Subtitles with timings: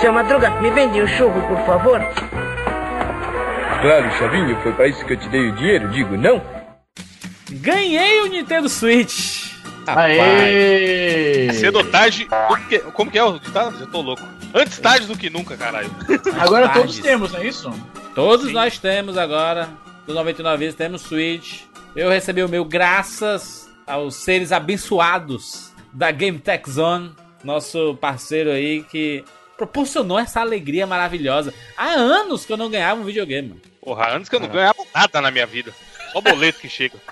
[0.00, 2.00] Seu Madruga, me vende um churro, por favor.
[3.82, 6.42] Claro, Chavinho, foi para isso que eu te dei o dinheiro, digo não.
[7.50, 9.52] Ganhei o Nintendo Switch.
[9.86, 11.48] Aê!
[11.48, 12.26] É cedo ou tarde.
[12.94, 13.78] Como que é o ditado?
[13.78, 14.22] Já tô louco.
[14.54, 15.90] Antes tarde do que nunca, caralho.
[16.38, 17.70] Agora todos temos, não é isso?
[18.14, 18.52] Todos Sim.
[18.52, 19.68] nós temos agora.
[20.06, 21.64] Do 99 vezes temos Switch.
[21.94, 27.12] Eu recebi o meu graças aos seres abençoados da Game Tech Zone,
[27.44, 29.24] nosso parceiro aí que
[29.60, 31.52] proporcionou essa alegria maravilhosa.
[31.76, 33.60] Há anos que eu não ganhava um videogame.
[33.82, 35.74] Porra, há anos que eu não ganhava nada na minha vida.
[36.12, 36.96] Só boleto que chega.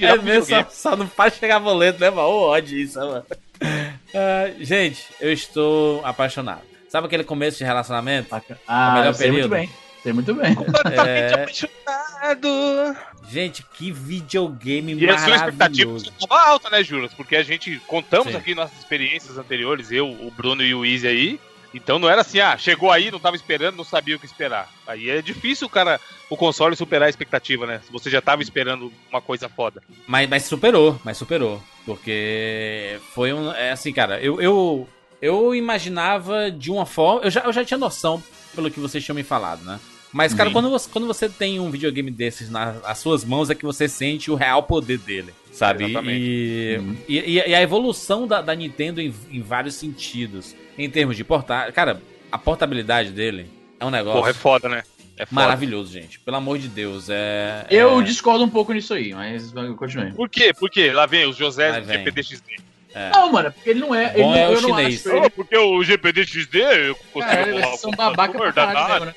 [0.00, 2.28] É mesmo, só, só, não faz chegar boleto, né, mano?
[2.28, 3.26] Ô, ódio isso, né, mano.
[3.28, 6.62] Uh, gente, eu estou apaixonado.
[6.88, 8.34] Sabe aquele começo de relacionamento?
[8.66, 9.36] Ah, o melhor período?
[9.40, 9.70] muito bem.
[10.04, 10.54] Sei muito bem.
[10.54, 11.34] Completamente é...
[11.34, 12.96] apaixonado.
[13.30, 15.06] Gente, que videogame e maravilhoso.
[15.06, 17.14] E a sua expectativa estava alta, né, Juras?
[17.14, 18.36] Porque a gente contamos Sim.
[18.36, 21.40] aqui nossas experiências anteriores, eu, o Bruno e o Easy aí.
[21.72, 24.70] Então não era assim, ah, chegou aí, não estava esperando, não sabia o que esperar.
[24.86, 27.80] Aí é difícil o cara, o console superar a expectativa, né?
[27.84, 29.82] Se você já estava esperando uma coisa foda.
[30.06, 31.62] Mas, mas superou, mas superou.
[31.86, 33.50] Porque foi um.
[33.52, 34.86] É assim, cara, eu, eu,
[35.20, 37.22] eu imaginava de uma forma.
[37.22, 38.22] Eu já, eu já tinha noção
[38.54, 39.80] pelo que vocês tinham me falado, né?
[40.14, 43.64] Mas, cara, quando você, quando você tem um videogame desses nas suas mãos, é que
[43.64, 45.86] você sente o real poder dele, sabe?
[45.86, 46.96] E, uhum.
[47.08, 50.54] e, e, a evolução da, da Nintendo em, em, vários sentidos.
[50.78, 51.72] Em termos de portar.
[51.72, 54.20] Cara, a portabilidade dele é um negócio.
[54.20, 54.84] Porra, é foda, né?
[55.16, 55.40] É foda.
[55.40, 56.20] Maravilhoso, gente.
[56.20, 57.08] Pelo amor de Deus.
[57.10, 58.04] É, Eu é...
[58.04, 60.12] discordo um pouco nisso aí, mas continue.
[60.12, 60.54] Por quê?
[60.54, 60.92] Por quê?
[60.92, 62.62] Lá vem os José do GPDXD.
[62.94, 63.10] É.
[63.10, 64.12] Não, mano, porque ele não é.
[64.14, 65.04] Ele não, é o chinês.
[65.04, 65.28] Ele...
[65.30, 69.14] porque o GPDXD eu consigo Cara, eles são babaca pra caralho, né?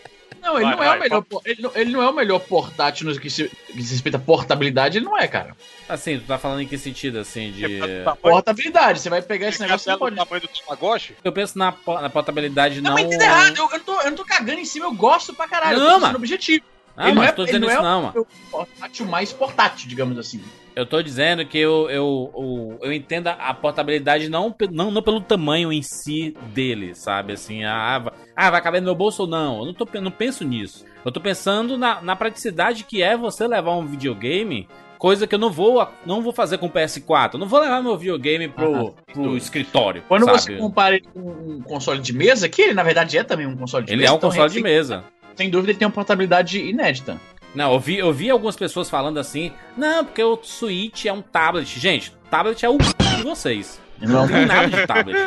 [0.48, 1.26] Não, ele vai, não é vai, o melhor.
[1.44, 4.22] Ele não, ele não, é o melhor portátil no que se, que se respeita a
[4.22, 5.56] portabilidade, ele não é, cara.
[5.90, 7.80] Assim, tu tá falando em que sentido, assim, de.
[8.22, 9.92] Portabilidade, você vai pegar esse negócio.
[9.92, 10.16] Você pode...
[10.16, 11.16] tamanho do Tamagotchi?
[11.24, 12.96] Eu penso na, na portabilidade não.
[12.96, 15.48] Não, mas errado, eu, eu, tô, eu não tô cagando em cima, eu gosto pra
[15.48, 15.78] caralho.
[15.78, 16.14] Não, mano.
[16.14, 16.64] no objetivo.
[16.98, 18.28] Ah, mas é, tô dizendo isso, não, é mano.
[18.50, 20.42] portátil mais portátil, digamos assim.
[20.76, 25.22] Eu tô dizendo que eu, eu, eu, eu entendo a portabilidade não, não, não pelo
[25.22, 27.34] tamanho em si dele, sabe?
[27.34, 29.60] Assim, ah, ah, vai caber no meu bolso ou não?
[29.60, 30.86] Eu não, tô, não penso nisso.
[31.06, 35.40] Eu tô pensando na, na praticidade que é você levar um videogame coisa que eu
[35.40, 37.34] não vou não vou fazer com o PS4.
[37.34, 40.04] Eu não vou levar meu videogame pro, ah, pro escritório.
[40.08, 40.42] Quando sabe?
[40.42, 43.56] você compara ele com um console de mesa, que ele na verdade é também um
[43.56, 44.08] console de ele mesa.
[44.08, 45.04] Ele é um então, console de mesa
[45.38, 47.22] sem dúvida ele tem uma portabilidade inédita.
[47.54, 51.22] Não, eu vi, eu vi algumas pessoas falando assim, não, porque o Switch é um
[51.22, 51.80] tablet.
[51.80, 53.80] Gente, tablet é o de vocês.
[54.02, 55.18] Não tem nada de tablet.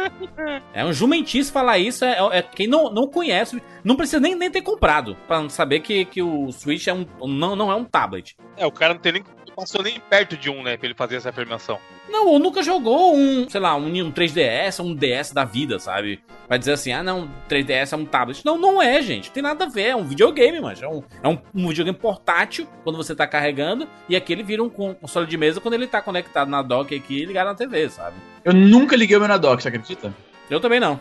[0.72, 2.04] É um jumentice falar isso.
[2.04, 6.04] É, é, quem não, não conhece, não precisa nem, nem ter comprado pra saber que,
[6.04, 8.36] que o Switch é um, não, não é um tablet.
[8.56, 9.25] É, o cara não tem nem
[9.60, 11.78] passou nem perto de um, né, pra ele fazer essa afirmação.
[12.09, 16.20] Não, ou nunca jogou um, sei lá, um, um 3DS, um DS da vida, sabe?
[16.48, 18.44] Vai dizer assim, ah não, 3DS é um tablet.
[18.44, 19.26] Não, não é, gente.
[19.26, 19.88] Não tem nada a ver.
[19.88, 23.86] É um videogame, mas é um, é um, um videogame portátil quando você tá carregando.
[24.09, 27.22] E aqui ele vira um console de mesa quando ele tá conectado na dock aqui
[27.22, 28.16] e ligado na TV, sabe?
[28.44, 30.14] Eu nunca liguei o meu na dock, você acredita?
[30.48, 31.00] Eu também não.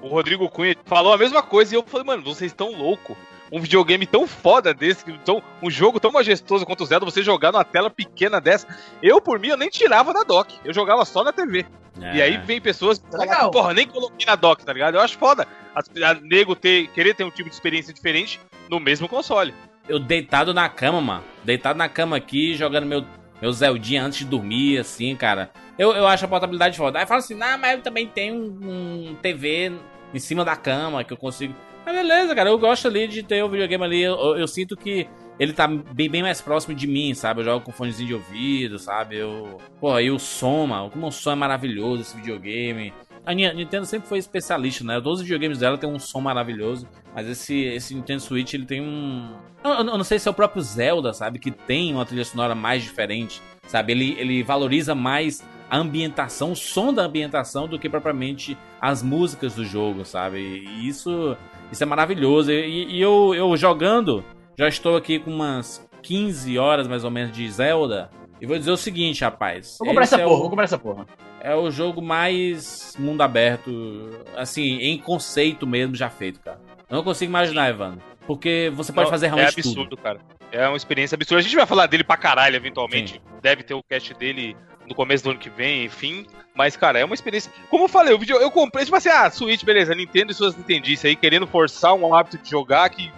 [0.00, 3.16] o Rodrigo Cunha falou a mesma coisa e eu falei, mano, vocês estão loucos
[3.52, 7.52] um videogame tão foda desse, tão, um jogo tão majestoso quanto o Zelda, você jogar
[7.52, 8.66] numa tela pequena dessa.
[9.02, 10.58] Eu, por mim, eu nem tirava da dock.
[10.64, 11.66] Eu jogava só na TV.
[12.00, 12.16] É.
[12.16, 14.94] E aí vem pessoas que falam, porra, nem coloquei na dock, tá ligado?
[14.94, 15.46] Eu acho foda.
[15.74, 18.40] A, a nego ter, querer ter um tipo de experiência diferente
[18.70, 19.52] no mesmo console.
[19.86, 21.24] Eu deitado na cama, mano.
[21.44, 23.04] Deitado na cama aqui, jogando meu,
[23.42, 25.50] meu Zeldinha antes de dormir, assim, cara.
[25.76, 27.00] Eu, eu acho a portabilidade foda.
[27.00, 29.72] Aí fala assim, nah, mas eu também tenho um, um TV
[30.14, 31.52] em cima da cama que eu consigo.
[31.84, 34.00] Mas beleza, cara, eu gosto ali de ter o videogame ali.
[34.00, 35.08] Eu, eu, sinto que
[35.40, 37.40] ele tá bem, bem mais próximo de mim, sabe?
[37.40, 39.16] Eu jogo com fonezinho de ouvido, sabe?
[39.16, 39.58] Eu.
[39.80, 42.94] Pô, aí o som, mano, como o som é maravilhoso esse videogame.
[43.24, 45.00] A Nintendo sempre foi especialista, né?
[45.00, 48.80] Todos os videogames dela tem um som maravilhoso, mas esse, esse Nintendo Switch ele tem
[48.80, 49.36] um.
[49.62, 51.38] Eu, eu, não sei se é o próprio Zelda, sabe?
[51.38, 53.92] Que tem uma trilha sonora mais diferente, sabe?
[53.92, 59.54] Ele, ele valoriza mais a ambientação, o som da ambientação, do que propriamente as músicas
[59.54, 60.38] do jogo, sabe?
[60.38, 61.36] E isso
[61.72, 62.52] isso é maravilhoso.
[62.52, 64.22] E, e eu, eu jogando,
[64.58, 68.10] já estou aqui com umas 15 horas mais ou menos de Zelda.
[68.40, 69.76] E vou dizer o seguinte, rapaz.
[69.78, 71.06] Vou comprar essa é porra, o, vou comprar essa porra.
[71.44, 76.60] É o jogo mais mundo aberto, assim, em conceito mesmo já feito, cara.
[76.88, 78.00] Eu não consigo imaginar, Evandro.
[78.24, 79.96] Porque você pode não, fazer realmente É absurdo, tudo.
[79.96, 80.20] cara.
[80.52, 81.40] É uma experiência absurda.
[81.40, 83.14] A gente vai falar dele pra caralho, eventualmente.
[83.14, 83.20] Sim.
[83.42, 84.56] Deve ter o cast dele
[84.86, 86.26] no começo do ano que vem, enfim.
[86.54, 87.50] Mas, cara, é uma experiência.
[87.68, 90.54] Como eu falei, o vídeo eu comprei, tipo assim, ah, Switch, beleza, Nintendo e suas
[90.54, 93.10] Nintendices aí, querendo forçar um hábito de jogar que.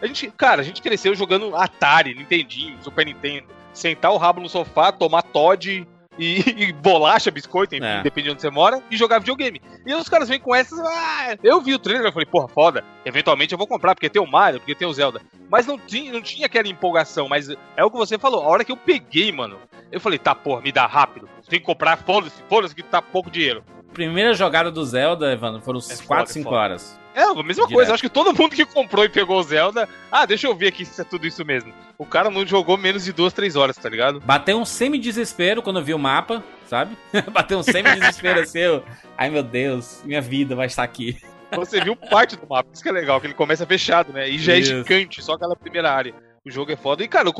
[0.00, 3.46] A gente, cara, a gente cresceu jogando Atari, Nintendinho, Super Nintendo.
[3.72, 5.86] Sentar o rabo no sofá, tomar Todd
[6.18, 8.02] e, e bolacha, biscoito, enfim, é.
[8.02, 9.60] depende de onde você mora, e jogar videogame.
[9.86, 10.78] E os caras vêm com essas.
[10.78, 12.84] Ah, eu vi o trailer e falei, porra, foda.
[13.04, 15.20] Eventualmente eu vou comprar, porque tem o Mario, porque tem o Zelda.
[15.50, 17.28] Mas não tinha, não tinha aquela empolgação.
[17.28, 18.42] Mas é o que você falou.
[18.42, 19.58] A hora que eu peguei, mano,
[19.90, 21.28] eu falei, tá, porra, me dá rápido.
[21.48, 23.64] Tem que comprar, foda-se, foda-se que tá pouco dinheiro.
[23.92, 26.98] Primeira jogada do Zelda, Evandro, foram é 4, 5 horas.
[27.14, 27.72] É, a mesma Direto.
[27.72, 27.92] coisa.
[27.92, 29.88] Acho que todo mundo que comprou e pegou o Zelda.
[30.10, 31.72] Ah, deixa eu ver aqui se é tudo isso mesmo.
[31.98, 34.20] O cara não jogou menos de duas, três horas, tá ligado?
[34.20, 36.96] Bateu um semi-desespero quando eu vi o mapa, sabe?
[37.30, 38.60] Bateu um semi-desespero assim.
[38.60, 38.84] Eu...
[39.16, 41.18] Ai meu Deus, minha vida vai estar aqui.
[41.54, 44.26] Você viu parte do mapa, isso que é legal, que ele começa fechado, né?
[44.28, 44.72] E já é isso.
[44.72, 46.14] é gigante, só aquela primeira área.
[46.44, 47.04] O jogo é foda.
[47.04, 47.34] E, cara, o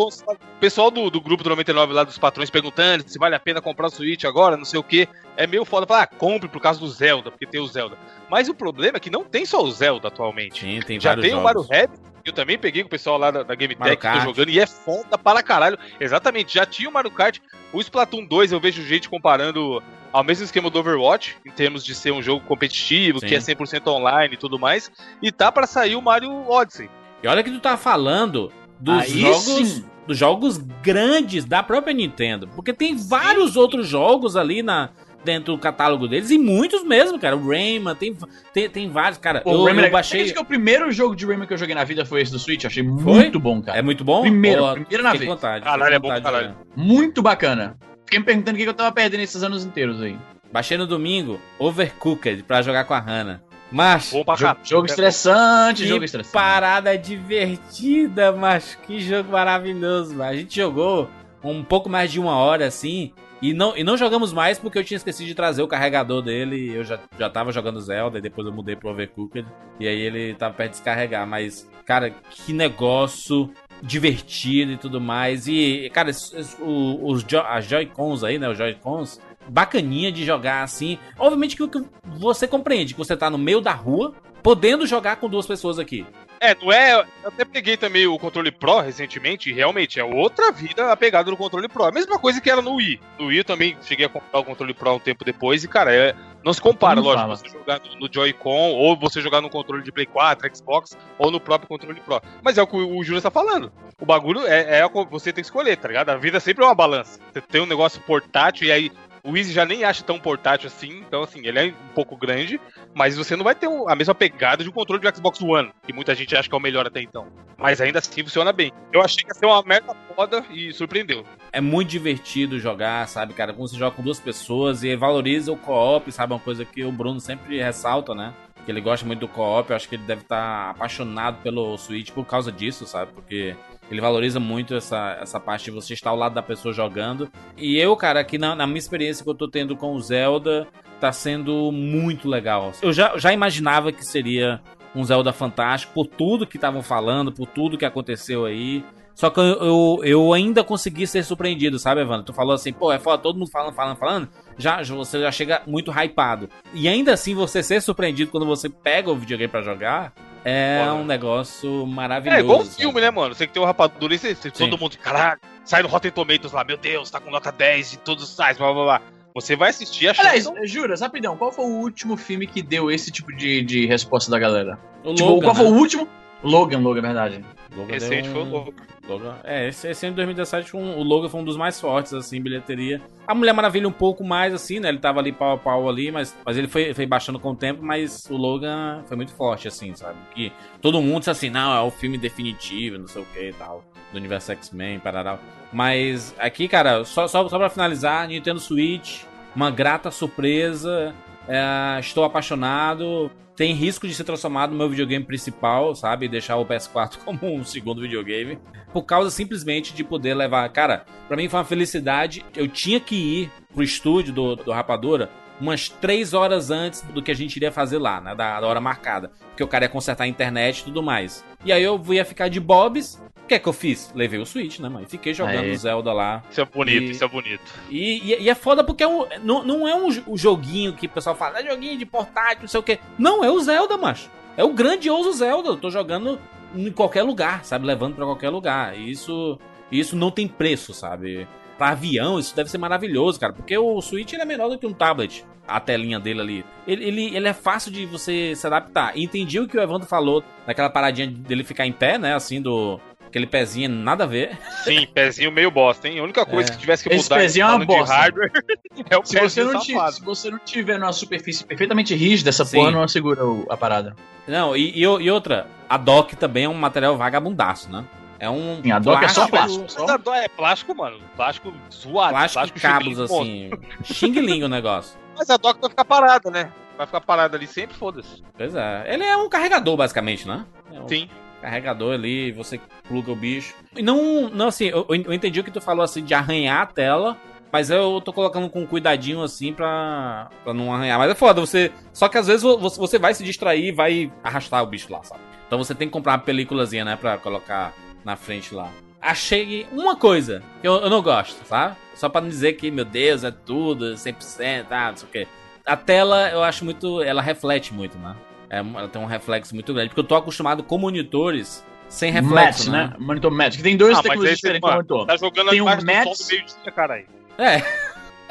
[0.61, 3.89] pessoal do, do grupo do 99 lá dos patrões perguntando se vale a pena comprar
[3.89, 5.09] o Switch agora, não sei o que.
[5.37, 7.99] É meio foda falar, ah, compre por causa do Zelda, porque tem o Zelda.
[8.31, 10.61] Mas o problema é que não tem só o Zelda atualmente.
[10.61, 11.41] Sim, tem Já tem jogos.
[11.41, 14.13] o Mario Rabbit, eu também peguei com o pessoal lá da, da Game Tech que
[14.13, 15.77] tô jogando e é foda para caralho.
[15.99, 17.41] Exatamente, já tinha o Mario Kart.
[17.73, 19.83] O Splatoon 2 eu vejo gente comparando
[20.13, 23.27] ao mesmo esquema do Overwatch, em termos de ser um jogo competitivo, Sim.
[23.27, 24.93] que é 100% online e tudo mais.
[25.21, 26.89] E tá para sair o Mario Odyssey.
[27.21, 28.53] E olha que tu tá falando
[28.83, 29.85] dos Aí jogos sim.
[30.07, 33.59] dos jogos grandes da própria Nintendo, porque tem vários sim.
[33.59, 34.91] outros jogos ali na
[35.25, 37.37] dentro do catálogo deles e muitos mesmo, cara.
[37.37, 38.17] O Rayman tem,
[38.53, 39.41] tem, tem vários, cara.
[39.41, 40.25] Pô, eu, Rayman, eu baixei.
[40.25, 42.41] Acho que o primeiro jogo de Rayman que eu joguei na vida foi esse do
[42.41, 42.65] Switch.
[42.65, 43.15] Achei foi?
[43.15, 43.79] muito bom, cara.
[43.79, 44.23] É muito bom.
[44.23, 45.25] Primeiro, primeiro na vez.
[45.25, 46.57] Vontade, caralho, é bom, caralho.
[46.75, 47.79] Muito bacana.
[48.05, 50.19] Fiquei me perguntando o que eu tava perdendo esses anos inteiros aí.
[50.53, 53.41] Baixei no domingo Overcooked pra jogar com a Hannah.
[53.73, 54.11] Mas.
[54.11, 56.33] Jogo, jogo estressante, que jogo estressante.
[56.33, 60.31] Parada divertida, mas que jogo maravilhoso, mano.
[60.31, 61.09] A gente jogou
[61.43, 63.13] um pouco mais de uma hora assim.
[63.41, 66.73] E não, e não jogamos mais porque eu tinha esquecido de trazer o carregador dele.
[66.73, 69.45] Eu já, já tava jogando Zelda e depois eu mudei pro Overcooked.
[69.81, 71.27] E aí ele tava perto de descarregar.
[71.27, 73.51] Mas, cara, que negócio
[73.83, 75.49] divertido e tudo mais.
[75.49, 78.49] E, cara, os, os, as Joy-Cons aí, né?
[78.49, 80.99] Os Joy-Cons bacaninha de jogar assim.
[81.19, 85.47] Obviamente que você compreende que você tá no meio da rua, podendo jogar com duas
[85.47, 86.07] pessoas aqui.
[86.43, 86.95] É, não é.
[86.95, 91.31] Eu até peguei também o controle Pro recentemente, e realmente é outra vida a pegada
[91.31, 91.85] do controle Pro.
[91.85, 93.01] A mesma coisa que era no Wii.
[93.17, 95.95] No Wii eu também cheguei a comprar o controle Pro um tempo depois, e cara,
[95.95, 97.37] é, não se compara, lógico, fala.
[97.37, 101.31] você jogar no, no Joy-Con, ou você jogar no controle de Play 4, Xbox, ou
[101.31, 102.21] no próprio controle Pro.
[102.43, 103.73] Mas é o que o, o Júlio está falando.
[104.01, 106.09] O bagulho é, é você tem que escolher, tá ligado?
[106.09, 107.21] A vida sempre é uma balança.
[107.33, 108.93] Você tem um negócio portátil e aí
[109.25, 112.61] o Easy já nem acha tão portátil assim, então assim, ele é um pouco grande,
[112.93, 115.93] mas você não vai ter a mesma pegada de um controle do Xbox One, que
[115.93, 117.29] muita gente acha que é o melhor até então.
[117.57, 118.73] Mas ainda assim funciona bem.
[118.93, 121.25] Eu achei que ia ser uma merda foda e surpreendeu.
[121.53, 123.53] É muito divertido jogar, sabe, cara?
[123.53, 126.33] Quando você joga com duas pessoas e valoriza o co-op, sabe?
[126.33, 128.35] Uma coisa que o Bruno sempre ressalta, né?
[128.65, 131.77] Que ele gosta muito do co-op, eu acho que ele deve estar tá apaixonado pelo
[131.79, 133.13] Switch por causa disso, sabe?
[133.13, 133.55] Porque
[133.91, 137.31] ele valoriza muito essa, essa parte de você estar ao lado da pessoa jogando.
[137.57, 140.67] E eu, cara, aqui na, na minha experiência que eu tô tendo com o Zelda,
[141.01, 142.73] tá sendo muito legal.
[142.81, 144.61] Eu já, já imaginava que seria
[144.95, 148.85] um Zelda fantástico por tudo que estavam falando, por tudo que aconteceu aí.
[149.15, 152.25] Só que eu, eu, eu, ainda consegui ser surpreendido, sabe, Evandro?
[152.25, 154.29] Tu falou assim, pô, é foda, todo mundo falando, falando, falando.
[154.57, 156.49] Já, você já chega muito hypado.
[156.73, 160.95] E ainda assim, você ser surpreendido quando você pega o videogame para jogar, é Foda.
[160.95, 162.41] um negócio maravilhoso.
[162.41, 163.35] É igual um filme, né, mano?
[163.35, 166.65] Você que tem um rapadura e você, todo mundo, caralho, sai no Rotten Tomatoes lá,
[166.65, 169.03] meu Deus, tá com nota 10 de todos os sites, blá blá blá.
[169.35, 170.27] Você vai assistir achando.
[170.27, 170.67] Aliás, então...
[170.67, 174.39] Jura, rapidão, qual foi o último filme que deu esse tipo de, de resposta da
[174.39, 174.79] galera?
[175.03, 175.61] O tipo, Logan, qual né?
[175.63, 176.09] foi o último?
[176.43, 177.45] Logan, Logan, é verdade.
[177.77, 178.33] Logan Recente um...
[178.33, 178.73] foi o Logan.
[179.09, 179.37] Logan.
[179.45, 182.41] É, esse, esse ano de 2017 um, o Logan foi um dos mais fortes, assim,
[182.41, 183.01] bilheteria.
[183.27, 184.89] A Mulher Maravilha um pouco mais, assim, né?
[184.89, 187.57] Ele tava ali pau a pau ali, mas, mas ele foi, foi baixando com o
[187.57, 190.19] tempo, mas o Logan foi muito forte, assim, sabe?
[190.35, 193.53] Que todo mundo disse assim, não, é o filme definitivo, não sei o que e
[193.53, 195.39] tal, do universo X-Men, parará.
[195.73, 199.23] Mas aqui, cara, só, só, só pra finalizar, Nintendo Switch,
[199.55, 201.15] uma grata surpresa.
[201.49, 206.29] É, estou apaixonado tem risco de ser transformado no meu videogame principal, sabe?
[206.29, 208.59] deixar o PS4 como um segundo videogame.
[208.93, 210.69] Por causa simplesmente de poder levar.
[210.71, 212.45] Cara, para mim foi uma felicidade.
[212.55, 215.31] Eu tinha que ir pro estúdio do, do Rapadura
[215.61, 218.35] umas três horas antes do que a gente iria fazer lá, né?
[218.35, 219.31] Da, da hora marcada.
[219.51, 221.45] Porque o cara ia consertar a internet e tudo mais.
[221.65, 224.13] E aí eu ia ficar de bobs o que é que eu fiz?
[224.15, 225.05] Levei o Switch, né, mãe?
[225.07, 225.77] Fiquei jogando Aê.
[225.77, 226.43] Zelda lá.
[226.51, 227.11] Isso é bonito, e...
[227.11, 227.63] isso é bonito.
[227.91, 231.07] E, e, e, é foda porque é um, não, não é um, um, joguinho que
[231.07, 232.99] o pessoal fala, é joguinho de portátil, não sei o quê.
[233.19, 234.31] Não, é o Zelda, macho.
[234.57, 235.71] É o grandioso Zelda.
[235.71, 236.39] Eu tô jogando
[236.75, 237.87] em qualquer lugar, sabe?
[237.87, 238.97] Levando para qualquer lugar.
[238.97, 239.59] E isso,
[239.91, 241.47] isso não tem preço, sabe?
[241.77, 243.53] Pra avião, isso deve ser maravilhoso, cara.
[243.53, 245.45] Porque o Switch ele é menor do que um tablet.
[245.67, 246.65] A telinha dele ali.
[246.87, 249.17] Ele, ele, ele é fácil de você se adaptar.
[249.17, 252.35] entendi o que o Evandro falou, naquela paradinha dele ficar em pé, né?
[252.35, 253.01] Assim, do,
[253.33, 254.59] Aquele pezinho nada a ver.
[254.85, 256.19] Sim, pezinho meio bosta, hein?
[256.21, 256.73] A única coisa É.
[256.75, 258.15] que tivesse que Esse mudar pezinho é uma bosta.
[258.15, 258.53] de hardware
[259.09, 260.13] é o Se você, pezinho não safado.
[260.13, 262.77] se você não tiver numa superfície perfeitamente rígida, essa Sim.
[262.77, 264.15] porra não segura a parada.
[264.47, 268.05] Não, e, e e outra, a dock também é um material vagabundaço, né?
[268.39, 270.19] É um Sim, a dock é só plástico- plástico.
[270.23, 271.19] Dó é plástico, mano.
[271.35, 272.33] Plástico zoado.
[272.35, 273.71] Plástico e cabos, assim.
[274.05, 275.19] Xing-ling o negócio.
[275.39, 276.71] Mas a dock vai ficar parada, né?
[276.99, 278.43] Vai ficar parada ali sempre, foda-se.
[278.59, 279.05] Pois é.
[279.15, 280.67] Ele é um carregador, basicamente, né?
[280.93, 281.31] É um Sim.
[281.63, 282.79] Carregador ali, você
[283.09, 283.75] pluga o bicho.
[283.97, 286.87] E não, não assim, eu, eu entendi o que tu falou, assim, de arranhar a
[286.87, 287.37] tela.
[287.73, 291.19] Mas eu tô colocando com cuidadinho, assim, pra, pra não arranhar.
[291.19, 291.91] Mas é foda, você...
[292.13, 295.11] Só que às vezes vo- você você vai se distrair e vai arrastar o bicho
[295.11, 295.41] lá, sabe?
[295.67, 298.91] Então você tem que comprar uma películazinha, né, pra colocar na frente lá.
[299.23, 301.97] Achei uma coisa que eu, eu não gosto, sabe?
[302.15, 305.49] Só pra não dizer que, meu Deus, é tudo, 100%, ah, não sei o quê.
[305.87, 307.23] A tela, eu acho muito...
[307.23, 308.37] Ela reflete muito, né?
[308.73, 310.09] É, ela tem um reflexo muito grande.
[310.09, 313.09] Porque eu tô acostumado com monitores sem reflexo, Match, né?
[313.09, 313.17] né?
[313.19, 313.77] Monitor Match.
[313.77, 315.27] Que tem dois Ah, tecnologias diferentes no mano, monitor.
[315.27, 317.27] tá jogando Tem um do meio-dia, caralho.
[317.59, 317.83] É,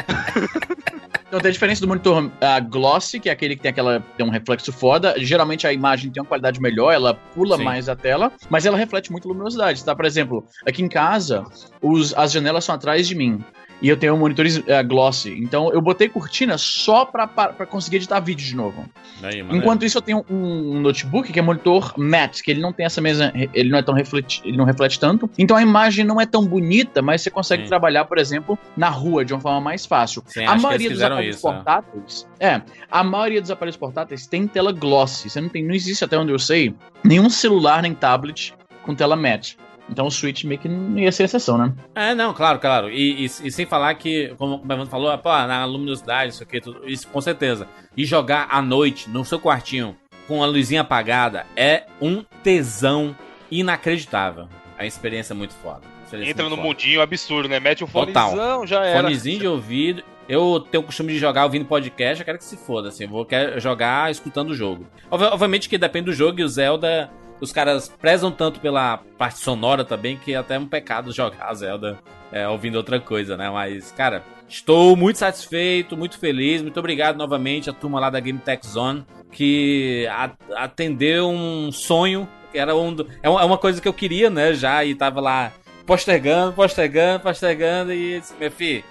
[1.31, 4.25] Então tem a diferença do monitor ah, glossy, que é aquele que tem aquela tem
[4.25, 5.15] um reflexo foda.
[5.17, 7.63] Geralmente a imagem tem uma qualidade melhor, ela pula Sim.
[7.63, 9.95] mais a tela, mas ela reflete muito luminosidade, tá?
[9.95, 11.45] Por exemplo, aqui em casa,
[11.81, 13.41] os, as janelas são atrás de mim.
[13.81, 15.31] E eu tenho monitores ah, glossy.
[15.39, 17.27] Então eu botei cortina só pra,
[17.65, 18.85] conseguir editar vídeo de novo.
[19.23, 19.39] Aí.
[19.51, 23.01] Enquanto isso, eu tenho um notebook que é monitor matte, que ele não tem essa
[23.01, 23.31] mesma.
[23.53, 25.29] Ele não é tão refleti, ele não reflete tanto.
[25.37, 27.69] Então a imagem não é tão bonita, mas você consegue Sim.
[27.69, 30.23] trabalhar, por exemplo, na rua de uma forma mais fácil.
[30.27, 31.53] Sim, a maioria dos aparelhos isso, é.
[31.53, 32.27] portáteis.
[32.39, 35.29] É, a maioria dos aparelhos portáteis tem tela glossy.
[35.29, 39.15] Você não tem, não existe até onde eu sei nenhum celular nem tablet com tela
[39.15, 39.57] matte.
[39.91, 41.73] Então o Switch meio que não ia ser exceção, né?
[41.93, 42.89] É, não, claro, claro.
[42.89, 46.61] E, e- e sem falar que, como o Evandro falou, pô, na luminosidade, isso aqui,
[46.61, 47.67] tudo, isso com certeza.
[47.97, 53.13] E jogar à noite no seu quartinho com a luzinha apagada é um tesão
[53.51, 54.47] inacreditável.
[54.77, 55.81] É uma experiência muito foda.
[56.05, 56.67] Experiência Entra no foda.
[56.67, 57.59] mundinho absurdo, né?
[57.59, 58.29] Mete o Total.
[58.31, 59.01] fonezão, já era.
[59.01, 60.03] Fonezinho de ouvido.
[60.27, 63.03] Eu tenho o costume de jogar ouvindo podcast, eu quero que se foda, assim.
[63.03, 64.87] Eu vou quero jogar escutando o jogo.
[65.09, 67.09] Obvi- Obviamente que depende do jogo e o Zelda.
[67.41, 71.99] Os caras prezam tanto pela parte sonora também que é até um pecado jogar Zelda
[72.31, 73.49] é, ouvindo outra coisa, né?
[73.49, 76.61] Mas, cara, estou muito satisfeito, muito feliz.
[76.61, 80.07] Muito obrigado novamente à turma lá da Game Tech Zone que
[80.55, 82.27] atendeu um sonho.
[82.53, 84.53] Era um, é uma é uma coisa que eu queria, né?
[84.53, 85.51] Já e tava lá
[85.85, 88.83] postergando, postergando, postergando e disse, meu filho,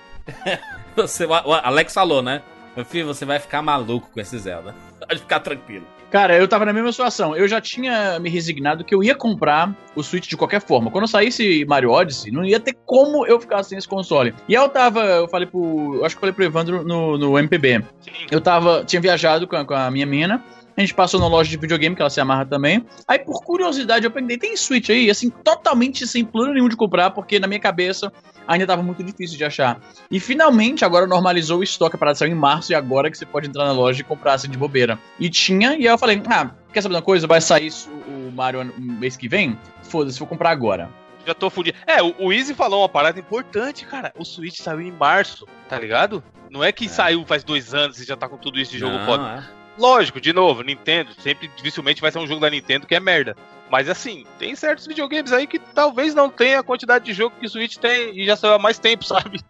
[0.96, 2.42] você, o Alex falou, né?
[2.74, 4.74] Meu filho, você vai ficar maluco com esse Zelda.
[5.08, 5.86] Pode ficar tranquilo.
[6.10, 7.36] Cara, eu tava na mesma situação.
[7.36, 10.90] Eu já tinha me resignado que eu ia comprar o Switch de qualquer forma.
[10.90, 14.34] Quando saísse Mario Odyssey, não ia ter como eu ficar sem esse console.
[14.48, 15.94] E aí eu tava, eu falei pro.
[15.94, 17.84] Eu acho que eu falei pro Evandro no, no MPB.
[18.00, 18.10] Sim.
[18.28, 18.84] Eu tava.
[18.84, 20.42] Tinha viajado com a, com a minha mina.
[20.76, 22.84] A gente passou na loja de videogame, que ela se amarra também.
[23.06, 25.10] Aí, por curiosidade, eu perguntei: tem Switch aí?
[25.10, 28.12] Assim, totalmente sem plano nenhum de comprar, porque na minha cabeça
[28.50, 29.80] ainda tava muito difícil de achar.
[30.10, 31.96] E finalmente, agora normalizou o estoque.
[31.96, 34.34] A parada saiu em março e agora que você pode entrar na loja e comprar
[34.34, 34.98] assim de bobeira.
[35.18, 37.26] E tinha, e aí eu falei: ah, quer saber uma coisa?
[37.26, 39.56] Vai sair isso, o Mario mês que vem?
[39.84, 40.90] Foda-se, vou comprar agora.
[41.24, 41.78] Já tô fudido.
[41.86, 44.12] É, o, o Easy falou uma parada importante, cara.
[44.18, 46.24] O Switch saiu em março, tá ligado?
[46.50, 48.96] Não é que saiu faz dois anos e já tá com tudo isso de jogo
[48.96, 49.44] Não, foda.
[49.56, 49.59] é.
[49.78, 53.36] Lógico, de novo, Nintendo, sempre dificilmente vai ser um jogo da Nintendo que é merda.
[53.70, 57.46] Mas assim, tem certos videogames aí que talvez não tenha a quantidade de jogo que
[57.46, 59.40] o Switch tem e já saiu há mais tempo, sabe?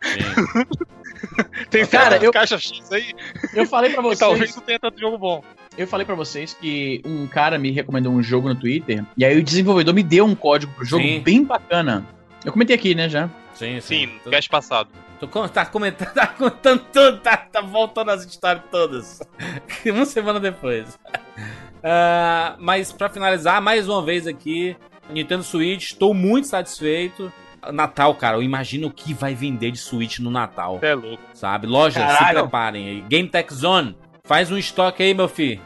[1.70, 3.14] Tem Cara, certas eu- caixas X aí
[3.54, 4.18] Eu falei pra que vocês.
[4.18, 5.42] talvez não tenha tanto jogo bom.
[5.76, 9.38] Eu falei pra vocês que um cara me recomendou um jogo no Twitter, e aí
[9.38, 11.20] o desenvolvedor me deu um código pro jogo Sim.
[11.20, 12.06] bem bacana.
[12.44, 13.28] Eu comentei aqui, né, já.
[13.54, 14.06] Sim, sim.
[14.06, 14.90] Sim, no cast passado.
[15.20, 19.20] Tô com- tá comentando, tá contando tudo, tá, tá voltando as histórias todas.
[19.86, 20.98] uma semana depois.
[21.82, 24.76] Ah, mas pra finalizar, mais uma vez aqui,
[25.08, 27.32] Nintendo Switch, estou muito satisfeito.
[27.72, 31.22] Natal, cara, eu imagino o que vai vender de Switch no Natal, é louco.
[31.32, 31.66] sabe?
[31.66, 32.40] Lojas, se Caralho.
[32.40, 33.00] preparem aí.
[33.08, 35.58] Game Tech Zone, faz um estoque aí, meu filho.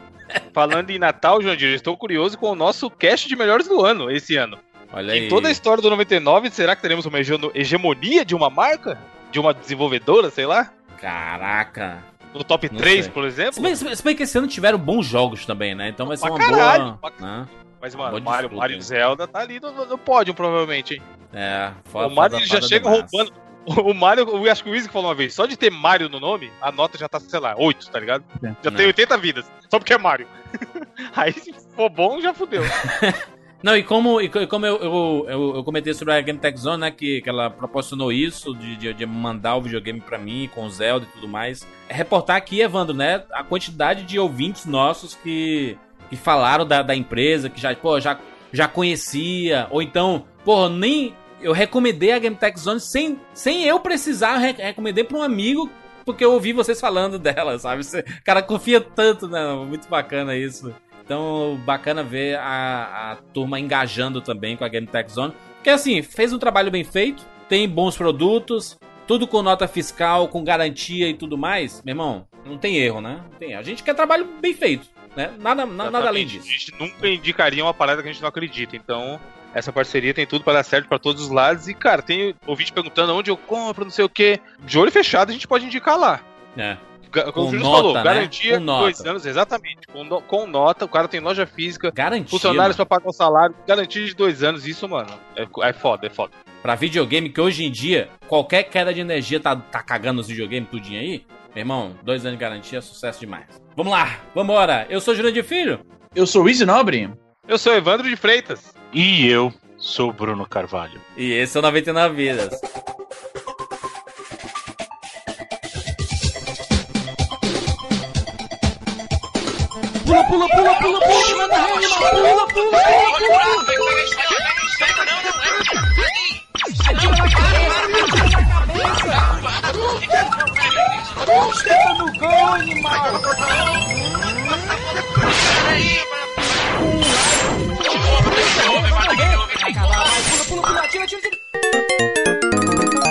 [0.53, 4.09] Falando em Natal, Jandir, eu estou curioso com o nosso cast de melhores do ano,
[4.09, 4.57] esse ano.
[4.93, 5.25] Olha aí.
[5.25, 8.97] Em toda a história do 99, será que teremos uma hege- hegemonia de uma marca?
[9.35, 10.71] De uma desenvolvedora, sei lá?
[10.97, 12.01] Caraca.
[12.33, 13.13] No top Não 3, sei.
[13.13, 13.61] por Se exemplo?
[13.61, 15.89] bem, se bem que esse ano tiveram bons jogos também, né?
[15.89, 16.97] Então vai ser Pra uma caralho, boa.
[17.11, 17.47] pra né?
[17.81, 21.01] Mas, mano, Mario, disputa, Mario Zelda tá ali no, no- pódio, provavelmente, hein?
[21.33, 23.11] É, o foda, Mario foda, já foda chega demais.
[23.11, 23.33] roubando.
[23.67, 26.19] O Mario, eu acho que o Easy falou uma vez, só de ter Mario no
[26.21, 28.23] nome, a nota já tá, sei lá, 8, tá ligado?
[28.41, 28.77] Já Não.
[28.77, 30.27] tem 80 vidas, só porque é Mario.
[31.13, 32.63] Aí, se for bom, já fudeu.
[33.65, 36.55] Não, e como, e co- como eu, eu, eu, eu comentei sobre a Game Tech
[36.55, 36.91] Zone, né?
[36.91, 40.69] Que, que ela proporcionou isso, de, de, de mandar o videogame pra mim, com o
[40.69, 41.65] Zelda e tudo mais.
[41.89, 43.23] É reportar aqui, Evandro, né?
[43.31, 45.75] A quantidade de ouvintes nossos que,
[46.11, 48.19] que falaram da, da empresa, que já, pô, já,
[48.53, 51.15] já conhecia, ou então porra, nem.
[51.41, 55.23] Eu recomendei a Game Tech Zone sem, sem eu precisar, eu re- recomendei pra um
[55.23, 55.71] amigo,
[56.05, 57.83] porque eu ouvi vocês falando dela, sabe?
[57.83, 59.53] Você, cara confia tanto, né?
[59.67, 60.71] Muito bacana isso.
[61.05, 65.33] Então, bacana ver a, a turma engajando também com a Game Tech Zone.
[65.55, 70.43] Porque assim, fez um trabalho bem feito, tem bons produtos, tudo com nota fiscal, com
[70.43, 71.81] garantia e tudo mais.
[71.85, 73.21] Meu irmão, não tem erro, né?
[73.31, 73.59] Não tem erro.
[73.59, 75.31] A gente quer trabalho bem feito, né?
[75.39, 76.47] Nada, na- nada além disso.
[76.47, 78.75] A gente nunca indicaria uma parada que a gente não acredita.
[78.75, 79.19] Então,
[79.53, 81.67] essa parceria tem tudo pra dar certo pra todos os lados.
[81.67, 84.39] E, cara, tem ouvinte perguntando onde eu compro, não sei o quê.
[84.61, 86.19] De olho fechado, a gente pode indicar lá.
[86.57, 86.77] É.
[87.23, 88.03] Como Com o Júlio nota, falou, né?
[88.03, 88.81] garantia Com nota.
[88.83, 89.87] dois anos, exatamente.
[89.91, 92.29] Com, no- com nota, o cara tem loja física, Garantia.
[92.29, 92.87] funcionários mano.
[92.87, 94.67] pra pagar o salário, garantia de dois anos.
[94.67, 96.31] Isso, mano, é, é foda, é foda.
[96.61, 100.69] Pra videogame, que hoje em dia, qualquer queda de energia tá, tá cagando os videogames
[100.69, 101.25] tudinho aí.
[101.53, 103.45] Meu irmão, dois anos de garantia, sucesso demais.
[103.77, 104.85] Vamos lá, vambora.
[104.89, 105.79] Eu sou Júlio de Filho.
[106.15, 107.09] Eu sou o Easy Nobre.
[107.47, 108.73] Eu sou Evandro de Freitas.
[108.91, 110.99] E eu sou o Bruno Carvalho.
[111.15, 112.59] E esse é o 99 Vidas.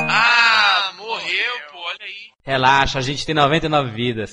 [0.08, 2.30] Ah, morreu, pô, olha aí.
[2.44, 4.30] Relaxa, a gente tem 99 vidas.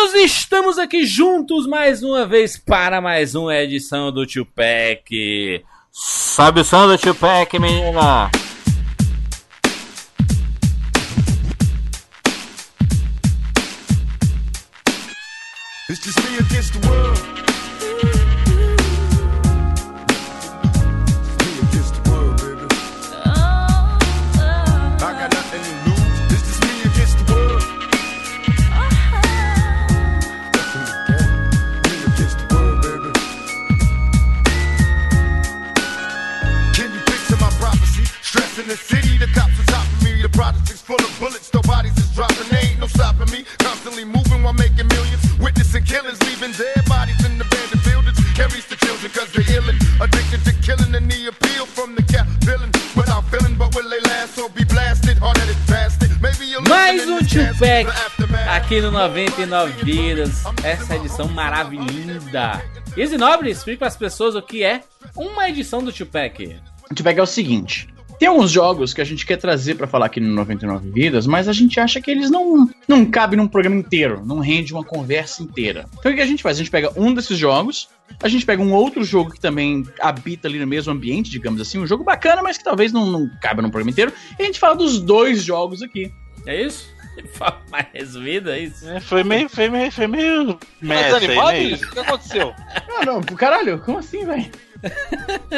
[0.00, 5.62] Meninos, estamos aqui juntos mais uma vez para mais uma edição do Tupac.
[5.92, 8.30] Sobe o som do Tupac, menina.
[15.90, 17.39] It's just me against the world.
[45.90, 48.18] Killings, leaving dead bodies in abandoned buildings.
[48.38, 49.76] Carries the children cause they're illin'.
[50.00, 52.70] Addicted to killing and the appeal from the cap villain.
[52.94, 55.18] Without feeling, but will they last or be blasted?
[55.18, 56.10] Hard-headed bastard.
[56.22, 57.90] Maybe you'll Mais um Tupac
[58.48, 60.44] aqui no 99 Vidas.
[60.62, 62.62] Essa edição maravilhosa.
[62.96, 64.84] Easy Nobre, explica para as pessoas o que é
[65.16, 66.38] uma edição do Tupac.
[66.88, 67.88] Gente pega é o seguinte.
[68.20, 71.48] Tem alguns jogos que a gente quer trazer pra falar aqui no 99 Vidas, mas
[71.48, 75.42] a gente acha que eles não, não cabem num programa inteiro, não rende uma conversa
[75.42, 75.86] inteira.
[75.98, 76.58] Então o que a gente faz?
[76.58, 77.88] A gente pega um desses jogos,
[78.22, 81.78] a gente pega um outro jogo que também habita ali no mesmo ambiente, digamos assim,
[81.78, 84.58] um jogo bacana, mas que talvez não, não cabe num programa inteiro, e a gente
[84.58, 86.12] fala dos dois jogos aqui.
[86.44, 86.94] É isso?
[87.32, 88.86] Forma mais resumida, é isso?
[88.86, 91.62] É, foi meio, foi meio, foi meio Tá messa aí, desanimado, né?
[91.62, 91.82] Luiz?
[91.82, 92.54] O que aconteceu?
[92.98, 94.50] Ah, não, caralho, como assim, velho?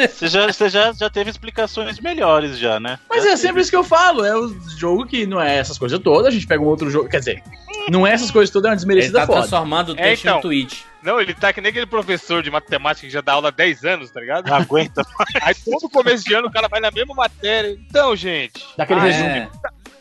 [0.09, 2.99] Você já, você já, já teve explicações melhores já, né?
[3.09, 5.77] Mas Já é sempre isso que eu falo, é o jogo que não é essas
[5.77, 7.43] coisas todas, a gente pega um outro jogo, quer dizer,
[7.89, 9.39] não é essas coisas todas, é uma Ele desmerecida tá foda.
[9.39, 10.37] transformando o É, texto então.
[10.37, 10.85] em tweet.
[11.03, 13.83] Não, ele tá que nem aquele professor de matemática que já dá aula há 10
[13.83, 14.47] anos, tá ligado?
[14.47, 15.05] Não aguenta.
[15.41, 17.71] Aí todo começo de ano o cara vai na mesma matéria.
[17.89, 19.27] Então, gente, Daquele Ah, resumo.
[19.29, 19.49] é.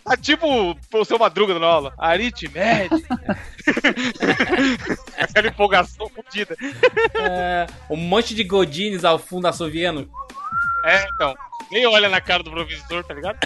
[0.04, 1.94] Tá tipo o seu Madruga na aula.
[1.98, 3.18] Aritmética.
[5.18, 6.56] Aquela empolgação fodida.
[7.14, 10.08] É, um monte de godines ao fundo assoviando.
[10.84, 11.34] É, então.
[11.70, 13.38] Nem olha na cara do professor, tá ligado?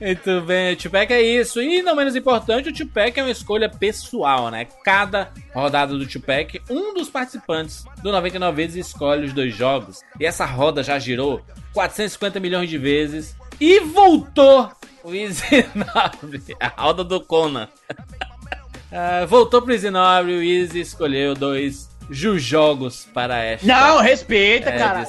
[0.00, 1.62] Muito bem, o Tupac é isso.
[1.62, 4.66] E não menos importante, o Tupac é uma escolha pessoal, né?
[4.84, 10.00] Cada rodada do Tupac, um dos participantes do 99 vezes escolhe os dois jogos.
[10.18, 11.40] E essa roda já girou
[11.72, 13.36] 450 milhões de vezes.
[13.60, 14.70] E voltou
[15.06, 17.68] o Easy 9, a roda do Conan.
[18.92, 25.04] Ah, voltou pro Easy 9 o Easy escolheu dois jogos para esta Não, respeita, cara.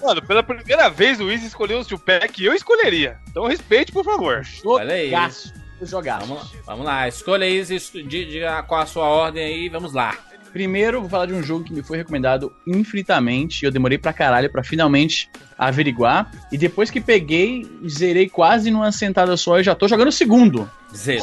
[0.00, 3.18] Mano, pela primeira vez o Easy escolheu o Tupac e eu escolheria.
[3.28, 4.42] Então respeite, por favor.
[4.64, 5.10] Olha aí.
[5.10, 5.52] Jogaço.
[5.82, 6.26] Jogaço.
[6.26, 10.16] Vamos, vamos lá, escolha aí, Easy, diga qual a sua ordem aí, vamos lá.
[10.52, 13.62] Primeiro, vou falar de um jogo que me foi recomendado infinitamente.
[13.62, 15.28] e Eu demorei pra caralho pra finalmente
[15.58, 16.30] averiguar.
[16.50, 20.70] E depois que peguei, zerei quase numa sentada só e já tô jogando o segundo.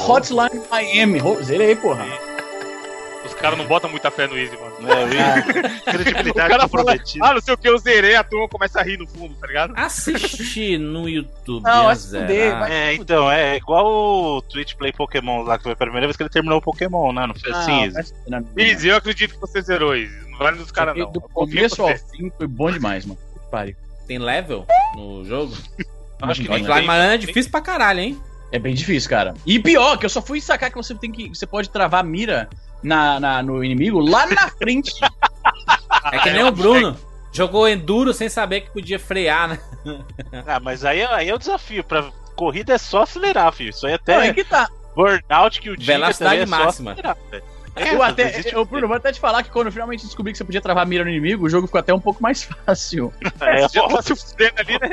[0.08, 1.20] Hotline Miami.
[1.44, 2.33] Zerei, porra.
[3.44, 4.74] Os caras não botam muita fé no Easy, mano.
[4.90, 7.26] É, O credibilidade cara fala, comprometida.
[7.26, 9.46] ah, não sei o que, eu zerei, a turma começa a rir no fundo, tá
[9.48, 9.74] ligado?
[9.76, 11.62] Assiste no YouTube.
[11.62, 12.60] Não, a vai se fuder, zerar.
[12.62, 13.86] vai- É, então, é igual
[14.38, 17.12] o Twitch Play Pokémon lá, que foi a primeira vez que ele terminou o Pokémon,
[17.12, 17.28] né?
[17.28, 18.14] Não foi assim, Ah, Easy?
[18.30, 18.66] na minha.
[18.72, 20.16] Easy, eu acredito que você zerou, Easy.
[20.30, 21.12] Não vale dos caras, não.
[21.12, 23.20] Do começo ao fim foi bom demais, mano.
[23.52, 23.76] Pare.
[24.08, 25.54] Tem level no jogo?
[26.22, 26.64] Acho que tem.
[26.64, 28.22] Miami é difícil pra caralho, hein?
[28.54, 29.34] É bem difícil, cara.
[29.46, 31.28] E pior, que eu só fui sacar que você tem que.
[31.30, 32.48] Você pode travar a mira
[32.84, 34.92] na, na- no inimigo lá na frente.
[36.12, 36.96] É que nem o Bruno.
[37.32, 39.60] Jogou Enduro sem saber que podia frear, né?
[40.46, 41.84] Ah, mas aí, aí é o desafio.
[41.84, 42.04] Pra
[42.36, 43.70] corrida é só acelerar, filho.
[43.72, 44.70] Isso aí Não, até é que tá.
[44.96, 46.92] burnout que o diga Velocidade é só máxima.
[46.92, 47.18] acelerar.
[47.76, 50.06] É, eu não até, existe- eu, Bruno, vou até te falar que quando eu finalmente
[50.06, 52.22] descobri que você podia travar a mira no inimigo, o jogo ficou até um pouco
[52.22, 53.12] mais fácil.
[53.42, 54.90] É, Já tá se fudendo ali, né?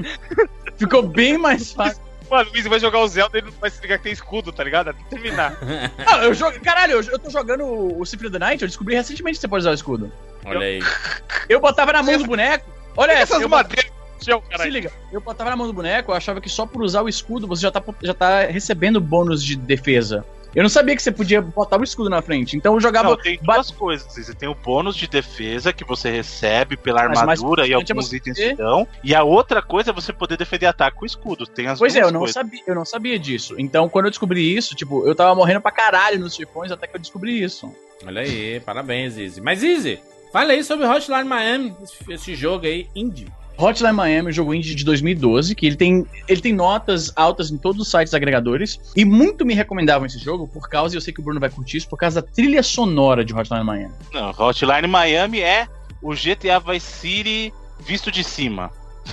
[0.78, 2.00] Ficou bem mais fácil.
[2.30, 4.12] Mano, o Easy vai jogar o Zelda e ele não vai se ligar que tem
[4.12, 4.90] escudo, tá ligado?
[4.90, 5.58] Até terminar.
[6.06, 6.60] Não, eu jogo.
[6.60, 9.48] Caralho, eu, eu tô jogando o Symphony of the Night, eu descobri recentemente que você
[9.48, 10.12] pode usar o escudo.
[10.44, 10.80] Olha aí.
[11.48, 12.70] Eu botava na mão do boneco.
[12.96, 13.90] Olha essa, essas eu, madeiras
[14.22, 17.02] chão, se liga, eu botava na mão do boneco, eu achava que só por usar
[17.02, 20.24] o escudo você já tá, já tá recebendo bônus de defesa.
[20.54, 23.10] Eu não sabia que você podia botar o escudo na frente, então eu jogava.
[23.10, 24.12] Não, tem duas coisas.
[24.12, 28.16] Você tem o bônus de defesa que você recebe pela armadura e é alguns você
[28.16, 28.86] itens te dão.
[29.04, 31.46] E a outra coisa é você poder defender ataque com escudo.
[31.46, 32.34] Tem as Pois é, eu não, coisas.
[32.34, 33.54] sabia, eu não sabia disso.
[33.58, 36.96] Então, quando eu descobri isso, tipo, eu tava morrendo pra caralho nos chefões até que
[36.96, 37.72] eu descobri isso.
[38.04, 39.40] Olha aí, parabéns, Easy.
[39.40, 40.00] Mas, Easy,
[40.32, 43.28] fala aí sobre Hotline Miami, esse, esse jogo aí, indie.
[43.60, 47.58] Hotline Miami, o jogo indie de 2012, que ele tem, ele tem notas altas em
[47.58, 51.12] todos os sites agregadores, e muito me recomendavam esse jogo por causa, e eu sei
[51.12, 53.94] que o Bruno vai curtir isso, por causa da trilha sonora de Hotline Miami.
[54.14, 55.68] Não, Hotline Miami é
[56.02, 58.70] o GTA Vice City visto de cima.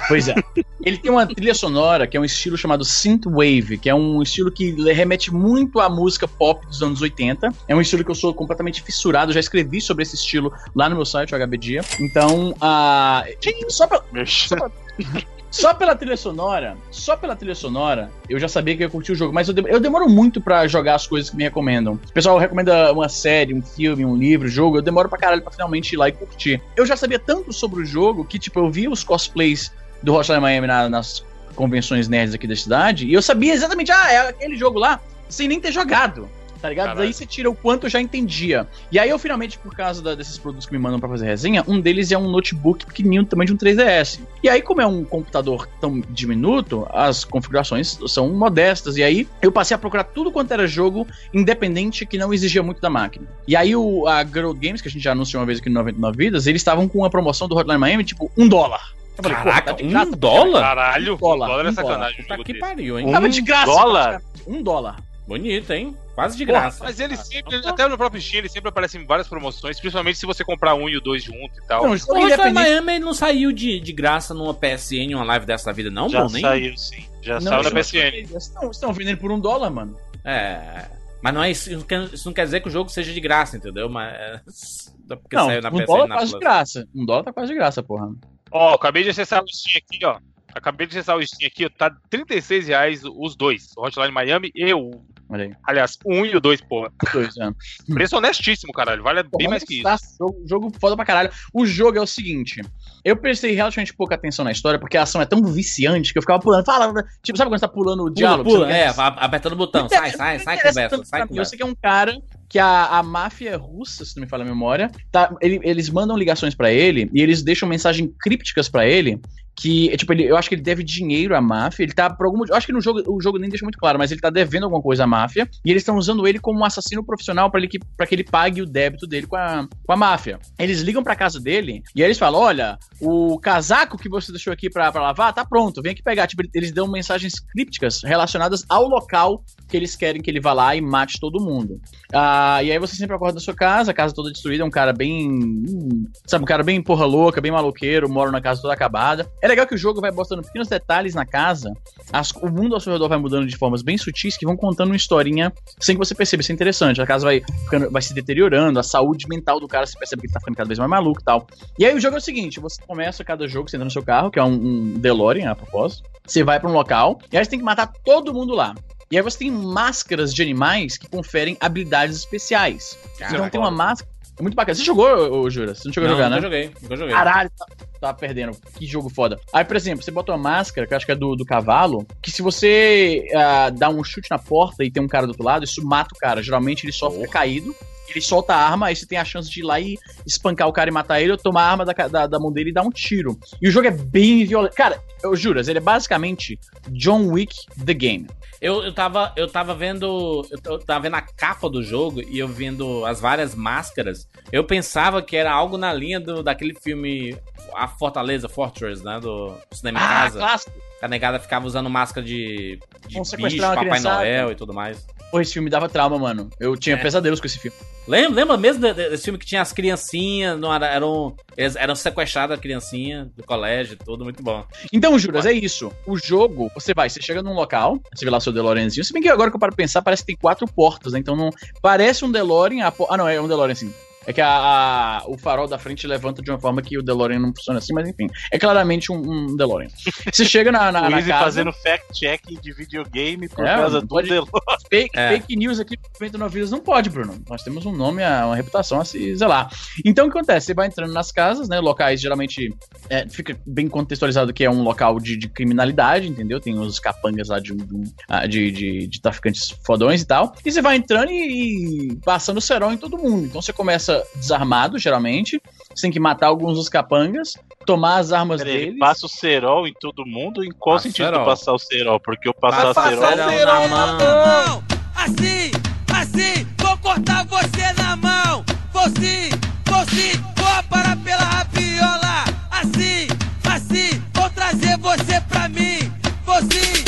[0.07, 0.35] Pois é.
[0.83, 4.51] ele tem uma trilha sonora que é um estilo chamado Synthwave, que é um estilo
[4.51, 7.49] que remete muito à música pop dos anos 80.
[7.67, 10.95] É um estilo que eu sou completamente fissurado, já escrevi sobre esse estilo lá no
[10.95, 11.85] meu site, o HB Dia.
[11.99, 13.23] Então, a
[13.69, 14.01] só pra,
[15.49, 19.13] Só pela trilha sonora, só pela trilha sonora, eu já sabia que eu ia curtir
[19.13, 21.93] o jogo, mas eu, dem- eu demoro muito pra jogar as coisas que me recomendam.
[21.93, 25.51] O pessoal recomenda uma série, um filme, um livro, jogo, eu demoro pra caralho pra
[25.51, 26.61] finalmente ir lá e curtir.
[26.75, 29.71] Eu já sabia tanto sobre o jogo que, tipo, eu vi os cosplays
[30.03, 31.23] do Hotline Miami na- nas
[31.55, 35.47] convenções nerds aqui da cidade, e eu sabia exatamente, ah, é aquele jogo lá, sem
[35.47, 36.29] nem ter jogado.
[36.59, 36.85] Tá ligado?
[36.87, 37.05] Caralho.
[37.05, 38.65] Daí você tira o quanto eu já entendia.
[38.91, 41.63] E aí eu finalmente, por causa da- desses produtos que me mandam pra fazer resenha,
[41.67, 44.19] um deles é um notebook pequenininho tamanho de um 3DS.
[44.41, 48.97] E aí, como é um computador tão diminuto, as configurações são modestas.
[48.97, 52.81] E aí eu passei a procurar tudo quanto era jogo independente que não exigia muito
[52.81, 53.27] da máquina.
[53.47, 55.75] E aí o, a Girl Games, que a gente já anunciou uma vez aqui no
[55.75, 58.96] 99 Vidas, eles estavam com uma promoção do Hotline Miami, tipo, um dólar.
[59.17, 60.61] Eu falei, Caraca, tá de um graça, dólar?
[60.61, 62.21] Caralho, Um dólar, um dólar é um sacanagem.
[62.21, 63.07] um Puta que pariu, hein?
[63.07, 63.65] Um Tava de graça.
[63.65, 64.21] dólar?
[64.45, 64.95] Um dólar.
[65.27, 65.97] Bonito, hein?
[66.15, 66.83] Quase de Porra, graça.
[66.83, 70.25] Mas ele sempre, até no próprio Steam, ele sempre aparece em várias promoções, principalmente se
[70.25, 71.83] você comprar um e o dois junto e tal.
[71.83, 72.53] Não, O independente.
[72.53, 76.07] Miami ele não saiu de, de graça numa PSN, uma live dessa da vida, não,
[76.09, 76.33] Já Bruno?
[76.33, 77.05] Nem- saiu, sim.
[77.21, 78.25] Já Não, saiu na PSN.
[78.27, 79.97] Vocês estão, vendendo por um dólar, mano.
[80.23, 80.85] É.
[81.21, 81.69] Mas não é isso,
[82.13, 83.89] isso não quer- dizer que o jogo seja de graça, entendeu?
[83.89, 84.95] Mas.
[85.07, 86.87] Porque não, saiu na um PSN dólar na quase de graça.
[86.95, 88.09] Um dólar tá quase de graça, porra.
[88.51, 90.19] Ó, acabei de acessar o Steam aqui, ó.
[90.53, 91.69] Acabei de acessar o Steam aqui, ó.
[91.69, 93.73] Tá 36 reais os dois.
[93.77, 95.03] O Hotline Miami e o.
[95.29, 95.51] Olha aí.
[95.67, 96.89] Aliás, o um e o dois, porra.
[97.11, 97.49] Dois, é.
[97.93, 99.03] Preço honestíssimo, caralho.
[99.03, 100.15] Vale bem mais que isso.
[100.17, 101.29] Jogo, jogo foda pra caralho.
[101.53, 102.61] O jogo é o seguinte:
[103.03, 106.21] eu prestei relativamente pouca atenção na história, porque a ação é tão viciante que eu
[106.23, 106.63] ficava pulando.
[106.65, 108.49] Fala, tipo, sabe quando você tá pulando o Pula, diálogo?
[108.49, 109.89] pula, não é, apertando o botão.
[109.89, 111.23] Sai, sai, sai, conversa, sai, mim.
[111.23, 111.49] Eu conversa.
[111.49, 114.47] sei que é um cara que a, a máfia russa, se não me falha a
[114.47, 119.19] memória, tá, ele- eles mandam ligações pra ele e eles deixam mensagens crípticas pra ele.
[119.59, 121.83] Que, tipo, ele, eu acho que ele deve dinheiro à máfia.
[121.83, 123.97] Ele tá, por algum eu acho que no jogo, o jogo nem deixa muito claro,
[123.97, 125.49] mas ele tá devendo alguma coisa à máfia.
[125.65, 128.23] E eles estão usando ele como um assassino profissional pra ele que, pra que ele
[128.23, 130.39] pague o débito dele com a, com a máfia.
[130.59, 134.53] Eles ligam pra casa dele e aí eles falam: Olha, o casaco que você deixou
[134.53, 136.27] aqui pra, pra lavar tá pronto, vem aqui pegar.
[136.27, 140.75] Tipo, eles dão mensagens crípticas relacionadas ao local que eles querem que ele vá lá
[140.75, 141.81] e mate todo mundo.
[142.13, 144.71] Ah, e aí você sempre acorda na sua casa, a casa toda destruída, é um
[144.71, 145.29] cara bem.
[145.29, 149.29] hum, sabe, um cara bem porra louca, bem maloqueiro, mora na casa toda acabada.
[149.41, 151.71] É legal que o jogo vai botando pequenos detalhes na casa,
[152.11, 154.87] as- o mundo ao seu redor vai mudando de formas bem sutis que vão contando
[154.89, 156.41] uma historinha sem que você perceba.
[156.41, 157.01] Isso é interessante.
[157.01, 160.27] A casa vai, ficando- vai se deteriorando, a saúde mental do cara você percebe que
[160.27, 161.47] ele tá ficando cada vez mais maluco e tal.
[161.79, 164.03] E aí o jogo é o seguinte: você começa cada jogo, você entra no seu
[164.03, 166.03] carro, que é um, um DeLorean, a propósito.
[166.25, 168.75] Você vai pra um local, e aí você tem que matar todo mundo lá.
[169.09, 172.97] E aí você tem máscaras de animais que conferem habilidades especiais.
[173.35, 174.11] então tem uma máscara.
[174.37, 174.75] É muito bacana.
[174.75, 175.73] Você jogou, ô, Jura?
[175.73, 176.41] Você não chegou Não, a jogar, né?
[176.41, 177.15] joguei, nunca joguei.
[177.15, 177.65] Caralho, tá,
[177.99, 178.55] tá perdendo.
[178.75, 179.39] Que jogo foda.
[179.51, 182.05] Aí, por exemplo, você bota uma máscara, que eu acho que é do, do cavalo,
[182.21, 185.43] que se você ah, dá um chute na porta e tem um cara do outro
[185.43, 186.43] lado, isso mata o cara.
[186.43, 187.75] Geralmente ele só fica caído.
[188.09, 190.73] Ele solta a arma, aí você tem a chance de ir lá e espancar o
[190.73, 192.83] cara e matar ele, ou tomar a arma da, da, da mão dele e dar
[192.83, 193.37] um tiro.
[193.61, 194.75] E o jogo é bem violento.
[194.75, 198.27] Cara, eu juro, ele é basicamente John Wick The Game.
[198.59, 200.43] Eu, eu, tava, eu tava vendo.
[200.65, 204.27] Eu tava vendo a capa do jogo e eu vendo as várias máscaras.
[204.51, 207.37] Eu pensava que era algo na linha do, daquele filme
[207.75, 209.19] A Fortaleza, Fortress, né?
[209.19, 210.39] Do Cinema em Ah, Casa.
[210.39, 210.86] clássico.
[211.01, 214.15] A negada ficava usando máscara de, de bicho, Papai criançada.
[214.17, 215.05] Noel e tudo mais.
[215.29, 216.49] Pô, esse filme me dava trauma, mano.
[216.59, 216.99] Eu tinha É.
[216.99, 217.77] pesadelos com esse filme.
[218.07, 221.93] Lembra, lembra mesmo de- de- desse filme que tinha as criancinhas, não era, eram, eram
[221.93, 224.65] sequestradas a criancinha do colégio e tudo, muito bom.
[224.93, 225.91] Então, Juras, é isso.
[226.05, 229.03] O jogo, você vai, você chega num local, você vê lá o seu DeLoreanzinho.
[229.03, 231.19] Se bem que agora que eu paro pra pensar, parece que tem quatro portas, né?
[231.19, 231.49] Então não.
[231.81, 232.85] Parece um DeLorean.
[232.87, 233.93] A Ah, não, é um DeLorean sim.
[234.27, 237.39] É que a, a- o farol da frente levanta de uma forma que o DeLorean
[237.39, 238.27] não funciona assim, mas enfim.
[238.51, 239.87] É claramente um, um DeLorean.
[240.31, 241.39] Você chega na, na, o na casa.
[241.45, 244.51] fazendo fact-checking de videogame por É, causa do pode- Delore.
[244.89, 245.29] Fake, É.
[245.29, 247.41] fake news aqui no 99 Vidas não pode, Bruno.
[247.49, 249.69] Nós temos um nome, uma reputação a se zelar.
[250.05, 250.67] Então o que acontece?
[250.67, 251.79] Você vai entrando nas casas, né?
[251.79, 252.73] Locais geralmente
[253.09, 256.59] é, fica bem contextualizado que é um local de, de criminalidade, entendeu?
[256.59, 260.53] Tem os capangas lá de, de, ah, de, de- de traficantes fodões e tal.
[260.65, 263.45] E você vai entrando e, e passando cerol em todo mundo.
[263.45, 265.61] Então você começa desarmado, geralmente.
[265.93, 267.53] Você tem que matar alguns dos capangas,
[267.85, 268.87] tomar as armas Peraí, deles.
[268.89, 270.63] Ele passa o cerol em todo mundo?
[270.63, 271.45] Em qual Passa sentido cerol.
[271.45, 272.19] passar o cerol?
[272.19, 273.25] Porque eu passar Passa cerol.
[273.25, 274.17] cerol na mão.
[274.17, 274.83] mão.
[275.15, 275.71] Assim,
[276.13, 278.63] assim, vou cortar você na mão.
[278.93, 279.49] Vou sim,
[279.85, 282.43] vou sim, vou parar pela rapiola.
[282.71, 283.27] Assim,
[283.69, 286.11] assim, vou trazer você pra mim.
[286.45, 287.03] Vou sim.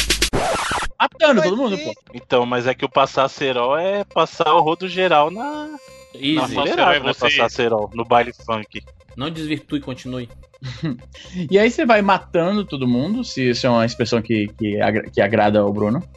[1.00, 1.94] Matando todo mundo, pô.
[2.14, 5.70] Então, mas é que o passar cerol é passar o rodo geral na
[6.20, 6.54] Easy.
[6.56, 7.20] Mulherada, cerol é você.
[7.30, 8.82] Passar cerol, no baile funk.
[9.16, 10.30] Não desvirtue, continue.
[11.50, 15.10] E aí você vai matando todo mundo, se isso é uma expressão que, que, agra-
[15.10, 16.04] que agrada ao Bruno.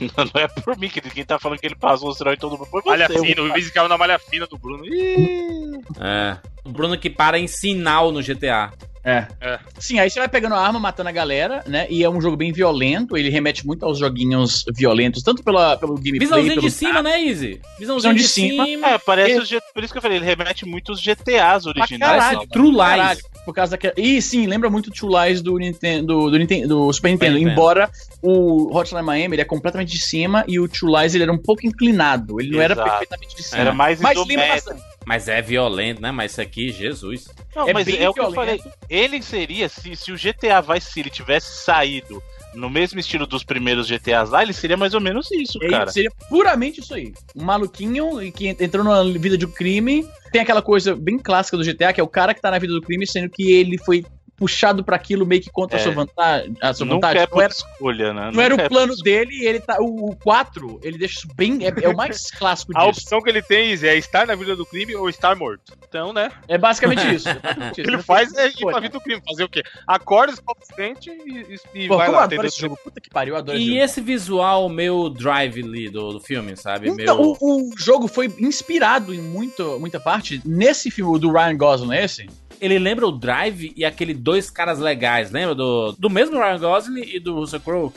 [0.00, 2.52] Não é por mim, que quem tá falando que ele passou o cerol em todo
[2.56, 2.88] mundo foi você.
[2.88, 4.84] Malha fina, o Easy caiu na malha fina do Bruno.
[4.86, 6.38] Ih, É.
[6.64, 8.70] O Bruno que para em sinal no GTA.
[9.04, 9.26] É.
[9.40, 9.58] É.
[9.78, 11.86] Sim, aí você vai pegando a arma, matando a galera, né?
[11.88, 15.94] E é um jogo bem violento, ele remete muito aos joguinhos violentos, tanto pela, pelo
[15.94, 16.20] gameplay...
[16.20, 16.66] Visãozinho pelo...
[16.66, 17.60] de cima, né, Easy?
[17.78, 18.64] Visãozinho Visão de, de cima.
[18.64, 18.88] cima.
[18.88, 19.60] É, parece Ele- G...
[19.72, 22.24] Por isso que eu falei, ele remete muito os GTAs originais.
[22.24, 22.46] caralho.
[22.48, 22.78] True Lies.
[22.78, 23.94] Caralho, por causa daquela...
[23.96, 27.52] E sim, lembra muito o True Lies do Nintendo, do, Nintendo, do Super Nintendo, Nintendo.
[27.52, 27.90] embora
[28.22, 31.38] o Hotline Miami ele é completamente de cima e o True Lies ele era um
[31.38, 32.90] pouco inclinado, ele não era Exato.
[32.90, 33.60] perfeitamente de cima.
[33.60, 34.82] Era mais Mas lembra bastante.
[35.06, 36.10] Mas é violento, né?
[36.10, 37.26] Mas isso aqui, Jesus.
[37.54, 38.62] Não, É mas bem é o que eu violento.
[38.62, 38.74] falei.
[38.88, 42.22] Ele seria, se, se o GTA Vice City tivesse saído
[42.54, 45.90] no mesmo estilo dos primeiros GTAs lá, ele seria mais ou menos isso, Ele cara.
[45.90, 47.12] Seria puramente isso aí.
[47.34, 50.06] Um maluquinho que entrou na vida de um crime.
[50.32, 52.72] Tem aquela coisa bem clássica do GTA, que é o cara que tá na vida
[52.72, 54.04] do crime, sendo que ele foi
[54.40, 55.82] puxado pra aquilo meio que contra a É.
[55.84, 56.54] sua vantagem.
[56.62, 57.18] A sua Nunca vontade.
[57.18, 58.30] é não era, escolha, né?
[58.32, 59.76] não era Nunca o é plano por- dele e ele tá.
[59.78, 61.58] O 4, ele deixa isso bem.
[61.66, 63.00] É, é o mais clássico A disso.
[63.02, 65.74] opção que ele tem é estar na vida do crime ou estar morto.
[65.86, 66.30] Então, né?
[66.48, 67.28] É basicamente isso.
[67.28, 67.34] é
[67.70, 69.20] O que ele faz é ir pra vida do crime.
[69.28, 69.62] Fazer o quê?
[69.86, 72.28] Acorda, escova os dentes e, e, Pô, vai como lá.
[72.30, 72.78] eu esse jogo.
[72.82, 76.56] Puta que pariu, eu adoro esse E esse visual meio drive ali do, do filme,
[76.56, 76.88] sabe?
[76.88, 77.36] Então, Meio...
[77.40, 82.26] o, o jogo foi inspirado em muito, muita parte nesse filme do Ryan Gosling, esse.
[82.60, 85.54] Ele lembra o Drive e aquele dois caras legais, lembra?
[85.54, 87.92] Do, do mesmo Ryan Gosling e do Russell Crowe.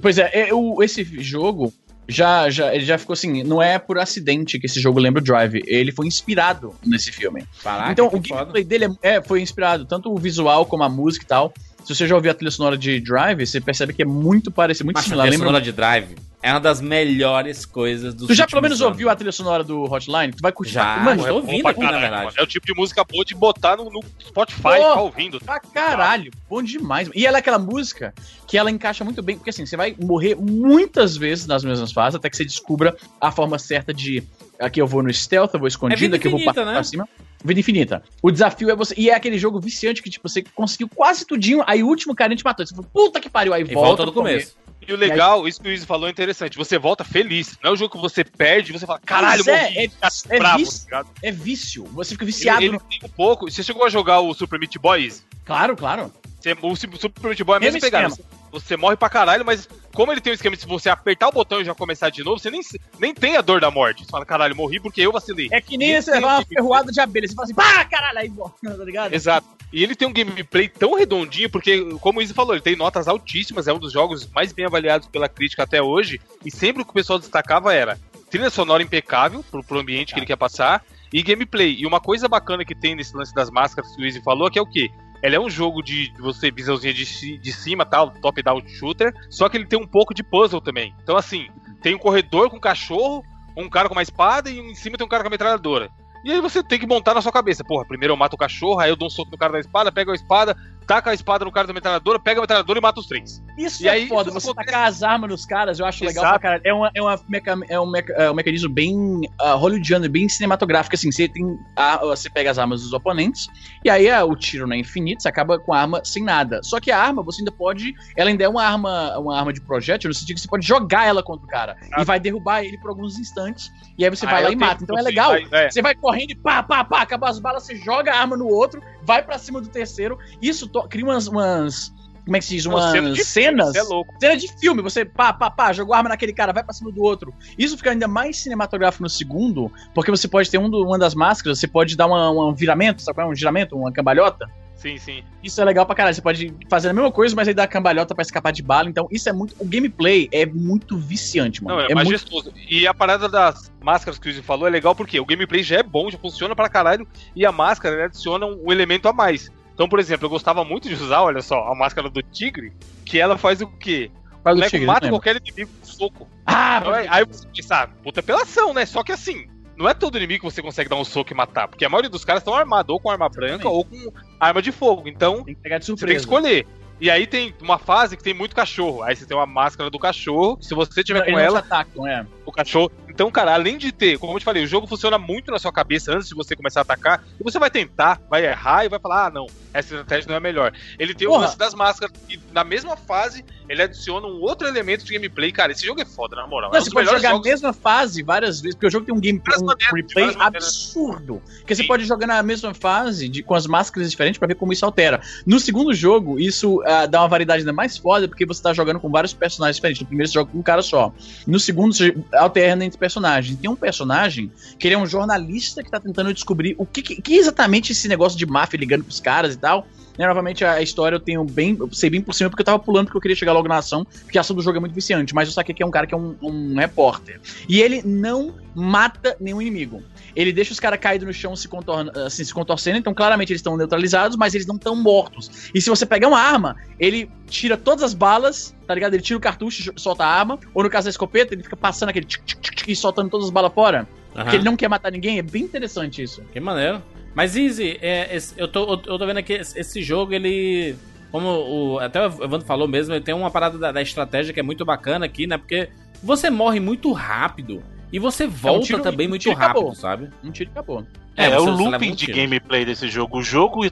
[0.00, 1.72] Pois é, é, o- esse jogo
[2.08, 5.24] já, já, ele já ficou assim, não é por acidente que esse jogo lembra o
[5.24, 7.44] Drive, ele foi inspirado nesse filme.
[7.62, 11.24] Caraca, então, o gameplay dele é, é, foi inspirado, tanto o visual como a música
[11.24, 11.52] e tal.
[11.84, 14.86] Se você já ouviu a trilha sonora de Drive, você percebe que é muito parecido,
[14.86, 15.26] muito Mas a similar.
[15.26, 15.46] trilha Lembra...
[15.48, 19.16] sonora de Drive é uma das melhores coisas do Tu já pelo menos ouviu a
[19.16, 20.32] trilha sonora do Hotline?
[20.32, 20.72] Tu vai curtir.
[20.72, 22.24] Já, Mano, tô É ouvindo aqui, na caralho, verdade.
[22.24, 22.36] mano.
[22.38, 24.70] É o tipo de música boa de botar no, no Spotify Pô.
[24.70, 25.40] e ficar ouvindo.
[25.40, 27.10] Pra caralho, bom demais.
[27.14, 28.14] E ela é aquela música
[28.46, 32.14] que ela encaixa muito bem, porque assim, você vai morrer muitas vezes nas mesmas fases,
[32.16, 34.22] até que você descubra a forma certa de
[34.58, 36.72] aqui eu vou no stealth, eu vou escondido, vida aqui eu vou pra, né?
[36.72, 37.08] pra cima.
[37.42, 38.02] Vida infinita.
[38.22, 38.94] O desafio é você.
[38.98, 42.36] E é aquele jogo viciante que, tipo, você conseguiu quase tudinho, aí o último cara
[42.36, 42.66] te matou.
[42.66, 44.54] Você falou, puta que pariu, aí E volta, volta do começo.
[44.86, 46.56] E o legal, isso que o Izzy falou é interessante.
[46.56, 47.58] Você volta feliz.
[47.62, 50.08] Não é o jogo que você perde e você fala, caralho, Mas é, é- fica
[50.34, 50.80] é bravo, vício.
[50.80, 51.08] tá ligado?
[51.22, 51.84] É vício.
[51.92, 52.60] Você fica viciado.
[52.62, 53.50] Ele, ele no- um pouco.
[53.50, 55.22] Você chegou a jogar o Super Meat Boy, Izzy?
[55.44, 56.12] Claro, claro.
[56.40, 58.14] Você, o Super Meat Boy é a mesma Mesmo pegada.
[58.52, 61.32] Você, morre pra caralho, mas como ele tem um esquema de se você apertar o
[61.32, 62.60] botão e já começar de novo, você nem,
[62.98, 64.04] nem tem a dor da morte.
[64.04, 65.48] Você fala, caralho, morri porque eu vacilei.
[65.52, 67.28] É que nem você levar uma ferroada de abelha.
[67.28, 69.12] Você fala assim, pá, caralho, aí volta, tá ligado?
[69.12, 69.46] Exato.
[69.72, 73.06] E ele tem um gameplay tão redondinho, porque, como o Izzy falou, ele tem notas
[73.06, 76.84] altíssimas, é um dos jogos mais bem avaliados pela crítica até hoje, e sempre o
[76.84, 80.84] que o pessoal destacava era trilha sonora impecável pro, pro ambiente que ele quer passar,
[81.12, 81.76] e gameplay.
[81.78, 84.58] E uma coisa bacana que tem nesse lance das máscaras que o Izzy falou, que
[84.58, 84.88] é o quê?
[85.22, 89.56] Ele é um jogo de você, visãozinha de, de cima, tal, top-down shooter, só que
[89.56, 90.94] ele tem um pouco de puzzle também.
[91.02, 91.48] Então, assim,
[91.82, 93.24] tem um corredor com cachorro,
[93.56, 95.90] um cara com uma espada e em cima tem um cara com a metralhadora.
[96.24, 97.64] E aí você tem que montar na sua cabeça.
[97.64, 99.90] Porra, primeiro eu mato o cachorro, aí eu dou um soco no cara da espada,
[99.90, 100.56] pego a espada,
[100.86, 103.42] taca a espada no cara da metralhadora, pega a metralhadora e mata os três.
[103.56, 106.04] Isso E é aí, foda, isso você acontece- tacar as armas nos caras, eu acho
[106.04, 106.40] legal Exato.
[106.40, 106.62] pra caralho.
[106.64, 110.28] É, uma, é, uma meca- é, um meca- é um mecanismo bem ah, hollywoodiano, bem
[110.28, 113.46] cinematográfico, assim, você tem a- você pega as armas dos oponentes,
[113.84, 116.60] e aí ah, o tiro não é infinito, você acaba com a arma sem nada.
[116.64, 119.60] Só que a arma, você ainda pode, ela ainda é uma arma, uma arma de
[119.60, 122.02] projétil, no sentido que você pode jogar ela contra o cara, Ah.
[122.02, 124.82] e vai derrubar ele por alguns instantes, e aí você Aí vai lá e mata.
[124.82, 125.70] Então é você legal, é.
[125.70, 128.46] você vai correndo e pá, pá, pá, acaba as balas, você joga a arma no
[128.48, 130.18] outro, vai pra cima do terceiro.
[130.40, 131.92] Isso cria umas, umas.
[132.24, 132.66] Como é que se diz?
[132.66, 133.72] Umas Cena de filme, cenas.
[133.72, 134.14] Você é louco.
[134.20, 137.02] Cena de filme, você pá, pá, pá, jogou arma naquele cara, vai pra cima do
[137.02, 137.32] outro.
[137.58, 141.14] Isso fica ainda mais cinematográfico no segundo, porque você pode ter um do- uma das
[141.14, 143.30] máscaras, você pode dar uma- um viramento, sabe qual é?
[143.30, 144.48] Um giramento, uma cambalhota.
[144.80, 145.22] Sim, sim.
[145.42, 146.14] Isso é legal pra caralho.
[146.14, 148.88] Você pode fazer a mesma coisa, mas aí dá cambalhota pra escapar de bala.
[148.88, 149.54] Então, isso é muito.
[149.58, 151.76] O gameplay é muito viciante, mano.
[151.76, 152.50] Não, é, muito majestoso.
[152.66, 155.76] E a parada das máscaras que o Izzy falou é legal porque o gameplay já
[155.80, 159.50] é bom, já funciona pra caralho, e a máscara adiciona um elemento a mais.
[159.74, 162.72] Então, por exemplo, eu gostava muito de usar, olha só, a máscara do tigre,
[163.04, 164.10] que ela faz o quê?
[164.42, 166.26] Faz O boneco tigre, mata qualquer inimigo com soco.
[166.46, 168.86] Ah, Então, aí- aí você pensa, ah, puta apelação, né?
[168.86, 169.46] Só que assim,
[169.80, 172.10] não é todo inimigo que você consegue dar um soco e matar, porque a maioria
[172.10, 175.08] dos caras estão armados ou com arma branca ou com arma de fogo.
[175.08, 176.20] Então, tem que pegar de você tem que surpresa.
[176.20, 176.66] escolher.
[177.00, 179.02] E aí tem uma fase que tem muito cachorro.
[179.02, 182.06] Aí você tem uma máscara do cachorro, que se você tiver Eles com ela, atacam,
[182.06, 182.26] é.
[182.44, 182.92] o cachorro.
[183.08, 185.72] Então, cara, além de ter, como eu te falei, o jogo funciona muito na sua
[185.72, 187.24] cabeça antes de você começar a atacar.
[187.40, 190.36] E você vai tentar, vai errar e vai falar: ah, não, essa estratégia não é
[190.36, 190.74] a melhor.
[190.98, 191.46] Ele tem o Porra.
[191.46, 195.52] lance das máscaras e na mesma fase ele adiciona um outro elemento de gameplay.
[195.52, 196.72] Cara, esse jogo é foda, na moral.
[196.72, 197.46] Não, é um você pode jogar jogos.
[197.46, 200.36] a mesma fase várias vezes, porque o jogo tem um game Várias um de replay
[200.40, 201.40] absurdo.
[201.58, 204.72] Porque você pode jogar na mesma fase de, com as máscaras diferentes pra ver como
[204.72, 205.20] isso altera.
[205.46, 208.98] No segundo jogo, isso ah, dá uma variedade ainda mais foda, porque você tá jogando
[208.98, 210.00] com vários personagens diferentes.
[210.00, 211.14] No primeiro você joga com um cara só.
[211.46, 213.56] No segundo, você alterna entre personagens.
[213.56, 217.22] Tem um personagem que ele é um jornalista que tá tentando descobrir o que, que,
[217.22, 219.86] que exatamente esse negócio de máfia ligando pros caras e tal.
[220.18, 221.76] Né, novamente, a história eu tenho bem.
[221.78, 223.78] Eu sei bem por cima porque eu tava pulando porque eu queria chegar logo na
[223.78, 225.34] ação, porque a ação do jogo é muito viciante.
[225.34, 227.40] Mas eu saquei que é um cara que é um, um repórter.
[227.68, 230.02] E ele não mata nenhum inimigo.
[230.34, 233.60] Ele deixa os caras caídos no chão se, contorna, assim, se contorcendo, então claramente eles
[233.60, 235.70] estão neutralizados, mas eles não estão mortos.
[235.74, 239.14] E se você pegar uma arma, ele tira todas as balas, tá ligado?
[239.14, 240.58] Ele tira o cartucho e solta a arma.
[240.72, 243.46] Ou no caso da escopeta, ele fica passando aquele tic, tic, tic, e soltando todas
[243.46, 244.06] as balas fora.
[244.34, 244.44] Aham.
[244.44, 245.38] Porque ele não quer matar ninguém.
[245.38, 246.42] É bem interessante isso.
[246.52, 247.02] Que maneiro.
[247.34, 250.96] Mas, Easy, é, esse- eu, tô, eu tô vendo aqui, esse, jogo, ele.
[251.30, 254.58] Como o, até o Evandro falou mesmo, ele tem uma parada da, da estratégia que
[254.58, 255.56] é muito bacana aqui, né?
[255.56, 255.88] Porque
[256.22, 257.82] você morre muito rápido.
[258.12, 259.94] E você volta tiro- também um muito rápido, acabou.
[259.94, 260.28] sabe?
[260.42, 261.06] Um tiro e acabou.
[261.36, 263.38] É, você- o você leva looping um de gameplay desse jogo.
[263.38, 263.84] O jogo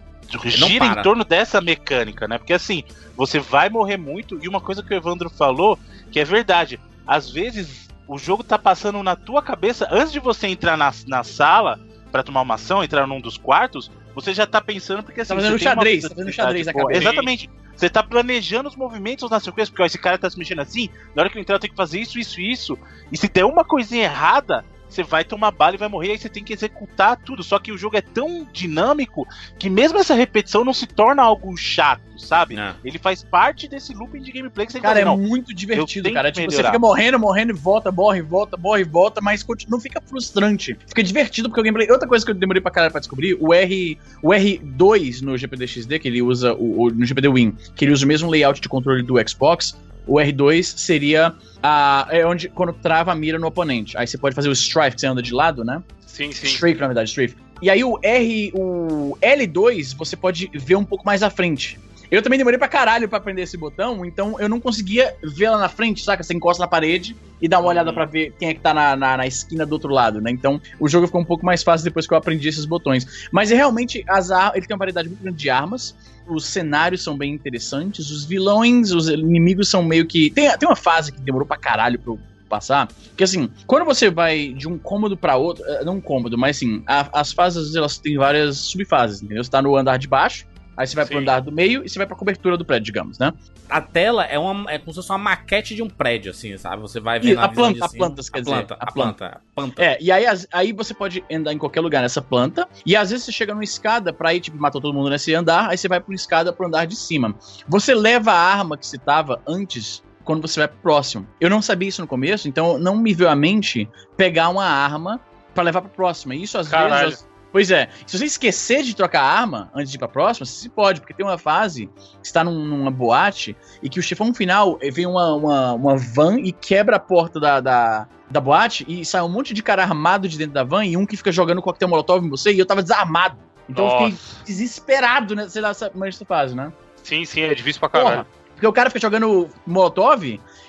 [0.45, 2.39] gira em torno dessa mecânica, né?
[2.39, 2.83] Porque assim,
[3.17, 4.37] você vai morrer muito.
[4.43, 5.79] E uma coisa que o Evandro falou,
[6.11, 6.81] que é verdade.
[7.07, 11.23] Às vezes, o jogo tá passando na tua cabeça, antes de você entrar na, na
[11.23, 11.79] sala
[12.11, 15.29] pra tomar uma ação, entrar num dos quartos, você já tá pensando, porque assim.
[15.29, 17.01] Tá fazendo você xadrez, tá fazendo xadrez na cabeça.
[17.01, 17.51] Exatamente.
[17.77, 20.89] Você tá planejando os movimentos na sequência, porque ó, esse cara tá se mexendo assim,
[21.15, 22.79] na hora que eu entrar eu tenho que fazer isso, isso e isso.
[23.13, 26.29] E se der uma coisinha errada, você vai tomar bala e vai morrer, aí você
[26.29, 27.43] tem que executar tudo.
[27.43, 29.27] Só que o jogo é tão dinâmico
[29.59, 32.59] que mesmo essa repetição não se torna algo chato, sabe?
[32.59, 32.75] É.
[32.85, 36.13] Ele faz parte desse looping de gameplay que você Cara, é fala, não, muito divertido,
[36.13, 36.33] cara.
[36.33, 39.81] que Tipo, você fica morrendo, morrendo e volta, morre, volta, morre, volta, mas continua- não
[39.81, 40.77] fica frustrante.
[40.87, 41.91] Fica divertido porque o gameplay.
[41.91, 43.99] Outra coisa que eu demorei pra caralho pra descobrir, o R.
[44.23, 46.55] O R2 no GPD-XD, que ele usa.
[46.55, 49.77] O, o- no GPD Win, que ele usa o mesmo layout de controle do Xbox.
[50.09, 52.09] O R2 seria a.
[52.11, 53.97] É onde quando trava a mira no oponente.
[53.97, 55.83] Aí você pode fazer o Strife, que você anda de lado, né?
[56.07, 56.47] Sim, sim.
[56.47, 57.37] Strafe, na verdade, Strafe.
[57.61, 61.79] E aí o R, o L2, você pode ver um pouco mais à frente.
[62.11, 65.59] Eu também demorei pra caralho pra aprender esse botão, então eu não conseguia ver lá
[65.59, 66.23] na frente, saca?
[66.23, 68.97] Você encosta na parede e dá uma olhada pra ver quem é que tá na,
[68.97, 70.31] na, na esquina do outro lado, né?
[70.31, 73.29] Então o jogo ficou um pouco mais fácil depois que eu aprendi esses botões.
[73.31, 75.95] Mas é realmente, as ele tem uma variedade muito grande de armas,
[76.27, 80.31] os cenários são bem interessantes, os vilões, os inimigos são meio que.
[80.31, 82.19] Tem, tem uma fase que demorou pra caralho pra eu
[82.49, 82.89] passar.
[83.17, 86.57] Que assim, quando você vai de um cômodo pra outro, eh, não um cômodo, mas
[86.57, 89.45] assim, a- as fases elas têm várias subfases, entendeu?
[89.45, 90.47] Você tá no andar de baixo,
[90.79, 91.21] aí você vai pro Sim.
[91.23, 93.33] andar do meio e você vai pra cobertura do prédio, digamos, né?
[93.69, 96.81] A tela é, uma, é como se fosse uma maquete de um prédio, assim, sabe?
[96.81, 99.27] Você vai vendo a visão planta- de a planta, quer a dizer, planta, a planta,
[99.27, 99.83] a planta.
[99.85, 103.11] É, e aí, as- aí você pode andar em qualquer lugar nessa planta, e às
[103.11, 105.89] vezes você chega numa escada pra ir, tipo, matou todo mundo nesse andar, aí você
[105.89, 107.35] vai pra uma escada pro andar de cima.
[107.69, 111.27] Você leva a arma que você tava antes quando você vai pro próximo.
[111.41, 115.21] Eu não sabia isso no começo, então não me veio à mente pegar uma arma
[115.55, 116.33] pra levar pro próximo.
[116.35, 117.09] E isso às Caralho.
[117.11, 117.27] vezes.
[117.59, 121.01] Pois é, se você esquecer de trocar arma antes de ir pra próxima, você pode,
[121.01, 121.91] porque tem uma fase
[122.23, 125.97] que está num- numa boate e que o chefão final eh, vem uma, uma, uma
[125.97, 129.83] van e quebra a porta da, da, da boate e sai um monte de cara
[129.83, 132.61] armado de dentro da van e um que fica jogando coquetel molotov em você e
[132.61, 133.37] eu tava desarmado.
[133.69, 134.45] Então eu fiquei Nossa.
[134.45, 135.49] desesperado, né?
[135.49, 136.73] Sei lá, essa essa fase, né?
[137.03, 138.11] Sim, sim, é difícil pra caralho.
[138.19, 140.23] Porra, porque o cara fica jogando molotov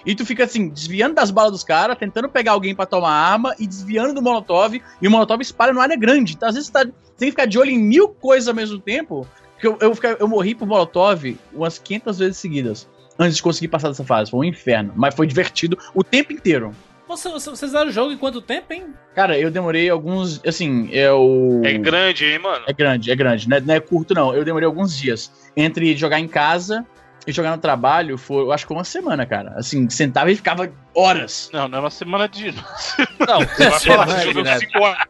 [0.05, 3.55] e tu fica assim, desviando das balas dos caras, tentando pegar alguém pra tomar arma
[3.59, 6.33] e desviando do molotov, e o molotov espalha numa área grande.
[6.33, 8.79] Então, às vezes, tá, você tem que ficar de olho em mil coisas ao mesmo
[8.79, 9.27] tempo.
[9.53, 12.87] Porque eu, eu, eu morri por molotov umas 500 vezes seguidas.
[13.17, 14.31] Antes de conseguir passar dessa fase.
[14.31, 14.93] Foi um inferno.
[14.95, 16.73] Mas foi divertido o tempo inteiro.
[17.09, 18.93] Você, você, vocês fizeram o jogo em quanto tempo, hein?
[19.15, 20.39] Cara, eu demorei alguns.
[20.45, 21.59] Assim, eu.
[21.65, 22.63] É grande, hein, mano?
[22.67, 23.49] É grande, é grande.
[23.49, 24.33] Não é, não é curto, não.
[24.33, 25.29] Eu demorei alguns dias.
[25.57, 26.85] Entre jogar em casa
[27.28, 29.53] e jogar no trabalho, foi, eu acho que foi uma semana, cara.
[29.57, 31.49] Assim, sentava e ficava horas.
[31.53, 32.51] Não, não é uma semana de.
[33.28, 34.57] Não, você vai falar de jogo né?
[34.59, 35.07] 5 horas.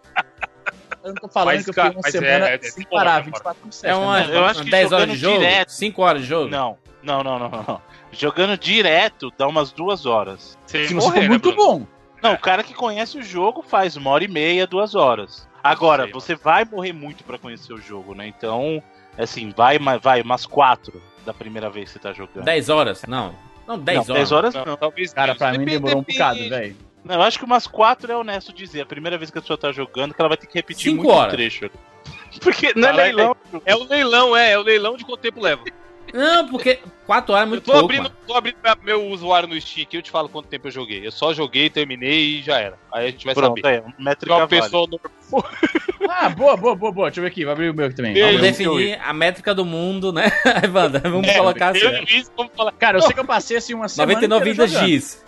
[1.01, 3.11] Eu não tô falando Mas, que eu fiquei uma mas semana é- é sem parar,
[3.11, 3.21] cara.
[3.23, 3.89] 24 por 7.
[3.89, 5.37] É uma, eu acho que 10 horas de jogo?
[5.39, 6.49] direto- 5 horas de jogo?
[6.49, 7.81] Não, não, não, não, não.
[8.11, 10.57] Jogando direto dá umas duas horas.
[10.65, 11.79] Você Se ia você morrer, for né, muito Bruno?
[11.79, 11.87] bom.
[12.21, 15.47] Não, o cara que conhece o jogo faz uma hora e meia, duas horas.
[15.63, 18.27] Agora, Sei, você vai morrer muito pra conhecer o jogo, né?
[18.27, 18.83] Então,
[19.17, 22.43] assim, vai, vai umas quatro da primeira vez que você tá jogando.
[22.45, 23.03] 10 horas?
[23.07, 23.35] Não.
[23.67, 24.29] Não, 10 não, horas.
[24.29, 26.75] 10 horas Não, talvez Cara, pra mim Depende- demorou um bocado, velho.
[27.03, 28.81] Não, eu acho que umas quatro é honesto dizer.
[28.81, 31.03] A primeira vez que a pessoa tá jogando, que ela vai ter que repetir Cinco
[31.03, 31.33] muito horas.
[31.33, 31.69] trecho.
[32.41, 33.35] Porque não é leilão.
[33.65, 35.63] É o leilão, é, é o leilão de quanto tempo leva.
[36.13, 37.85] Não, porque 4 horas é Eu muito tô pouco.
[37.85, 41.05] abrindo, tô abrindo meu usuário no Steam aqui, eu te falo quanto tempo eu joguei.
[41.05, 42.77] Eu só joguei, terminei e já era.
[42.93, 43.77] Aí a gente vai Pronto, saber.
[43.77, 44.61] é, um métrica uma vale.
[44.61, 45.51] pessoa normal.
[46.11, 47.07] Ah, boa, boa, boa, boa.
[47.09, 48.13] Deixa eu ver aqui, vai abrir o meu aqui também.
[48.13, 50.31] Vamos Eu- definir a métrica do mundo, né,
[50.63, 51.01] Evandro?
[51.11, 51.79] Vamos É, colocar assim.
[51.81, 52.71] eu Luiz vamos falar.
[52.71, 54.89] Cara, eu sei que eu passei assim uma semana 99 inteira vidas.
[54.89, 55.25] X.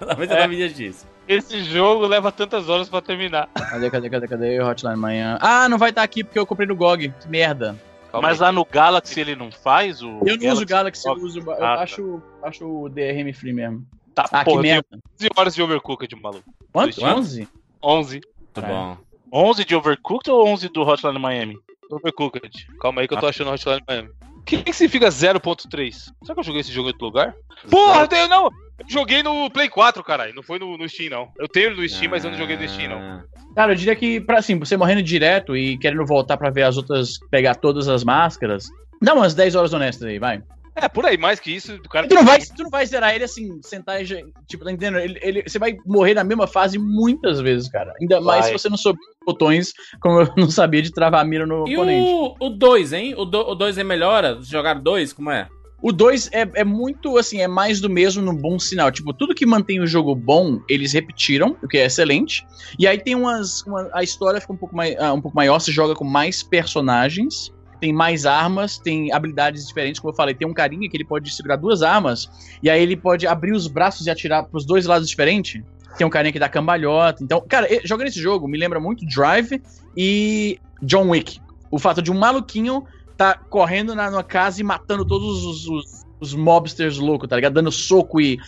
[0.00, 1.06] 99 vidas X.
[1.28, 3.48] Esse jogo leva tantas horas pra terminar.
[3.68, 4.60] Cadê, cadê, cadê, cadê?
[4.62, 5.38] Hotline amanhã.
[5.40, 7.12] Ah, não vai estar aqui porque eu comprei no GOG.
[7.20, 7.76] Que merda.
[8.12, 8.46] Calma Mas aí.
[8.46, 10.20] lá no Galaxy ele não faz o.
[10.26, 11.38] Eu não uso Galaxy, eu uso.
[11.40, 11.82] Eu Ah, tá.
[11.82, 13.84] acho, acho o DRM free mesmo.
[14.14, 14.86] Tá, Ah, que porra, tenho merda.
[15.18, 16.44] 11 horas de Overcooked, maluco.
[16.70, 17.00] Quanto?
[17.00, 17.18] Quanto?
[17.20, 17.48] 11?
[17.82, 18.20] 11
[18.54, 18.96] Muito bom.
[19.32, 21.58] 11 de Overcooked ou 11 do Hotline Miami?
[21.90, 22.66] Overcooked.
[22.80, 24.10] Calma aí que eu tô achando Hotline Miami.
[24.42, 25.92] O que, que significa 0.3?
[25.92, 27.34] Será que eu joguei esse jogo em outro lugar?
[27.70, 28.46] Porra, eu tenho, não!
[28.46, 30.34] Eu joguei no Play 4, caralho.
[30.34, 31.30] Não foi no, no Steam, não.
[31.38, 32.98] Eu tenho ele no Steam, mas eu não joguei no Steam, não.
[32.98, 33.24] Ah,
[33.54, 36.76] Cara, eu diria que, pra, assim, você morrendo direto e querendo voltar pra ver as
[36.76, 38.68] outras, pegar todas as máscaras,
[39.00, 40.42] dá umas 10 horas honestas aí, vai.
[40.74, 42.08] É, por aí, mais que isso, o cara.
[42.08, 44.06] Tu não vai, tu não vai zerar ele assim, sentar e.
[44.48, 44.98] Tipo, tá entendendo?
[44.98, 47.92] Ele, ele- você vai morrer na mesma fase muitas vezes, cara.
[48.00, 48.52] Ainda mais Vai.
[48.52, 51.68] se você não souber os botões, como eu não sabia de travar a mira no
[51.68, 52.10] E oponente.
[52.40, 53.14] o 2, hein?
[53.18, 54.38] O 2 é melhora?
[54.42, 55.12] Jogaram dois?
[55.12, 55.46] Como é?
[55.82, 58.90] O 2 é, é muito, assim, é mais do mesmo no bom sinal.
[58.92, 62.46] Tipo, tudo que mantém o jogo bom, eles repetiram, o que é excelente.
[62.78, 63.62] E aí tem umas.
[63.66, 66.42] uma- a história fica um pouco, mais, ah, um pouco maior, se joga com mais
[66.42, 67.52] personagens.
[67.82, 71.34] Tem mais armas, tem habilidades diferentes, como eu falei, tem um carinha que ele pode
[71.34, 72.30] segurar duas armas,
[72.62, 75.60] e aí ele pode abrir os braços e atirar pros dois lados diferentes.
[75.98, 77.24] Tem um carinha que dá cambalhota.
[77.24, 79.60] Então, cara, jogando esse jogo me lembra muito Drive
[79.96, 81.40] e John Wick.
[81.72, 82.84] O fato de um maluquinho
[83.16, 87.54] tá correndo na numa casa e matando todos os, os, os mobsters loucos, tá ligado?
[87.54, 88.38] Dando soco e.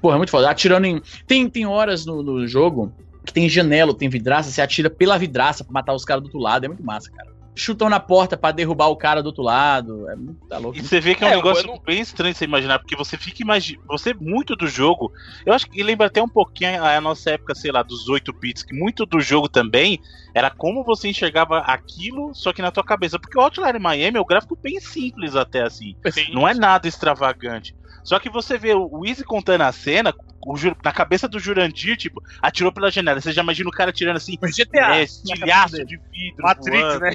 [0.00, 0.48] Porra, é muito foda.
[0.48, 1.02] Atirando em.
[1.26, 2.90] Tem, tem horas no, no jogo
[3.22, 6.40] que tem janela, tem vidraça, você atira pela vidraça pra matar os caras do outro
[6.40, 6.64] lado.
[6.64, 7.37] É muito massa, cara.
[7.58, 10.08] Chutam na porta pra derrubar o cara do outro lado.
[10.08, 10.78] É muito tá louco.
[10.78, 12.94] E você vê que é um É, negócio não- bem estranho de você imaginar, porque
[12.96, 13.84] você fica imaginando.
[13.88, 15.10] Você, muito do jogo.
[15.44, 18.62] Eu acho que lembra até um pouquinho a nossa época, sei lá, dos 8 bits,
[18.62, 19.98] que muito do jogo também
[20.34, 23.18] era como você enxergava aquilo, só que na tua cabeça.
[23.18, 25.96] Porque o Outline Miami é um gráfico bem simples, até assim.
[26.12, 26.32] Sim.
[26.32, 27.74] Não é nada extravagante.
[28.08, 30.14] Só que você vê o Easy contando a cena,
[30.46, 33.20] o na cabeça do Jurandir, tipo, atirou pela janela.
[33.20, 34.96] Você já imagina o cara tirando assim, Mas GTA.
[34.96, 36.42] é, estilhaço de vidro.
[36.42, 37.00] Matrix, voando.
[37.00, 37.10] né?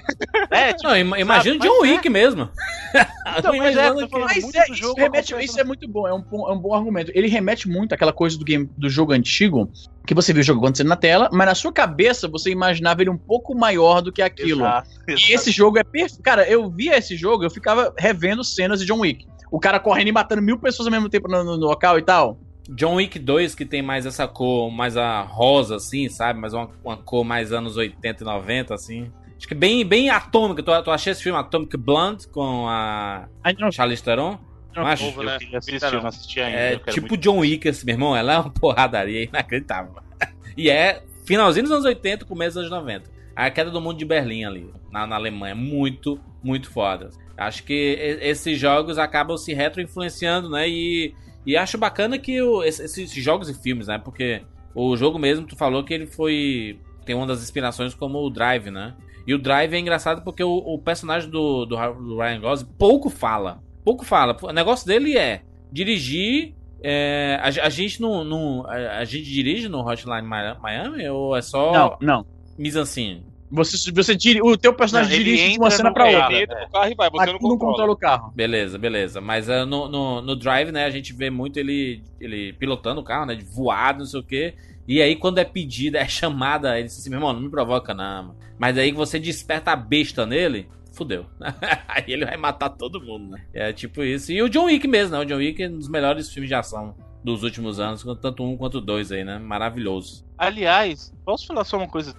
[0.51, 1.89] É, tipo, Não, ima- imagina o John é.
[1.93, 2.47] Wick mesmo.
[3.35, 5.87] Então, Tô mas é, que- Mas muito é, do isso, jogo remete, isso é muito
[5.89, 7.11] bom, é um, bom- é um bom argumento.
[7.15, 9.71] Ele remete muito àquela coisa do game do jogo antigo,
[10.05, 13.09] que você viu o jogo acontecendo na tela, mas na sua cabeça você imaginava ele
[13.09, 14.61] um pouco maior do que aquilo.
[14.61, 15.31] Exato, E exato.
[15.33, 16.21] esse jogo é perfeito.
[16.21, 19.25] Cara, eu via esse jogo, eu ficava revendo cenas de John Wick.
[19.53, 22.01] O cara correndo e matando mil pessoas ao mesmo tempo no, no- no local e
[22.01, 22.39] tal.
[22.69, 26.39] John Wick 2, que tem mais essa cor, mais a rosa, assim, sabe?
[26.39, 29.11] Mais uma, uma cor mais anos 80 e 90, assim.
[29.37, 30.63] Acho que bem, bem atômica.
[30.63, 33.27] Tu, tu achei esse filme Atomic Blonde com a
[33.71, 34.39] Charlize Theron?
[34.75, 35.05] Não acho.
[35.05, 35.37] novo, né?
[35.51, 35.59] Eu
[35.91, 36.57] eu não assisti ainda.
[36.57, 37.15] É tipo.
[37.17, 38.15] John Wick, esse meu irmão.
[38.15, 39.93] Ela é uma porradaria inacreditável.
[40.57, 43.09] E é finalzinho dos anos 80, começo dos anos 90.
[43.35, 45.53] A queda do mundo de Berlim ali, na, na Alemanha.
[45.55, 47.09] Muito, muito foda.
[47.37, 50.69] Acho que esses jogos acabam se retro-influenciando, né?
[50.69, 51.13] E,
[51.45, 53.97] e acho bacana que o- esse- esses jogos e filmes, né?
[53.97, 54.41] Porque
[54.75, 56.79] o jogo mesmo, tu falou que ele foi.
[57.05, 58.93] Tem uma das inspirações como o Drive, né?
[59.25, 63.09] E o Drive é engraçado porque o, o personagem do, do, do Ryan Gosling pouco
[63.09, 63.61] fala.
[63.83, 64.37] Pouco fala.
[64.41, 66.53] O negócio dele é dirigir.
[66.83, 71.35] é, a, a gente não, não- a, a gente dirige no Hotline Mi- Miami ou
[71.35, 72.25] é só Não, não.
[72.57, 73.23] mise-en-scène?
[73.53, 76.33] Você, você tira, o teu personagem Não, dirige de uma cena no pra carro, outra.
[76.33, 77.71] Ele entra no carro e vai, você Aqui não não controla.
[77.71, 78.33] controla o carro.
[78.35, 79.21] Beleza, beleza.
[79.21, 83.03] Mas ah, no, no, no Drive, né, a gente vê muito ele, ele pilotando o
[83.03, 83.35] carro, né?
[83.35, 84.55] De voado, não sei o quê.
[84.87, 87.93] E aí, quando é pedida, é chamada, ele diz assim, meu irmão, não me provoca,
[87.93, 88.23] não.
[88.23, 91.27] mano." Mas aí que você desperta a besta nele, fudeu.
[91.87, 93.45] aí ele vai matar todo mundo, né?
[93.53, 94.31] É tipo isso.
[94.31, 95.21] E o John Wick mesmo, né?
[95.21, 98.57] O John Wick é um dos melhores filmes de ação dos últimos anos, tanto um
[98.57, 99.39] quanto dois aí, né?
[99.39, 100.25] Maravilhoso.
[100.37, 102.13] Aliás, posso falar só uma coisa?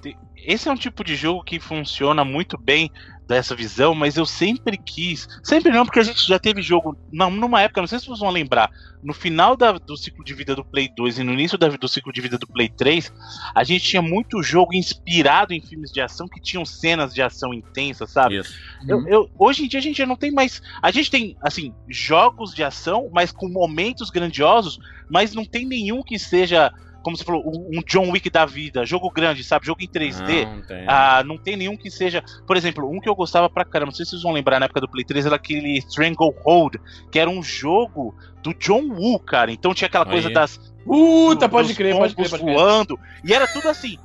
[0.47, 2.91] Esse é um tipo de jogo que funciona muito bem
[3.27, 5.27] dessa visão, mas eu sempre quis.
[5.43, 6.95] Sempre não, porque a gente já teve jogo.
[7.11, 8.71] Não, numa época, não sei se vocês vão lembrar.
[9.03, 11.89] No final da- do ciclo de vida do Play 2 e no início da- do
[11.89, 13.11] ciclo de vida do Play 3,
[13.55, 17.55] a gente tinha muito jogo inspirado em filmes de ação que tinham cenas de ação
[17.55, 18.37] intensas, sabe?
[18.39, 18.55] Isso.
[18.87, 20.61] Eu- eu- hoje em dia a gente já não tem mais.
[20.83, 24.79] A gente tem, assim, jogos de ação, mas com momentos grandiosos,
[25.09, 26.71] mas não tem nenhum que seja,
[27.05, 29.67] como você falou, um, John Wick da vida, jogo grande, sabe?
[29.67, 30.47] Jogo em 3D.
[30.47, 30.85] Não, tem.
[30.89, 32.25] Ah, não tem nenhum que seja.
[32.47, 34.65] Por exemplo, um que eu gostava pra caramba, não sei se vocês vão lembrar na
[34.67, 36.81] época do Play 3, era aquele Stranglehold,
[37.13, 39.53] que era um jogo do John Woo, cara.
[39.53, 40.35] Então tinha aquela coisa Aí.
[40.35, 42.55] das Puta, do- pode crer, pode crer, pode crer.
[42.57, 42.99] voando.
[43.25, 43.97] E era tudo assim.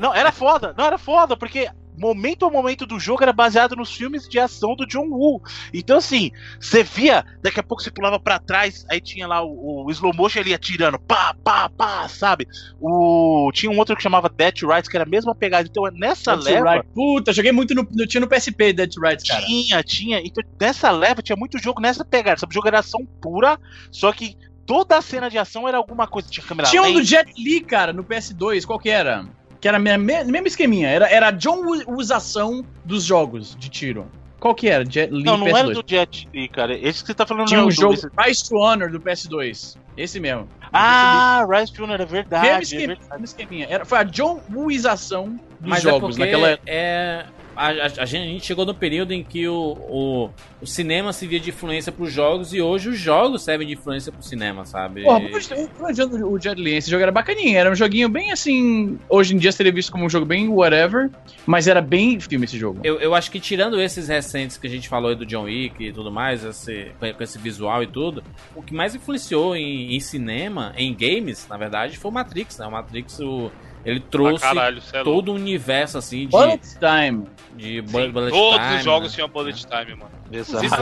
[0.00, 0.74] Não, era foda.
[0.76, 4.74] Não, era foda, porque momento a momento do jogo era baseado nos filmes de ação
[4.74, 5.42] do John Woo.
[5.72, 9.84] Então, assim, você via, daqui a pouco você pulava pra trás, aí tinha lá o,
[9.86, 12.46] o slow motion ali atirando, pá, pá, pá, sabe?
[12.80, 15.68] O, tinha um outro que chamava Death Rights, que era a mesma pegada.
[15.68, 16.72] Então, nessa That's leva.
[16.74, 16.88] right.
[16.94, 19.44] Puta, joguei muito no, no- tinha no PSP Dead Right, cara.
[19.44, 20.20] Tinha, tinha.
[20.20, 22.38] Então, nessa leva tinha muito jogo nessa pegada.
[22.38, 22.50] Sabe?
[22.52, 23.58] O jogo era ação pura,
[23.90, 26.28] só que toda a cena de ação era alguma coisa.
[26.30, 29.26] Tinha câmera Tinha um do Jet Li, cara, no PS2, qual que era?
[29.60, 34.06] Que era me- me- mesmo esqueminha, era, era a John usação dos jogos de tiro.
[34.38, 34.84] Qual que era?
[34.88, 35.58] Jet Li Não, não PS2.
[35.58, 36.74] era do Jet Li, cara.
[36.74, 38.90] Esse que você tá falando Tinha não é um o jogo do- Rise to Honor
[38.90, 39.76] do PS2.
[39.98, 40.48] Esse mesmo.
[40.72, 42.46] Ah, Rise to Honor, é verdade.
[42.46, 42.86] mesmo é esqueminha.
[42.88, 43.10] verdade.
[43.10, 43.66] mesmo esqueminha.
[43.68, 47.26] Era, foi a John Wooização dos Mas é jogos porque naquela é.
[47.56, 50.30] A, a- a gente, chegou no período em que o, o,
[50.62, 54.22] o cinema servia de influência pros jogos e hoje os jogos servem de influência pro
[54.22, 55.02] cinema, sabe?
[55.02, 58.98] Porra, adianta o Jet Li, esse jogo era bacaninha, era um joguinho bem assim.
[59.08, 61.10] Hoje em dia seria visto como um jogo bem whatever,
[61.46, 62.80] mas era bem filme esse jogo.
[62.84, 65.84] Eu, eu acho que tirando esses recentes que a gente falou aí do John Wick
[65.84, 68.22] e tudo mais, esse, com esse visual e tudo,
[68.54, 72.66] o que mais influenciou em, em cinema, em games, na verdade, foi o Matrix, né?
[72.66, 73.50] O Matrix, o,
[73.84, 77.26] ele Ah, trouxe caralho, cê é todo um universo assim de, Bullet Time.
[77.56, 79.14] de Sim, bu- bullet Todos time, os jogos né?
[79.14, 80.10] tinham bullet time, mano.
[80.32, 80.64] Exato.
[80.64, 80.74] Isso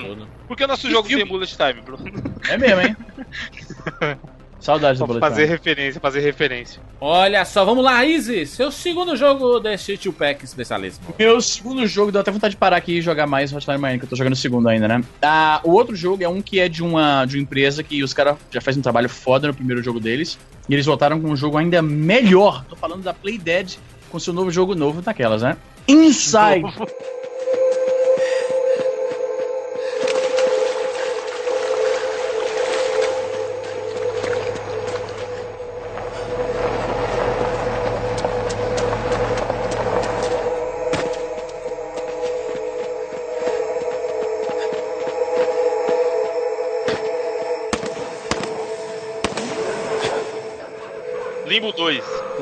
[0.00, 0.28] Bruno?
[0.46, 1.22] Por que nosso Que jogo filme?
[1.24, 2.04] tem bullet time, Bruno?
[2.48, 2.96] É mesmo, hein?
[4.60, 5.52] Saudades do Bullet fazer Time.
[5.52, 6.82] referência, fazer referência.
[7.00, 11.04] Olha só, vamos lá, Easy, seu segundo jogo desse Tio Pack especialista.
[11.18, 14.04] Meu segundo jogo, deu até vontade de parar aqui e jogar mais Hotline Miami, que
[14.06, 15.02] eu tô jogando o segundo ainda, né?
[15.22, 18.14] Ah, o outro jogo é um que é de uma, de uma empresa que os
[18.14, 20.38] caras já fazem um trabalho foda no primeiro jogo deles.
[20.68, 22.64] E eles voltaram com um jogo ainda melhor.
[22.68, 23.76] Tô falando da Play Dead
[24.10, 25.56] com seu novo jogo novo daquelas, né?
[25.86, 26.64] Inside.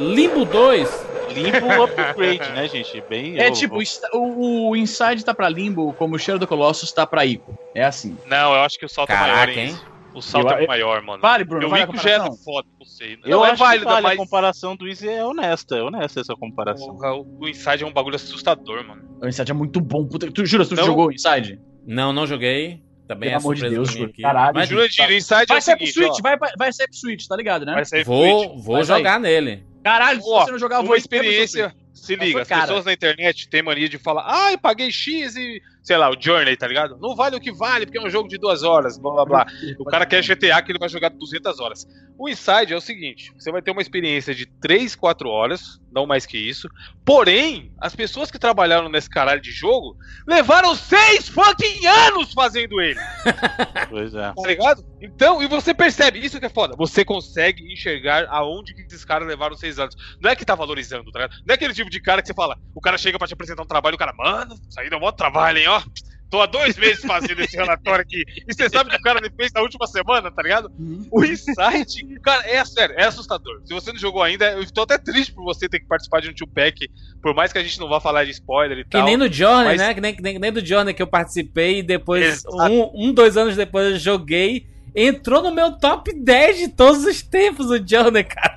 [0.02, 3.00] Limbo 2, Limbo upgrade, né, gente?
[3.08, 3.38] Bem.
[3.38, 3.78] É eu- tipo,
[4.12, 7.56] o, o Inside tá pra Limbo como o Cheiro do Colossus tá pra Ico.
[7.74, 8.16] É assim.
[8.26, 9.76] Não, eu acho que o salto é Caraca, maior, hein?
[10.14, 11.22] O salto Eu- é maior, mano.
[11.22, 12.44] Vale, Bruno, eu vale que já era comparação?
[12.44, 13.18] foda, não sei.
[13.24, 15.82] Eu não, é acho que válida, vale, mas a comparação do Easy é honesta, é
[15.82, 16.88] honesta essa comparação.
[17.00, 19.02] O, o Inside é um bagulho assustador, mano.
[19.22, 20.06] O Inside é muito bom.
[20.06, 20.84] Puta, tu jura, tu Não.
[20.84, 21.58] jogou o Inside?
[21.86, 23.88] não, não joguei, também Pelo é amor de Deus,
[24.20, 24.68] caralho, Mas.
[24.68, 26.96] Jurandir, o Inside é Vai o sair pro seguinte, Switch, ó, vai, vai sair pro
[26.96, 27.72] Switch, tá ligado, né?
[27.72, 28.64] vai sair pro vou, Switch.
[28.64, 28.98] vou Vai sair.
[28.98, 29.64] jogar nele.
[29.82, 33.62] Caralho, se você não jogar, eu vou experiência, se liga, as pessoas na internet têm
[33.62, 36.96] mania de falar, ai, paguei X e, sei lá, o Journey, tá ligado?
[37.00, 39.46] Não vale o que vale, porque é um jogo de duas horas, blá blá blá.
[39.78, 41.86] O cara quer GTA que ele vai jogar 200 horas.
[42.16, 46.06] O Inside é o seguinte: você vai ter uma experiência de 3, 4 horas, não
[46.06, 46.68] mais que isso.
[47.04, 53.00] Porém, as pessoas que trabalharam nesse caralho de jogo levaram 6 fucking anos fazendo ele,
[53.90, 54.32] Pois é.
[54.32, 54.84] tá ligado?
[55.00, 56.76] Então, e você percebe, isso que é foda.
[56.76, 59.96] Você consegue enxergar aonde que esses caras levaram 6 anos.
[60.20, 61.40] Não é que tá valorizando, tá ligado?
[61.44, 63.62] Não é aquele tipo de cara que você fala, o cara chega pra te apresentar
[63.62, 65.82] um trabalho, o cara, mano, isso aí deu um maior trabalho, hein, ó.
[66.30, 68.24] Tô há dois meses fazendo esse relatório aqui.
[68.48, 70.72] E você sabe que o cara me fez na última semana, tá ligado?
[71.10, 73.60] O Insight, cara, é sério, é assustador.
[73.66, 76.30] Se você não jogou ainda, eu tô até triste por você ter que participar de
[76.30, 76.88] um two-pack,
[77.20, 79.04] por mais que a gente não vá falar de spoiler e Que tal.
[79.04, 79.92] nem no Journey, mas- né?
[79.92, 83.36] Que nem, que nem, nem do Journey que eu participei e depois, um, um, dois
[83.36, 84.66] anos depois eu joguei.
[84.94, 88.51] Entrou no meu top 10 de todos os tempos o Journey, cara.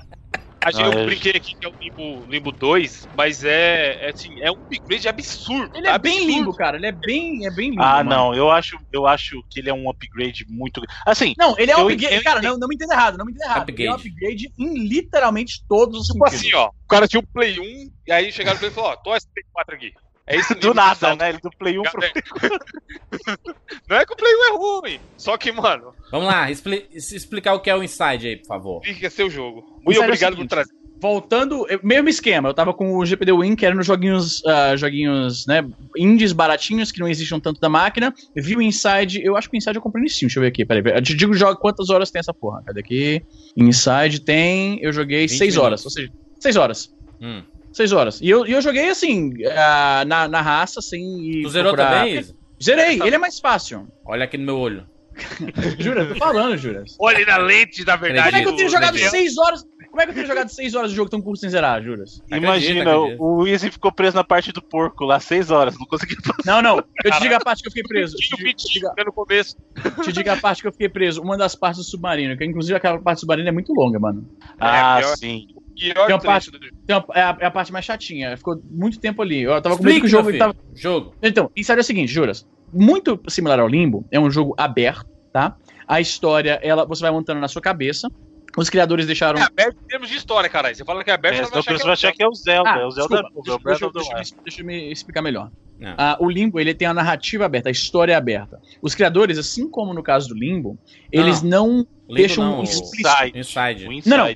[0.66, 4.10] A gente, eu é- brinquei aqui que é o Limbo, Limbo 2, mas é, é,
[4.10, 5.70] assim, é um upgrade absurdo.
[5.74, 6.32] Ele é bem absurdo.
[6.38, 6.76] limbo, cara.
[6.76, 7.82] Ele é bem, é bem limbo.
[7.82, 8.10] Ah, mano.
[8.10, 10.82] não, eu acho, eu acho que ele é um upgrade muito.
[11.06, 12.04] Assim, Não, ele é um upgrade.
[12.06, 13.68] entendo- Cara, não, não me entenda errado, não me entenda errado.
[13.70, 14.46] Ele é um Upgrade.
[14.46, 16.46] upgrade em literalmente todos os Tipo sentidos.
[16.46, 16.68] assim, ó.
[16.68, 19.14] O cara tinha um Play 1, e aí chegaram pra ele e falaram, ó, tô
[19.14, 19.92] esse Play 4 aqui.
[20.26, 21.30] É isso do nada, né?
[21.30, 22.00] Ele do Play 1 pro
[23.88, 27.54] Não é que o Play 1 é ruim, só que, mano, Vamos lá, expli- explicar
[27.54, 28.80] o que é o Inside aí, por favor.
[28.84, 29.64] fica seu jogo.
[29.84, 30.70] Muito o obrigado por seguinte, trazer.
[30.98, 35.46] Voltando, mesmo esquema, eu tava com o GPD Win, que era nos joguinhos, ah, joguinhos,
[35.46, 35.62] né,
[35.94, 38.14] indies baratinhos, que não existiam tanto da máquina.
[38.34, 40.48] Vi o Inside, eu acho que o Inside eu comprei no Steam, deixa eu ver
[40.48, 40.82] aqui, peraí.
[40.96, 43.22] Eu te digo jogo, quantas horas tem essa porra, cadê aqui?
[43.54, 46.10] Inside tem, eu joguei 20 6 horas, ou seja,
[46.40, 46.90] 6 horas.
[47.20, 47.42] Hum.
[47.76, 48.20] 6 horas.
[48.20, 51.98] E eu, e eu joguei assim, ah, na, na raça, sem ir Tu zerou procurar-
[52.00, 52.34] também, Isa?
[52.62, 53.86] Zerei, ele é mais fácil.
[54.04, 54.86] Olha aqui no meu olho.
[55.78, 56.84] Jura, tô falando, Jura.
[56.98, 58.28] Olhe na lente da verdade.
[58.30, 59.64] Como é que eu tenho do- jogado do- 6 horas?
[59.90, 62.22] Como é que eu tenho jogado 6 horas de jogo tão curto sem zerar, Juras?
[62.30, 63.22] Imagina, Acredito, acredito.
[63.22, 66.42] o Easy ficou preso na parte do porco lá, 6 horas, não conseguiu passar.
[66.44, 66.84] Não, não.
[67.02, 68.14] Eu te digo a parte que eu fiquei preso.
[68.16, 69.56] Te digo, te Vitinho digo- né, no começo.
[70.04, 71.22] te digo a parte que eu fiquei preso.
[71.22, 72.36] Uma das partes do submarino.
[72.36, 74.28] Que inclusive aquela parte do submarino é muito longa, mano.
[74.60, 75.16] Ah, pior.
[75.16, 75.46] sim.
[75.78, 76.76] Pior Tem trecho do jogo.
[76.86, 78.36] Tem uma- é, a, é a parte mais chatinha.
[78.36, 79.42] Ficou muito tempo ali.
[79.42, 80.54] Eu tava com medo que o jogo tava.
[80.54, 80.64] filho.
[80.74, 81.14] Jogo.
[81.22, 82.46] Então, isso é o seguinte, Juras.
[82.72, 85.56] Muito similar ao Limbo, é um jogo aberto, tá?
[85.86, 88.08] A história, ela, você vai montando na sua cabeça.
[88.56, 89.38] Os criadores deixaram.
[89.38, 90.74] É aberto em termos de história, caralho.
[90.74, 92.70] Você fala que é aberto, É, você vai vai achar que é o Zelda.
[92.70, 95.50] é o Zelda desculpa, é o deixa, eu me- deixa eu me explicar melhor.
[95.78, 95.94] Não.
[95.98, 98.58] Ah, o Limbo, ele tem a narrativa aberta, a história é aberta.
[98.80, 100.78] Os criadores, assim como no caso do Limbo,
[101.12, 102.98] eles não Limbo deixam não, o- explícito.
[103.38, 103.38] Inside.
[103.38, 103.86] Inside.
[104.06, 104.26] O Não, não.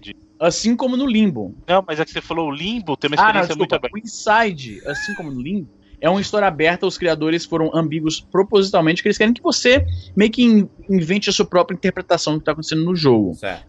[0.40, 1.54] Assim como no Limbo.
[1.68, 3.76] Não, mas é que você falou o Limbo, tem uma Ah, não, experiência muito desculpa.
[3.76, 3.96] aberta.
[3.96, 5.68] O Inside, assim como no Limbo,
[6.00, 6.86] é uma história aberta.
[6.86, 9.84] Os criadores foram ambíguos propositalmente, que eles querem que você
[10.16, 13.34] meio que in- invente a sua própria interpretação do que tá acontecendo no jogo.
[13.34, 13.66] Certo.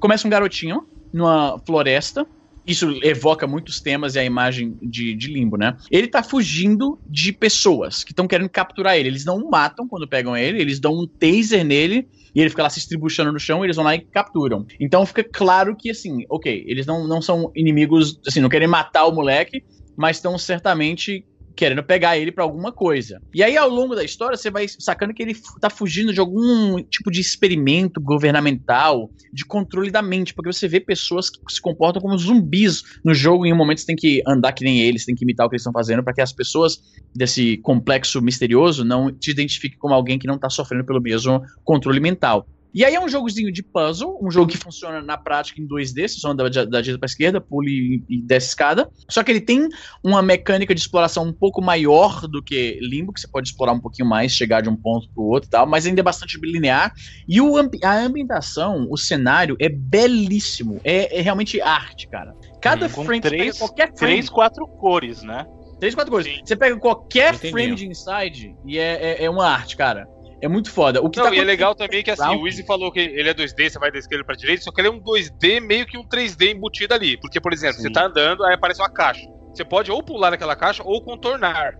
[0.00, 2.26] Começa um garotinho numa floresta.
[2.66, 5.76] Isso evoca muitos temas e a imagem de, de limbo, né?
[5.90, 9.08] Ele tá fugindo de pessoas que estão querendo capturar ele.
[9.08, 12.62] Eles não o matam quando pegam ele, eles dão um taser nele e ele fica
[12.62, 14.66] lá se estribuchando no chão, eles vão lá e capturam.
[14.80, 19.06] Então fica claro que, assim, ok, eles não, não são inimigos, assim, não querem matar
[19.06, 19.62] o moleque,
[19.96, 21.24] mas estão certamente
[21.56, 23.20] querendo pegar ele pra alguma coisa.
[23.34, 26.82] E aí, ao longo da história, você vai sacando que ele tá fugindo de algum
[26.82, 32.02] tipo de experimento governamental, de controle da mente, porque você vê pessoas que se comportam
[32.02, 35.04] como zumbis no jogo, e em um momento você tem que andar que nem eles,
[35.04, 36.78] tem que imitar o que eles estão fazendo, para que as pessoas
[37.14, 42.00] desse complexo misterioso não te identifiquem como alguém que não tá sofrendo pelo mesmo controle
[42.00, 42.46] mental.
[42.74, 46.08] E aí é um jogozinho de puzzle, um jogo que funciona na prática em 2D,
[46.08, 47.70] você só anda da, da direita pra esquerda, pule
[48.08, 48.88] e, e desce escada.
[49.08, 49.68] Só que ele tem
[50.02, 53.80] uma mecânica de exploração um pouco maior do que Limbo, que você pode explorar um
[53.80, 56.92] pouquinho mais, chegar de um ponto pro outro e tal, mas ainda é bastante linear.
[57.28, 57.54] E o
[57.84, 60.80] a ambientação, o cenário é belíssimo.
[60.84, 62.32] É, é realmente arte, cara.
[62.60, 65.44] Cada Hum, frame, três- pega qualquer frame, Três, quatro cores, né?
[65.78, 66.26] Três, quatro cores.
[66.26, 66.40] Sim.
[66.44, 67.52] Você pega qualquer Entendi.
[67.52, 70.06] frame de Inside e é, é, é uma arte, cara.
[70.44, 71.00] É muito foda.
[71.00, 73.30] O que Não, tá e é legal também que assim, o Easy falou que ele
[73.30, 75.86] é 2D, você vai da esquerda pra direita, só que ele é um 2D meio
[75.86, 77.16] que um 3D embutido ali.
[77.16, 77.94] Porque, por exemplo, você Sim.
[77.94, 79.26] tá andando, aí aparece uma caixa.
[79.54, 81.72] Você pode ou pular naquela caixa ou contornar.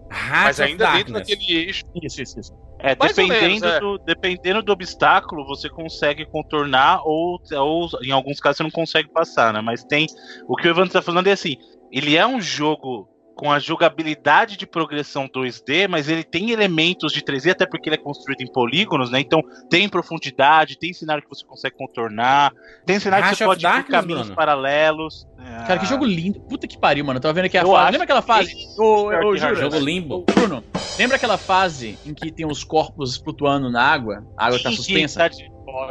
[0.44, 1.84] mas ainda dentro daquele eixo.
[2.02, 2.54] Isso, isso, isso.
[2.78, 3.80] É, Mais dependendo, menos, é.
[3.80, 9.10] do, dependendo do obstáculo, você consegue contornar ou, ou em alguns casos você não consegue
[9.10, 9.60] passar, né?
[9.60, 10.06] Mas tem.
[10.48, 11.56] O que o Evandro tá falando é assim:
[11.92, 17.20] ele é um jogo com a jogabilidade de progressão 2D, mas ele tem elementos de
[17.22, 19.20] 3D, até porque ele é construído em polígonos, né?
[19.20, 22.52] Então tem profundidade, tem cenário que você consegue contornar,
[22.86, 24.36] tem cenário que você pode ir por Darkness, caminhos Bruno?
[24.36, 25.26] paralelos.
[25.66, 26.40] Cara, que jogo lindo.
[26.40, 27.18] Puta que pariu, mano.
[27.18, 27.90] Eu tava vendo aqui a Eu fase.
[27.92, 28.52] Lembra aquela fase?
[28.52, 29.54] esse Ô, é o ô, que Jura?
[29.56, 30.24] Jogo limbo.
[30.34, 30.64] Bruno,
[30.98, 34.24] lembra aquela fase em que tem os corpos flutuando na água?
[34.38, 35.20] A água tá suspensa?
[35.20, 35.42] tá de-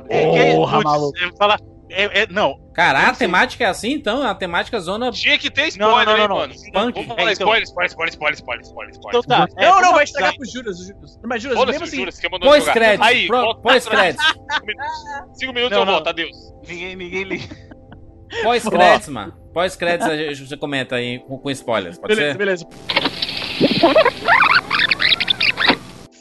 [0.10, 1.18] É, que é- Porra, putz, maluco.
[1.20, 1.58] é, fala-
[1.90, 4.24] é- é- não, Cara, a Não temática é assim, então?
[4.24, 5.12] A temática zona.
[5.12, 6.36] Tinha que ter Não, spoiler, não, não, hein, não.
[6.38, 6.54] mano?
[6.54, 6.74] Punk.
[6.74, 7.56] Vamos É, falar então.
[7.56, 9.22] spoiler, spoiler, spoiler, spoiler, spoiler, spoiler, spoiler.
[9.24, 9.48] então tá.
[9.62, 10.78] é, não, não, vai estragar usar- pro Juras.
[10.80, 11.20] Juras.
[11.24, 11.98] Mas Juras, Foda-se, mesmo assim.
[11.98, 12.66] jura, você quer mandar eu jogar.
[12.66, 13.04] Pós-crédito.
[13.06, 14.24] Aí, Pro- volta- Pós-crédito.
[15.36, 15.94] Cinco minutos Não, eu não.
[15.94, 16.36] volto, adeus.
[16.68, 17.56] Ninguém, ninguém liga.
[18.42, 19.34] Pós-créditos, mano.
[19.54, 22.00] Pós-créditos a gente- você comenta aí com, com spoilers.
[22.00, 22.38] Pode Beleza, ser?
[22.40, 22.68] beleza.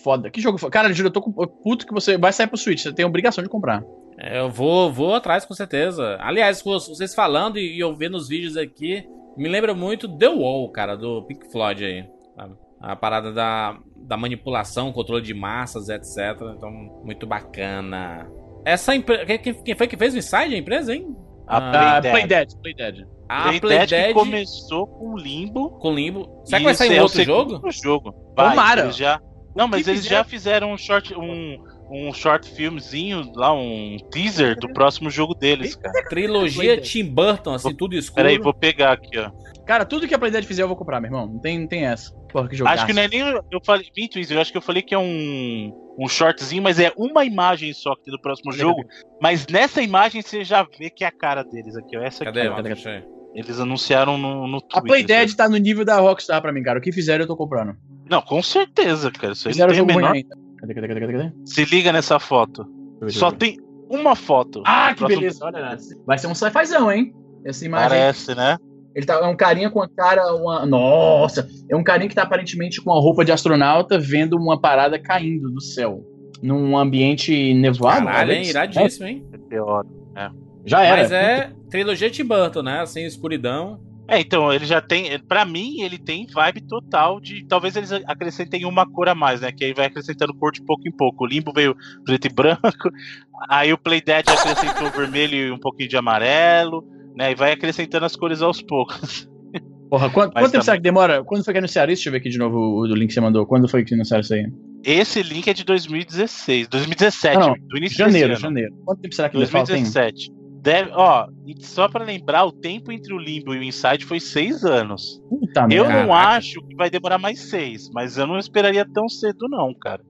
[0.03, 0.31] Foda.
[0.31, 0.71] Que jogo foda.
[0.71, 2.83] Cara, Júlio, eu tô com puto que você vai sair pro Switch.
[2.83, 3.83] Você tem obrigação de comprar.
[4.23, 6.17] É, Eu vou, vou atrás com certeza.
[6.21, 9.05] Aliás, com vocês falando e eu vendo os vídeos aqui,
[9.37, 12.05] me lembra muito The Wall, cara, do Pink Floyd aí.
[12.37, 12.55] sabe?
[12.81, 16.41] A parada da, da manipulação, controle de massas, etc.
[16.57, 16.71] Então,
[17.05, 18.29] muito bacana.
[18.65, 19.25] Essa empresa.
[19.27, 21.17] Quem, quem foi que fez o Inside, a empresa, hein?
[21.47, 22.49] A Ah, Play Play Dead.
[22.49, 23.07] Dead, Play Dead.
[23.29, 25.71] A Play Play Dead Dead começou com Limbo.
[25.79, 26.43] com Limbo.
[26.45, 27.71] Será que vai sair esse um é outro jogo?
[27.73, 28.15] jogo.
[28.37, 28.91] Vai, Tomara.
[28.93, 29.21] já...
[29.55, 30.23] Não, mas eles fizeram?
[30.23, 31.63] já fizeram um short, um,
[31.93, 35.93] um short filmezinho lá, um teaser do próximo jogo deles, cara.
[36.09, 38.23] Trilogia Tim Burton, assim, tudo escuro.
[38.23, 39.31] Peraí, vou pegar aqui, ó.
[39.67, 41.27] Cara, tudo que a Play Dead fizer eu vou comprar, meu irmão.
[41.27, 42.13] Não tem, não tem essa.
[42.33, 42.75] Porra, que jogaço.
[42.75, 43.21] Acho que não é nem.
[43.21, 43.87] Eu falei.
[43.97, 45.79] Minto isso, eu acho que eu falei que é um.
[45.99, 48.83] Um shortzinho, mas é uma imagem só que tem do próximo Cadê, jogo.
[49.21, 52.01] Mas nessa imagem você já vê que é a cara deles aqui, ó.
[52.01, 52.41] Essa Cadê?
[52.41, 52.57] aqui, ó.
[52.57, 52.75] Cadê?
[52.75, 53.05] Cadê?
[53.35, 54.83] Eles anunciaram no, no A Twitter.
[54.83, 56.79] Play Dead tá no nível da Rockstar pra mim, cara.
[56.79, 57.77] O que fizeram eu tô comprando.
[58.09, 59.33] Não, com certeza, cara.
[59.33, 60.15] Isso aí Fizeram não tem jogo o ruim menor...
[60.15, 60.42] ainda.
[60.63, 61.33] Cadê, cadê, cadê, cadê, cadê?
[61.45, 62.65] Se liga nessa foto.
[63.09, 63.59] Só tem
[63.91, 64.63] uma foto.
[64.65, 65.45] Ah, que Próximo- beleza.
[65.45, 65.77] Olha.
[66.07, 67.13] Vai ser um sci-fizão, hein?
[67.45, 67.89] Essa imagem.
[67.89, 68.57] Parece, né?
[68.95, 70.33] Ele tá, é um carinha com a cara.
[70.35, 71.49] Uma, nossa!
[71.69, 75.51] É um carinha que tá aparentemente com a roupa de astronauta vendo uma parada caindo
[75.51, 76.07] do céu.
[76.41, 78.05] Num ambiente nevoado.
[78.07, 78.53] Caralho, hein?
[78.53, 78.77] talvez?
[78.77, 79.27] Iradíssimo, hein?
[79.33, 79.85] É pior.
[80.15, 80.31] É,
[80.65, 81.03] já era.
[81.03, 82.81] Mas é trilogia Tim Burton, né?
[82.81, 83.81] Assim, escuridão.
[84.13, 85.19] É, então, ele já tem.
[85.21, 87.47] Pra mim, ele tem vibe total de.
[87.47, 89.51] Talvez eles acrescentem uma cor a mais, né?
[89.51, 91.25] Que aí vai acrescentando cor de pouco em pouco.
[91.25, 92.61] O limbo veio preto e branco.
[93.49, 96.85] Aí o Play Dead acrescentou vermelho e um pouquinho de amarelo.
[97.17, 97.33] Né?
[97.33, 99.27] E vai acrescentando as cores aos poucos.
[99.89, 101.25] Porra, quanto, quanto tempo será que demora?
[101.25, 102.01] Quando foi que anunciaram isso?
[102.01, 103.47] Deixa eu ver aqui de novo o, o link que você mandou.
[103.47, 104.47] Quando foi que anunciaram isso aí?
[104.85, 106.69] Esse link é de 2016.
[106.69, 108.75] 2017, Não, não, do início Janeiro, janeiro.
[108.85, 109.85] Quanto tempo será que ainda falta, hein?
[109.85, 110.42] 2017.
[110.63, 111.27] Deve, ó,
[111.59, 115.21] só pra lembrar, o tempo entre o Limbo e o Inside foi seis anos.
[115.29, 116.05] Puta Eu merda.
[116.05, 120.03] não acho que vai demorar mais seis, mas eu não esperaria tão cedo, não, cara.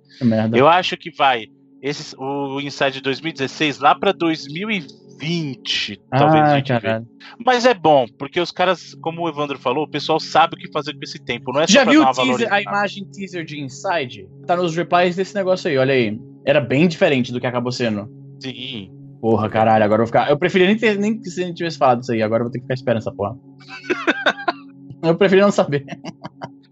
[0.59, 1.47] Eu acho que vai.
[1.81, 6.45] Esse, o Inside de 2016 lá pra 2020, talvez.
[6.45, 7.07] ah, 20, caralho.
[7.45, 10.71] Mas é bom, porque os caras, como o Evandro falou, o pessoal sabe o que
[10.71, 11.51] fazer com esse tempo.
[11.51, 14.29] Não é só Já viu teaser, a imagem teaser de Inside?
[14.47, 16.21] Tá nos replies desse negócio aí, olha aí.
[16.45, 18.07] Era bem diferente do que acabou sendo.
[18.39, 19.02] Sim.
[19.23, 20.29] Porra, caralho, agora eu vou ficar.
[20.29, 22.59] Eu preferia nem ter nem que você tivesse falado isso aí, agora eu vou ter
[22.59, 23.39] que ficar esperando essa porra.
[25.01, 25.87] eu preferia não saber.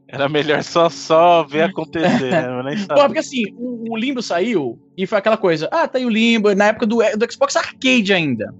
[0.08, 2.48] Era melhor só, só ver acontecer, né?
[2.48, 3.04] Eu nem sabia.
[3.04, 5.68] porque assim, o, o Limbo saiu e foi aquela coisa.
[5.70, 8.52] Ah, tá aí o Limbo, na época do, do Xbox Arcade ainda.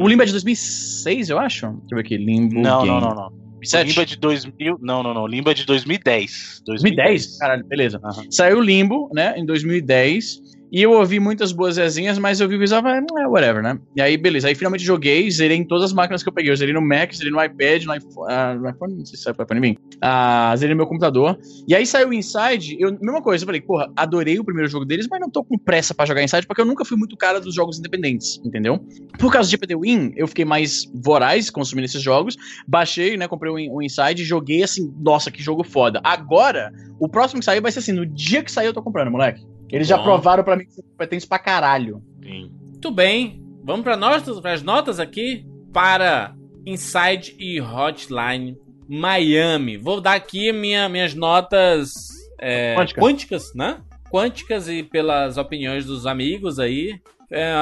[0.00, 1.66] O Limbo é de 2006, eu acho.
[1.66, 2.58] Deixa eu ver aqui, Limbo.
[2.58, 2.98] Não, Game.
[2.98, 3.26] não, não, não.
[3.26, 3.88] O 2007?
[3.88, 4.78] Limbo é de 2000.
[4.80, 5.26] Não, não, não.
[5.26, 6.62] Limbo é de 2010.
[6.64, 7.36] 2010?
[7.36, 8.00] Caralho, beleza.
[8.02, 8.24] Aham.
[8.30, 10.43] Saiu o Limbo, né, em 2010.
[10.74, 13.28] E eu ouvi muitas boas resenhas, mas eu vi o visual e falei, "Não é
[13.28, 13.78] whatever, né?
[13.94, 14.48] E aí, beleza.
[14.48, 16.50] Aí finalmente joguei, zerei em todas as máquinas que eu peguei.
[16.50, 19.32] Eu zerei no Mac, zerei no iPad, no iPhone, ah, no iPhone não sei se
[19.32, 19.78] pro iPhone, enfim.
[20.00, 21.38] Ah, zerei no meu computador.
[21.68, 24.84] E aí saiu o Inside, eu, mesma coisa, eu falei, porra, adorei o primeiro jogo
[24.84, 27.40] deles, mas não tô com pressa pra jogar Inside, porque eu nunca fui muito cara
[27.40, 28.84] dos jogos independentes, entendeu?
[29.16, 33.52] Por causa de PD Win, eu fiquei mais voraz consumindo esses jogos, baixei, né, comprei
[33.52, 36.00] o o Inside, joguei assim, nossa, que jogo foda.
[36.02, 39.12] Agora, o próximo que sair vai ser assim, no dia que sair eu tô comprando,
[39.12, 39.53] moleque.
[39.70, 40.04] Eles já Bom.
[40.04, 42.02] provaram pra mim que são competentes pra caralho.
[42.22, 42.50] Sim.
[42.70, 43.42] Muito bem.
[43.64, 46.34] Vamos para notas, pras notas aqui para
[46.66, 48.56] Inside e Hotline
[48.88, 49.76] Miami.
[49.76, 51.92] Vou dar aqui minha, minhas notas
[52.38, 53.00] é, Quântica.
[53.00, 53.78] quânticas, né?
[54.10, 57.00] Quânticas e pelas opiniões dos amigos aí.
[57.30, 57.52] É,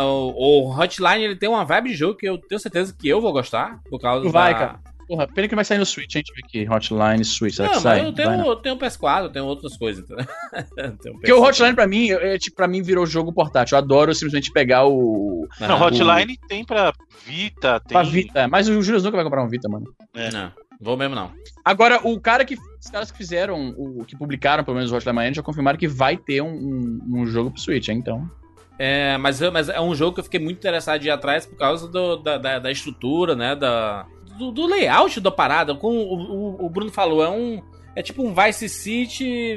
[0.00, 3.20] o, o Hotline ele tem uma vibe de jogo que eu tenho certeza que eu
[3.20, 4.58] vou gostar por causa Vai, da...
[4.58, 4.80] cara.
[5.06, 6.68] Porra, pena que vai sair no Switch, a gente vê aqui.
[6.70, 7.98] Hotline, Switch, será Não, que sai?
[8.00, 8.36] eu Vai, né?
[8.36, 10.04] tenho, eu tenho PS4, eu tenho outras coisas.
[10.76, 11.48] Eu tenho Porque o PS4.
[11.48, 13.76] Hotline pra mim, é, tipo, pra mim virou jogo portátil.
[13.76, 15.46] Eu adoro simplesmente pegar o.
[15.60, 15.86] Não, Aham.
[15.86, 16.92] Hotline tem pra
[17.26, 17.92] Vita, tem.
[17.98, 18.48] Pra Vita.
[18.48, 19.86] Mas o Júlio nunca vai comprar um Vita, mano.
[20.32, 21.30] Não, vou mesmo não.
[21.64, 22.54] Agora, o cara que.
[22.54, 25.88] Os caras que fizeram, o que publicaram, pelo menos o Hotline Miami, já confirmaram que
[25.88, 28.28] vai ter um, um, um jogo pro Switch, hein, então.
[28.78, 31.56] É, mas, mas é um jogo que eu fiquei muito interessado de ir atrás por
[31.56, 33.54] causa do- da, da, da estrutura, né?
[33.54, 34.04] Da,
[34.38, 35.74] do, do layout da parada.
[35.74, 36.14] Como o,
[36.60, 37.62] o- o Bruno falou, é um.
[37.96, 39.56] É tipo um Vice City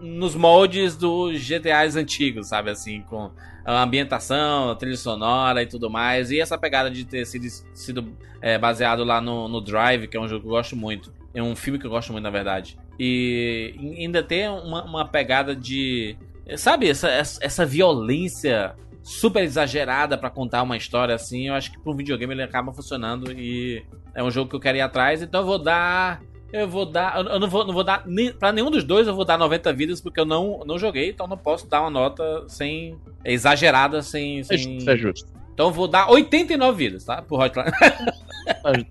[0.00, 2.68] nos moldes dos GTAs antigos, sabe?
[2.70, 3.30] Assim, com
[3.64, 6.32] a ambientação, a trilha sonora e tudo mais.
[6.32, 8.12] E essa pegada de ter sido, sido
[8.42, 11.12] é, baseado lá no, no Drive, que é um jogo que eu gosto muito.
[11.32, 12.76] É um filme que eu gosto muito, na verdade.
[12.98, 16.16] E ainda tem uma, uma pegada de.
[16.56, 18.74] Sabe, essa, essa, essa violência
[19.06, 23.30] super exagerada pra contar uma história assim, eu acho que pro videogame ele acaba funcionando
[23.30, 23.80] e
[24.12, 26.20] é um jogo que eu quero ir atrás, então eu vou dar.
[26.52, 27.24] Eu vou dar.
[27.24, 28.04] Eu não vou, não vou dar.
[28.38, 31.28] Pra nenhum dos dois eu vou dar 90 vidas, porque eu não, não joguei, então
[31.28, 32.98] não posso dar uma nota sem.
[33.24, 34.40] exagerada, sem.
[34.40, 34.78] É sem...
[34.78, 35.30] isso é justo.
[35.54, 37.22] Então eu vou dar 89 vidas, tá?
[37.22, 37.70] Pro Hotline.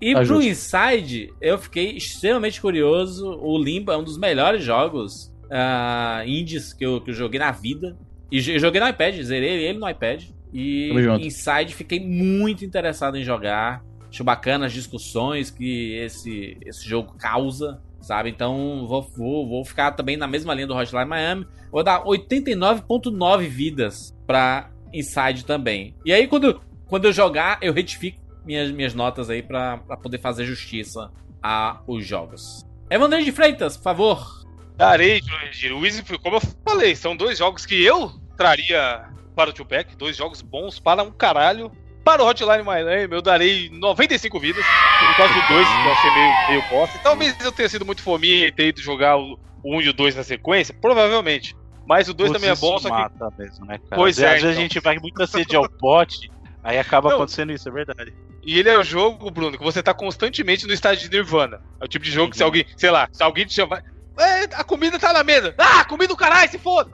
[0.00, 0.48] e Tá pro justo.
[0.48, 3.36] Inside, eu fiquei extremamente curioso.
[3.40, 7.50] O Limbo é um dos melhores jogos ah, indies que eu, que eu joguei na
[7.50, 7.96] vida.
[8.30, 10.24] E joguei no iPad, zerei ele no iPad.
[10.52, 10.90] E.
[11.20, 13.84] Inside fiquei muito interessado em jogar.
[14.08, 17.80] Acho bacana as discussões que esse, esse jogo causa.
[18.00, 18.30] sabe?
[18.30, 21.46] Então vou, vou, vou ficar também na mesma linha do Hotline Miami.
[21.70, 25.94] Vou dar 89.9 vidas pra Inside também.
[26.04, 30.18] E aí quando, quando eu jogar, eu retifico minhas, minhas notas aí pra, pra poder
[30.18, 31.10] fazer justiça
[31.42, 32.64] a os jogos.
[32.88, 34.45] Evandro de Freitas, por favor.
[34.76, 35.72] Darei, Jurandir.
[35.72, 40.16] O Easy, como eu falei, são dois jogos que eu traria para o Tupac, dois
[40.16, 41.72] jogos bons para um caralho.
[42.04, 46.10] Para o Hotline Miami, eu darei 95 vidas, por causa do 2, que eu achei
[46.12, 47.00] meio, meio bosta.
[47.02, 49.92] Talvez eu tenha sido muito fominha e ter ido jogar o 1 um e o
[49.92, 51.56] 2 na sequência, provavelmente.
[51.84, 52.94] Mas o 2 também é bom, só que.
[52.94, 53.96] mata mesmo, né, cara?
[53.96, 54.58] Pois Às é, vezes então.
[54.58, 56.30] a gente vai muita sede ao pote,
[56.62, 57.16] aí acaba Não.
[57.16, 58.14] acontecendo isso, é verdade.
[58.44, 61.60] E ele é o jogo, Bruno, que você tá constantemente no estágio de Nirvana.
[61.80, 63.82] É o tipo de jogo que se alguém, sei lá, se alguém te chamar.
[64.18, 65.54] É, a comida tá na mesa.
[65.58, 66.90] Ah, comida do caralho, se foda!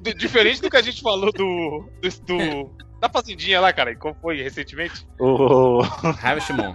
[0.00, 1.88] D- Diferente do que a gente falou do.
[2.02, 3.94] do, do- da fazendinha lá, cara.
[3.96, 5.06] Como foi recentemente?
[5.20, 5.80] O,
[6.22, 6.74] Harvest Moon.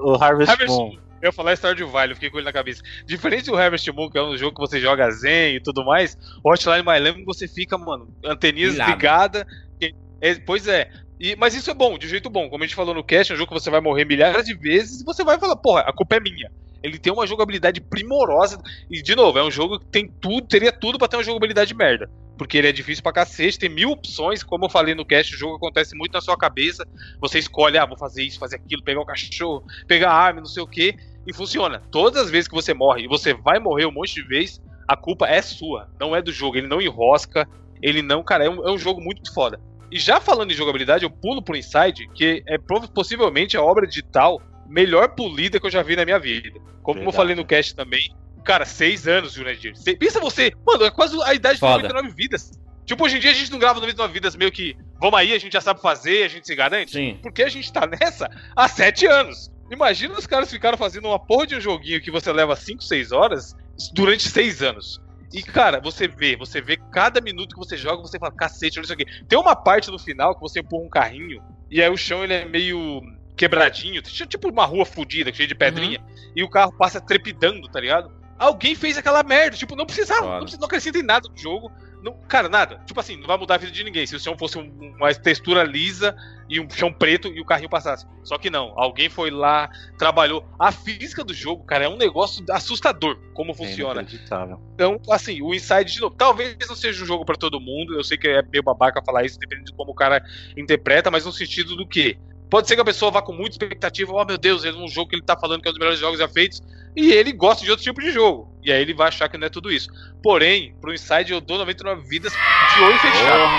[0.00, 0.98] o Harvest, Harvest Moon.
[1.20, 2.80] Eu ia falar Stardew Valley, eu fiquei com ele na cabeça.
[3.04, 6.16] Diferente do Harvest Moon, que é um jogo que você joga zen e tudo mais,
[6.44, 9.44] o Hotline Miami você fica, mano, anteninhas ligadas.
[9.80, 10.88] que- é, pois é.
[11.20, 12.48] E- mas isso é bom, de jeito bom.
[12.48, 14.54] Como a gente falou no cast, é um jogo que você vai morrer milhares de
[14.54, 16.50] vezes e você vai falar, porra, a culpa é minha.
[16.82, 18.60] Ele tem uma jogabilidade primorosa.
[18.90, 21.74] E, de novo, é um jogo que tem tudo, teria tudo pra ter uma jogabilidade
[21.74, 22.10] merda.
[22.36, 24.42] Porque ele é difícil pra cacete, tem mil opções.
[24.42, 26.86] Como eu falei no cast, o jogo acontece muito na sua cabeça.
[27.20, 30.46] Você escolhe, ah, vou fazer isso, fazer aquilo, pegar o cachorro, pegar a arma, não
[30.46, 30.94] sei o que.
[31.26, 31.82] E funciona.
[31.90, 34.96] Todas as vezes que você morre, e você vai morrer um monte de vezes, a
[34.96, 36.56] culpa é sua, não é do jogo.
[36.56, 37.46] Ele não enrosca,
[37.82, 38.22] ele não.
[38.22, 39.60] Cara, é um, é um jogo muito foda.
[39.90, 42.56] E já falando em jogabilidade, eu pulo pro Inside, que é
[42.94, 46.50] possivelmente a obra digital melhor polida que eu já vi na minha vida.
[46.82, 47.16] Como eu Verdade.
[47.16, 48.14] falei no cast também,
[48.44, 49.76] cara, seis anos, Jurandir.
[49.76, 51.82] Cê- Pensa você, mano, é quase a idade de Foda.
[51.88, 52.50] 99 vidas.
[52.86, 55.38] Tipo, hoje em dia a gente não grava 99 vidas meio que, vamos aí, a
[55.38, 56.92] gente já sabe fazer, a gente se garante.
[56.92, 57.18] Sim.
[57.22, 59.50] Porque a gente tá nessa há sete anos.
[59.70, 63.12] Imagina os caras ficaram fazendo uma porra de um joguinho que você leva 5, 6
[63.12, 63.54] horas
[63.92, 64.98] durante seis anos.
[65.30, 68.84] E, cara, você vê, você vê cada minuto que você joga, você fala, cacete, olha
[68.84, 69.04] isso aqui.
[69.28, 72.32] Tem uma parte no final que você empurra um carrinho, e aí o chão ele
[72.32, 73.02] é meio
[73.38, 78.10] quebradinho, tipo uma rua fodida, cheia de pedrinha, e o carro passa trepidando, tá ligado?
[78.38, 80.32] Alguém fez aquela merda, tipo, não precisava, Foda.
[80.34, 81.72] não, precisa, não acrescenta em nada no jogo.
[82.00, 82.80] Não, cara, nada.
[82.86, 84.06] Tipo assim, não vai mudar a vida de ninguém.
[84.06, 86.14] Se o chão fosse um- uma textura lisa
[86.48, 88.06] e um chão preto e o carrinho passasse.
[88.22, 89.68] Só que não, alguém foi lá,
[89.98, 90.48] trabalhou.
[90.60, 94.02] A física do jogo, cara, é um negócio assustador como funciona.
[94.02, 94.60] É inacreditável.
[94.74, 97.96] Então, assim, o Inside de novo, talvez não seja um jogo pra todo mundo.
[97.96, 100.22] Eu sei que é meio babaca falar isso, dependendo de como o cara
[100.56, 102.16] interpreta, mas no sentido do que
[102.50, 105.10] Pode ser que a pessoa vá com muita expectativa, oh meu Deus, é um jogo
[105.10, 106.62] que ele tá falando que é um dos melhores jogos já feitos,
[106.96, 108.50] e ele gosta de outro tipo de jogo.
[108.62, 109.88] E aí ele vai achar que não é tudo isso.
[110.22, 113.52] Porém, pro Inside eu dou 99 vidas de olho fechado.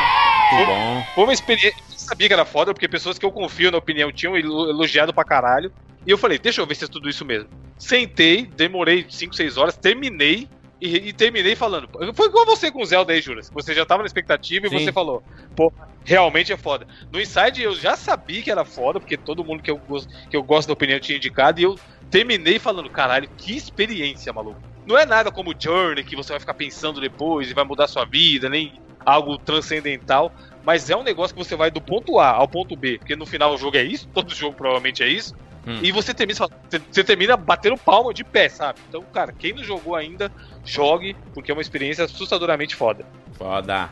[0.56, 1.04] Muito bom.
[1.16, 1.78] Foi uma experiência.
[1.92, 5.14] Eu sabia que era foda, porque pessoas que eu confio na opinião tinham elo- elogiado
[5.14, 5.72] pra caralho.
[6.08, 7.50] E eu falei, deixa eu ver se é tudo isso mesmo.
[7.78, 10.50] Sentei, demorei 5, 6 horas, terminei.
[10.82, 11.90] E, e terminei falando.
[12.16, 13.50] Foi igual você com o Zelda aí, Juras.
[13.54, 14.80] Você já tava na expectativa e Sim.
[14.80, 15.22] você falou,
[15.56, 15.74] pô,
[16.06, 16.88] realmente é foda.
[17.12, 20.38] No Inside eu já sabia que era foda, porque todo mundo que eu, gosto- que
[20.38, 21.60] eu gosto da opinião tinha indicado.
[21.60, 21.76] E eu
[22.10, 24.62] terminei falando, caralho, que experiência, maluco.
[24.86, 28.06] Não é nada como Journey, que você vai ficar pensando depois e vai mudar sua
[28.06, 28.72] vida, nem
[29.06, 30.34] algo transcendental.
[30.64, 33.26] Mas é um negócio que você vai do ponto A ao ponto B, porque no
[33.26, 35.34] final o jogo é isso, todo jogo provavelmente é isso.
[35.68, 35.80] Hum.
[35.84, 38.80] E você termina, você- você termina batendo palma de pé, sabe?
[38.88, 40.32] Então, cara, quem não jogou ainda,
[40.66, 43.06] jogue, porque é uma experiência assustadoramente foda.
[43.34, 43.90] Foda.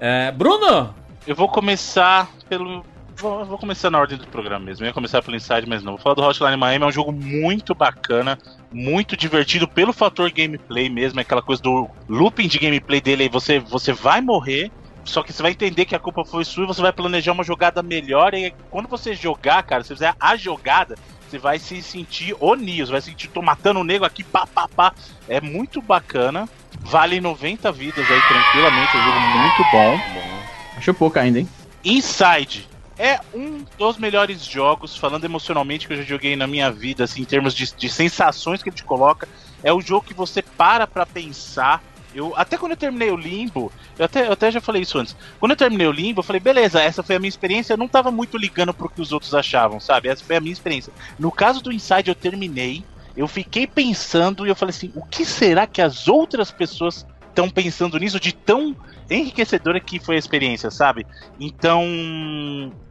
[0.00, 0.94] É, Bruno!
[1.26, 2.84] Eu vou começar pelo.
[3.16, 4.84] Vou, eu vou começar na ordem do programa mesmo.
[4.84, 5.92] Eu ia começar pelo Inside, mas não.
[5.92, 6.84] Vou falar do Hotline Miami.
[6.84, 8.36] É um jogo muito bacana,
[8.72, 11.20] muito divertido pelo fator gameplay mesmo.
[11.20, 13.22] é Aquela coisa do looping de gameplay dele.
[13.22, 14.70] Aí você, você vai morrer,
[15.04, 17.44] só que você vai entender que a culpa foi sua e você vai planejar uma
[17.44, 18.34] jogada melhor.
[18.34, 20.96] E quando você jogar, cara, se você fizer a jogada,
[21.28, 22.86] você vai se sentir o Neo.
[22.86, 24.94] Você vai sentir, tô matando o nego aqui, pá, pá, pá.
[25.28, 26.48] É muito bacana.
[26.80, 28.96] Vale 90 vidas aí tranquilamente.
[28.96, 30.00] É um jogo muito bom.
[30.76, 31.48] Acho pouco ainda, hein?
[31.84, 37.04] Inside é um dos melhores jogos, falando emocionalmente, que eu já joguei na minha vida,
[37.04, 39.28] assim, em termos de, de sensações que ele te coloca.
[39.62, 41.82] É o jogo que você para pra pensar.
[42.14, 45.16] Eu, até quando eu terminei o Limbo, eu até, eu até já falei isso antes.
[45.40, 47.72] Quando eu terminei o Limbo, eu falei, beleza, essa foi a minha experiência.
[47.72, 50.08] Eu não tava muito ligando pro que os outros achavam, sabe?
[50.08, 50.92] Essa foi a minha experiência.
[51.18, 52.84] No caso do Inside, eu terminei.
[53.16, 57.50] Eu fiquei pensando e eu falei assim: o que será que as outras pessoas estão
[57.50, 58.76] pensando nisso de tão
[59.10, 61.06] enriquecedora que foi a experiência, sabe?
[61.38, 61.82] Então,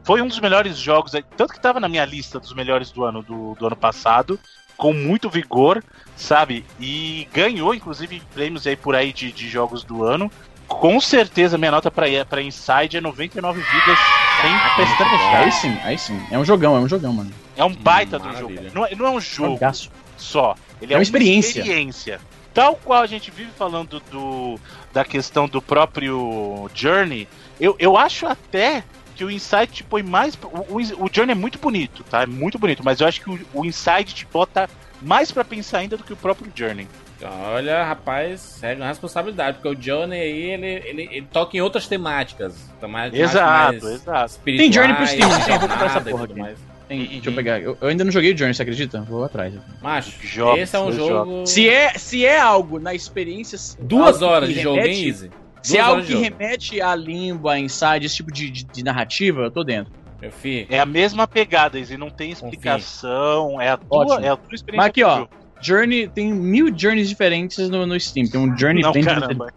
[0.04, 3.22] foi um dos melhores jogos, tanto que tava na minha lista dos melhores do ano
[3.22, 4.38] do, do ano passado,
[4.76, 5.82] com muito vigor,
[6.16, 6.64] sabe?
[6.80, 10.30] E ganhou, inclusive, prêmios aí por aí de, de jogos do ano.
[10.66, 13.98] Com certeza, minha nota pra, pra Inside é 99 vidas
[14.40, 15.42] sem pestanejar.
[15.42, 16.20] Aí sim, aí sim.
[16.30, 17.30] É um jogão, é um jogão, mano.
[17.56, 18.54] É um baita do jogo.
[18.74, 19.90] Não é, não é um jogo Jogaço.
[20.16, 20.54] só.
[20.80, 21.60] Ele É uma experiência.
[21.60, 22.20] experiência.
[22.52, 24.58] Tal qual a gente vive falando do,
[24.92, 27.28] da questão do próprio Journey,
[27.60, 28.84] eu, eu acho até
[29.14, 30.34] que o Inside te põe mais.
[30.42, 32.22] O, o, o Journey é muito bonito, tá?
[32.22, 34.68] É muito bonito, mas eu acho que o, o Inside te bota
[35.00, 36.86] mais pra pensar ainda do que o próprio Journey.
[37.22, 41.86] Olha, rapaz, é uma responsabilidade, porque o Johnny aí, ele, ele, ele toca em outras
[41.86, 42.54] temáticas.
[42.80, 44.40] temáticas Exato, mais exato.
[44.44, 46.38] Tem Journey pro Steam, de eu vou comprar essa e porra aqui.
[46.38, 46.58] mais.
[46.86, 47.60] Tem- deixa eu pegar.
[47.60, 49.00] Eu, eu ainda não joguei o Journey, você acredita?
[49.02, 49.54] Vou atrás.
[49.80, 51.46] Macho, Jogos, esse é um dois jogo...
[51.46, 53.58] Se é, se é algo na experiência.
[53.80, 55.30] Duas horas de jogo, hein, Easy?
[55.64, 59.42] Se é algo que remete a Limbo, a Inside, esse tipo de, de- de narrativa,
[59.42, 59.92] eu tô dentro.
[60.20, 64.36] Meu filho, É a mesma pegada, e não tem explicação, é a tua, é a
[64.36, 64.76] tua experiência.
[64.76, 65.30] Mas aqui, ó, jogo.
[65.60, 68.26] Journey, tem mil Journeys diferentes no, no Steam.
[68.28, 69.52] Tem um Journey Não, caramba.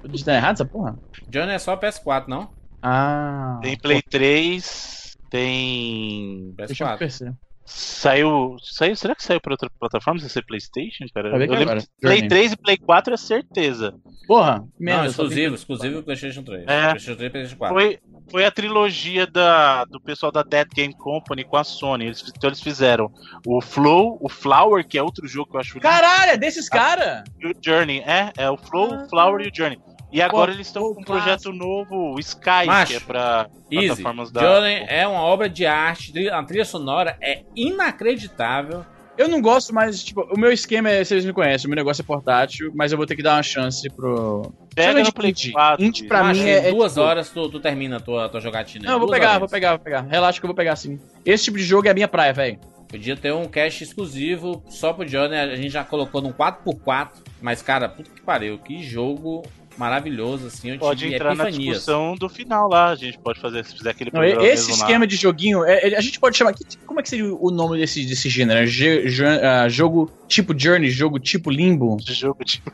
[0.00, 0.98] Tô digitando errado essa porra?
[1.28, 2.50] Johnny é só PS4, não?
[2.82, 3.58] Ah.
[3.62, 6.52] Tem Play 3, tem.
[6.56, 7.34] Deixa eu PS4.
[7.64, 8.56] Saiu.
[8.62, 8.94] Saiu.
[8.94, 10.20] Será que saiu pra outra plataforma?
[10.20, 11.30] Sem ser Playstation, cara?
[11.30, 11.86] Ver Eu que lembro agora.
[12.00, 12.28] Play Journey.
[12.28, 13.94] 3 e Play 4 é certeza.
[14.26, 15.02] Porra, merda.
[15.02, 16.62] Não, exclusivo, exclusivo PlayStation 3.
[16.66, 16.88] É.
[16.90, 17.74] PlayStation 3 e PlayStation 4.
[17.76, 17.98] Foi,
[18.30, 22.06] foi a trilogia da, do pessoal da Dead Game Company com a Sony.
[22.06, 23.10] Eles, então eles fizeram
[23.46, 26.68] o Flow, o Flower, que é outro jogo que eu acho lindo, Caralho, é desses
[26.68, 27.24] caras?
[27.40, 28.00] e o Journey.
[28.00, 29.04] É, é o Flow, Ah.
[29.04, 29.78] o Flower e o Journey.
[30.14, 33.86] E agora eles estão com um projeto novo, o Sky, Macho, que é pra Easy,
[33.88, 34.40] plataformas da.
[34.40, 38.86] Johnny é uma obra de arte, a trilha sonora é inacreditável.
[39.18, 42.02] Eu não gosto mais, tipo, o meu esquema é, vocês me conhecem, o meu negócio
[42.02, 44.52] é portátil, mas eu vou ter que dar uma chance pro.
[44.72, 45.50] Pega no de Play indie.
[45.50, 45.84] 4.
[45.84, 46.68] Indie pra mim é.
[46.68, 48.88] é duas tipo- horas tu, tu termina a tua, tua jogatina.
[48.88, 49.40] Não, vou pegar, horas.
[49.40, 50.02] vou pegar, vou pegar.
[50.02, 51.00] Relaxa que eu vou pegar sim.
[51.26, 52.60] Esse tipo de jogo é a minha praia, velho.
[52.88, 57.08] Podia ter um cache exclusivo só pro Johnny, a gente já colocou num 4x4,
[57.42, 59.42] mas cara, puta que pariu, que jogo
[59.76, 61.76] maravilhoso, assim, eu Pode tive entrar na epifanias.
[61.78, 62.90] discussão do final lá.
[62.90, 64.86] A gente pode fazer, se fizer aquele Não, programa esse mesmo lá.
[64.86, 66.52] esquema de joguinho, é- é- a gente pode chamar.
[66.54, 68.60] que- Como é que seria o nome desse, desse gênero?
[68.60, 71.96] É ge- jo- ah, jogo tipo Journey, jogo tipo Limbo?
[72.06, 72.70] jogo tipo.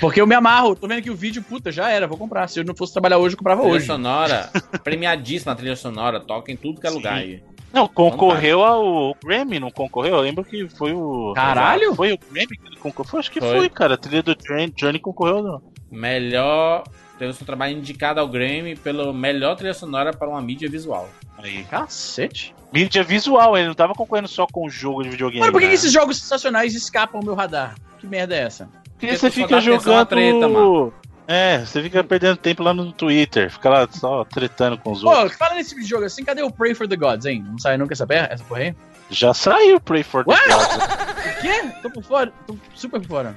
[0.00, 2.46] Porque eu me amarro, tô vendo que o vídeo, puta, já era, vou comprar.
[2.48, 3.86] Se eu não fosse trabalhar hoje, eu comprava Trilha hoje.
[3.86, 4.50] sonora,
[4.84, 6.96] premiadíssima a trilha sonora, toca em tudo que é Sim.
[6.96, 7.42] lugar aí.
[7.72, 10.16] Não, concorreu ao Grammy, não concorreu?
[10.16, 11.32] Eu lembro que foi o.
[11.34, 11.94] Caralho!
[11.94, 13.10] Foi o Grammy que ele concorreu?
[13.10, 13.56] Foi, acho que Foi.
[13.56, 13.94] foi, cara.
[13.94, 15.62] A trilha do Journey, Journey concorreu, não.
[15.90, 16.84] Melhor,
[17.18, 21.08] teve o seu trabalho indicado ao Grammy pelo melhor trilha sonora para uma mídia visual.
[21.38, 21.64] Aí.
[21.64, 22.54] Cacete.
[22.72, 25.40] Mídia visual, ele não tava concorrendo só com o jogo de videogame.
[25.40, 25.70] Mano, por que, né?
[25.70, 27.74] que esses jogos sensacionais escapam ao meu radar?
[27.98, 28.68] Que merda é essa?
[28.96, 30.06] Porque Porque você fica jogando.
[30.06, 30.92] treta, mano.
[31.28, 35.10] É, você fica perdendo tempo lá no Twitter, fica lá só tretando com os Pô,
[35.10, 35.36] outros.
[35.36, 37.44] fala nesse tipo de jogo assim, cadê o Pray for the Gods, hein?
[37.48, 38.76] Não sai nunca essa, per- essa porra aí?
[39.10, 40.48] Já saiu Pray for the What?
[40.48, 41.06] Gods.
[41.26, 41.70] O quê?
[41.82, 43.34] Tô por fora, tô super por fora.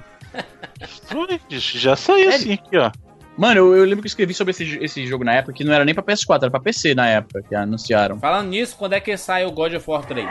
[1.50, 2.46] Já saiu Sério?
[2.46, 2.92] sim aqui, ó.
[3.36, 5.74] Mano, eu, eu lembro que eu escrevi sobre esse, esse jogo na época, que não
[5.74, 8.20] era nem pra PS4, era pra PC na época, que anunciaram.
[8.20, 10.28] Falando nisso, quando é que sai o God of War 3?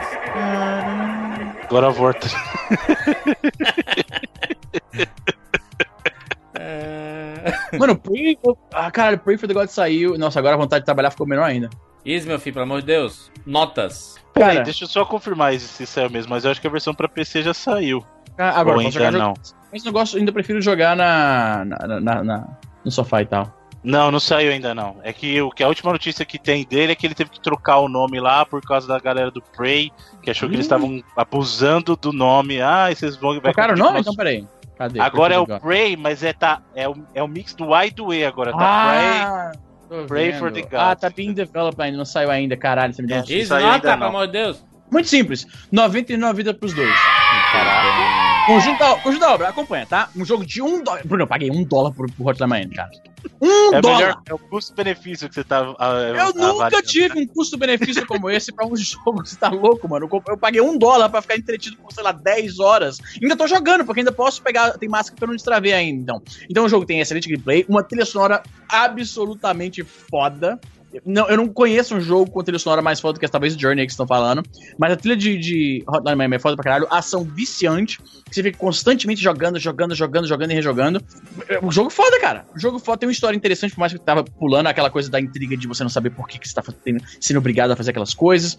[1.65, 2.29] Agora volta.
[7.79, 8.39] Mano, Pray...
[8.73, 10.17] Ah, caralho, Pray for the Gods saiu.
[10.19, 11.69] Nossa, agora a vontade de trabalhar ficou menor ainda.
[12.05, 13.31] Isso, meu filho, pelo amor de Deus.
[13.45, 14.17] Notas.
[14.33, 16.71] Peraí, Cara, deixa eu só confirmar isso, se saiu mesmo, mas eu acho que a
[16.71, 18.05] versão pra PC já saiu.
[18.39, 19.21] ah, agora Ou ainda jogar não.
[19.35, 19.41] jogo.
[19.73, 22.49] Mas eu gosto, ainda prefiro jogar na, na, na- na-
[22.85, 23.53] no sofá e tal.
[23.83, 24.97] Não, não saiu ainda não.
[25.03, 27.41] É que o que a última notícia que tem dele é que ele teve que
[27.41, 29.91] trocar o nome lá por causa da galera do Prey,
[30.23, 30.69] que achou que eles Ih.
[30.69, 32.61] estavam abusando do nome.
[32.61, 33.91] Ah, e vocês vão vai Trocaram o nome?
[33.99, 34.47] nosso- Então peraí.
[34.79, 35.01] Cadê?
[35.01, 35.61] Agora é Pray o.
[35.61, 38.53] Prey, mas é tá é o, é o mix do Y e do E agora,
[38.53, 38.59] tá?
[38.61, 39.53] Ah,
[40.07, 40.39] Pray vendo.
[40.39, 40.75] for the Gods.
[40.75, 42.95] Ah, tá being developed ainda, não saiu ainda, caralho.
[42.95, 43.25] Você me deu.
[43.29, 44.07] Isso, nota, ainda pelo não.
[44.07, 44.65] amor de Deus.
[44.91, 45.47] Muito simples.
[45.73, 46.95] 99 vida pros dois.
[48.49, 50.09] Conjunto da, conjunto da obra, acompanha, tá?
[50.17, 51.03] Um jogo de um dólar.
[51.07, 52.91] Bruno, eu paguei um dólar por, por Hotline Miami, cara.
[53.43, 53.99] Um É dólar!
[53.99, 55.75] melhor, é o custo-benefício que você tá.
[55.79, 56.83] ah, Eu nunca avaliando.
[56.87, 59.25] tive um custo-benefício como esse pra um jogo.
[59.27, 60.09] Você tá louco, mano?
[60.11, 62.99] Eu, eu paguei um dólar pra ficar entretido por, sei lá, 10 horas.
[63.23, 64.79] Ainda tô jogando, porque ainda posso pegar.
[64.79, 66.01] Tem máscara pra eu não destraver ainda.
[66.01, 70.59] Então, então o jogo tem excelente gameplay, uma trilha sonora absolutamente foda.
[71.05, 73.93] Não, eu não conheço um jogo com trilha sonora mais foda que talvez Journey que
[73.93, 74.43] estão falando.
[74.79, 76.87] Mas a trilha de, de Hotline Miami é foda pra caralho.
[76.91, 77.99] Ação viciante.
[78.29, 81.03] Que você fica constantemente jogando, jogando, jogando, jogando e rejogando.
[81.49, 82.47] É um jogo foda, cara.
[82.55, 85.11] O jogo foda tem uma história interessante, por mais que eu tava pulando aquela coisa
[85.11, 86.63] da intriga de você não saber por que, que você tá
[87.21, 88.57] sendo obrigado a fazer aquelas coisas.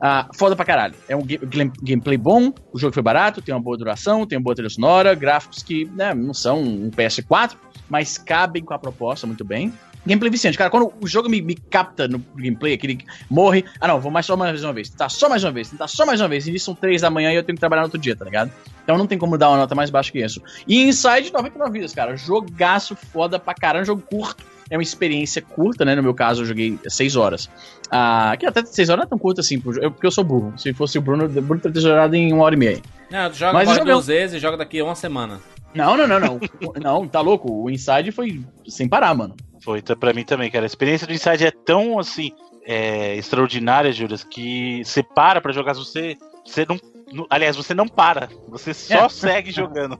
[0.00, 0.94] Ah, foda pra caralho.
[1.08, 4.38] É um ga- game- gameplay bom, o jogo foi barato, tem uma boa duração, tem
[4.38, 7.52] uma boa trilha sonora, gráficos que né, não são um PS4,
[7.88, 9.72] mas cabem com a proposta muito bem.
[10.06, 13.86] Gameplay viciante, cara, quando o jogo me, me capta no gameplay, aquele que morre, ah
[13.86, 16.20] não, vou mais só mais uma vez, tá só mais uma vez, tá só mais
[16.20, 18.00] uma vez, e isso são três da manhã e eu tenho que trabalhar no outro
[18.00, 18.50] dia, tá ligado?
[18.82, 20.42] Então não tem como dar uma nota mais baixa que isso.
[20.66, 25.84] E Inside 99 vidas, cara, jogaço foda pra caramba, jogo curto, é uma experiência curta,
[25.84, 25.94] né?
[25.94, 27.48] No meu caso, eu joguei 6 horas.
[27.90, 30.54] Ah, que até 6 horas não é tão curto assim, porque eu sou burro.
[30.56, 32.80] Se fosse o Bruno, o Bruno teria jogado em uma hora e meia.
[33.10, 35.40] Não, tu joga Mas joguei- duas vezes e joga daqui a uma semana.
[35.74, 36.40] Não, não, não, não.
[36.82, 37.52] não, tá louco.
[37.52, 39.36] O Inside foi sem parar, mano.
[39.62, 40.64] Foi pra mim também, cara.
[40.64, 42.32] A experiência do Inside é tão, assim,
[42.64, 46.78] é, extraordinária, Juras, que você para pra jogar, você, você não,
[47.12, 48.28] não- Aliás, você não para.
[48.48, 49.08] Você só É.
[49.08, 49.98] segue jogando.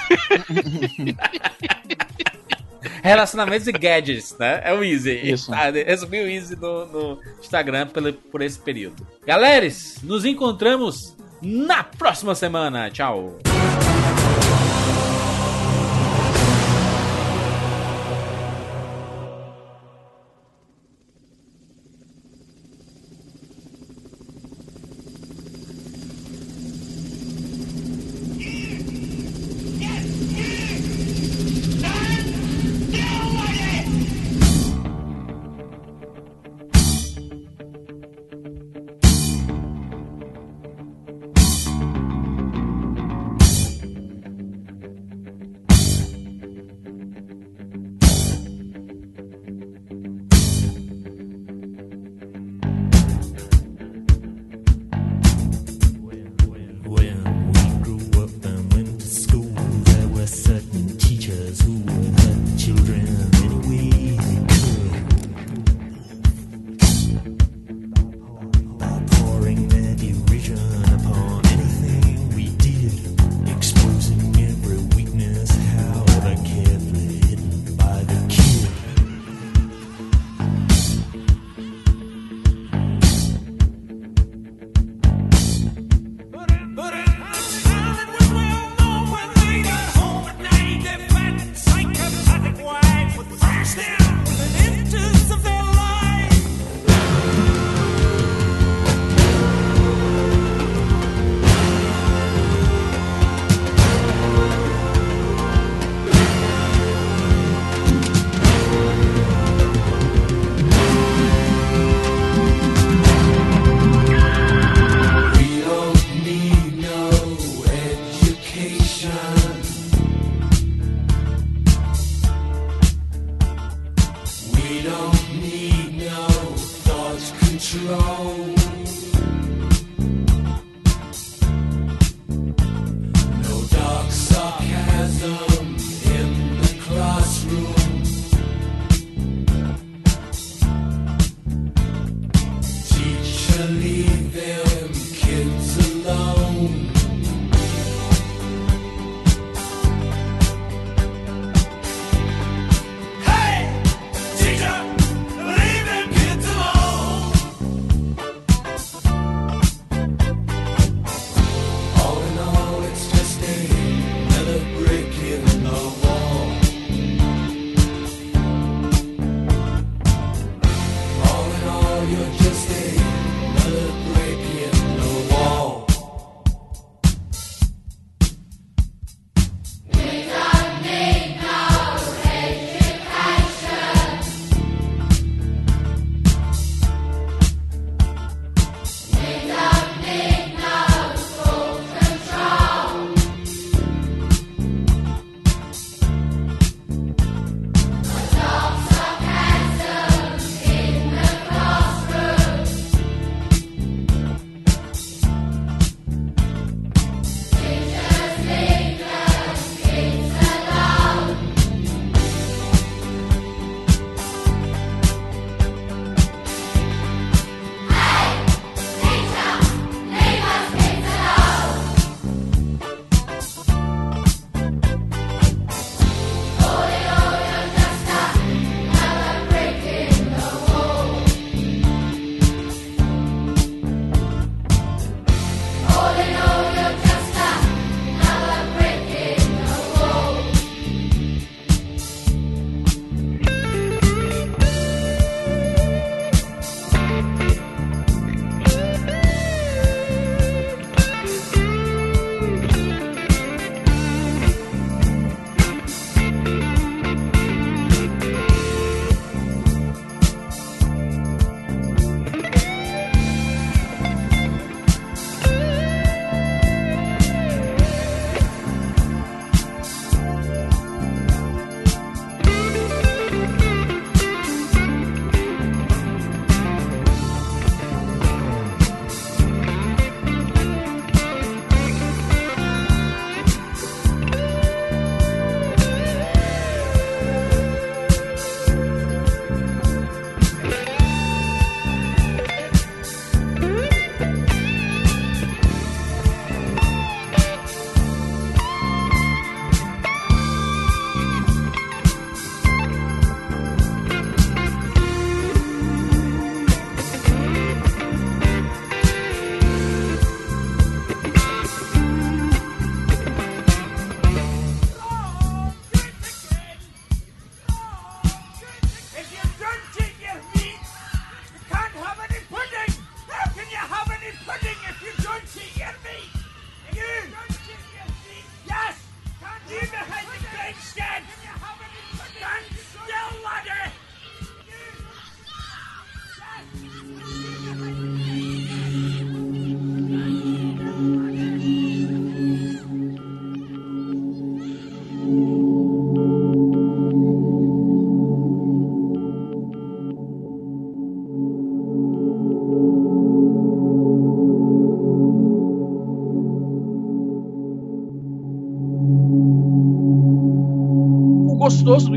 [3.02, 4.60] Relacionamentos e gadgets, né?
[4.64, 5.12] É o Easy.
[5.12, 5.50] Isso.
[5.50, 9.06] Tá, Resumi o Easy no, no Instagram pelo, por esse período.
[9.26, 12.90] Galeres, nos encontramos na próxima semana.
[12.90, 13.38] Tchau.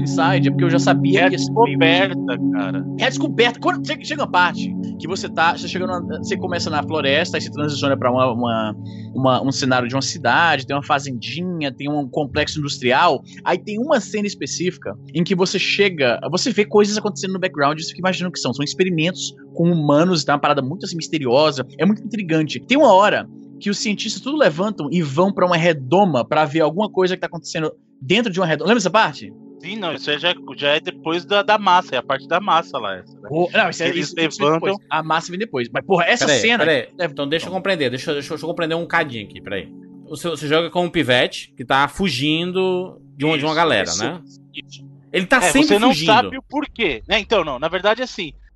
[0.07, 2.85] Inside é porque eu já sabia É que meio- descoberta, cara.
[2.99, 3.59] É a descoberta.
[3.59, 5.57] Quando chega, uma parte que você tá.
[5.57, 8.75] Você, chega numa- você começa na floresta, aí você transiciona pra uma, uma-
[9.13, 13.21] uma- um cenário de uma cidade, tem uma fazendinha, tem um complexo industrial.
[13.43, 16.19] Aí tem uma cena específica em que você chega.
[16.31, 18.53] Você vê coisas acontecendo no background, você fica imaginando que são.
[18.53, 21.65] São experimentos com humanos, tá uma parada muito assim misteriosa.
[21.77, 22.59] É muito intrigante.
[22.59, 23.27] Tem uma hora
[23.59, 27.21] que os cientistas tudo levantam e vão pra uma redoma pra ver alguma coisa que
[27.21, 27.71] tá acontecendo
[28.01, 28.67] dentro de uma redoma.
[28.67, 29.33] Lembra essa parte?
[29.59, 32.39] Sim, não, isso aí já, já é depois da, da massa, é a parte da
[32.39, 32.97] massa lá.
[32.97, 33.29] Essa, né?
[33.53, 34.87] Não, isso é, Eles isso, isso vem levantam- depois.
[34.89, 35.67] A massa vem depois.
[35.73, 36.57] Mas, porra, essa Peraí, cena.
[36.59, 36.89] peraí.
[36.99, 39.41] É- Então deixa eu compreender, deixa, eu- deixa, eu- deixa eu compreender um cadinho aqui,
[39.41, 39.67] peraí.
[40.09, 43.83] Você, você joga com um pivete que tá fugindo de uma, de uma Isso, galera,
[43.89, 44.21] isso, né?
[44.53, 44.87] isso.
[45.11, 46.05] Ele tá É, sempre você não fugindo.
[46.07, 47.01] sabe o porquê.
[47.07, 47.19] Né?
[47.19, 48.46] Então, não, na verdade, assim, o- o-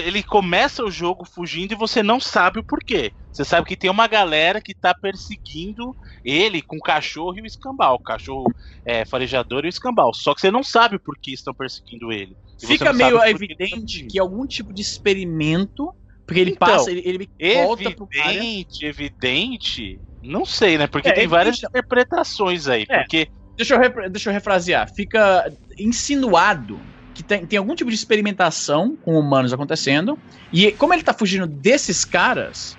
[0.00, 3.12] ele começa o jogo fugindo e você não sabe o porquê.
[3.32, 5.94] Você sabe que tem uma galera que tá perseguindo
[6.24, 7.94] ele com o cachorro e o escambau.
[7.94, 8.44] O cachorro
[8.84, 10.12] é, farejador e o escambau.
[10.12, 12.36] Só que você não sabe o porquê estão perseguindo ele.
[12.60, 15.94] Fica meio por que evidente eles que algum tipo de experimento.
[16.26, 18.36] Porque ele Então, passa, ele, ele volta pro área.
[18.36, 20.00] Evidente, evidente.
[20.22, 20.86] Não sei, né?
[20.86, 21.70] Porque É, tem várias evidente.
[21.70, 22.84] interpretações aí.
[22.88, 22.98] É.
[22.98, 24.92] Porque Deixa eu, deixa eu refrasear.
[24.94, 26.80] Fica insinuado
[27.22, 30.18] que tem, tem algum tipo de experimentação com humanos acontecendo.
[30.52, 32.76] E como ele tá fugindo desses caras,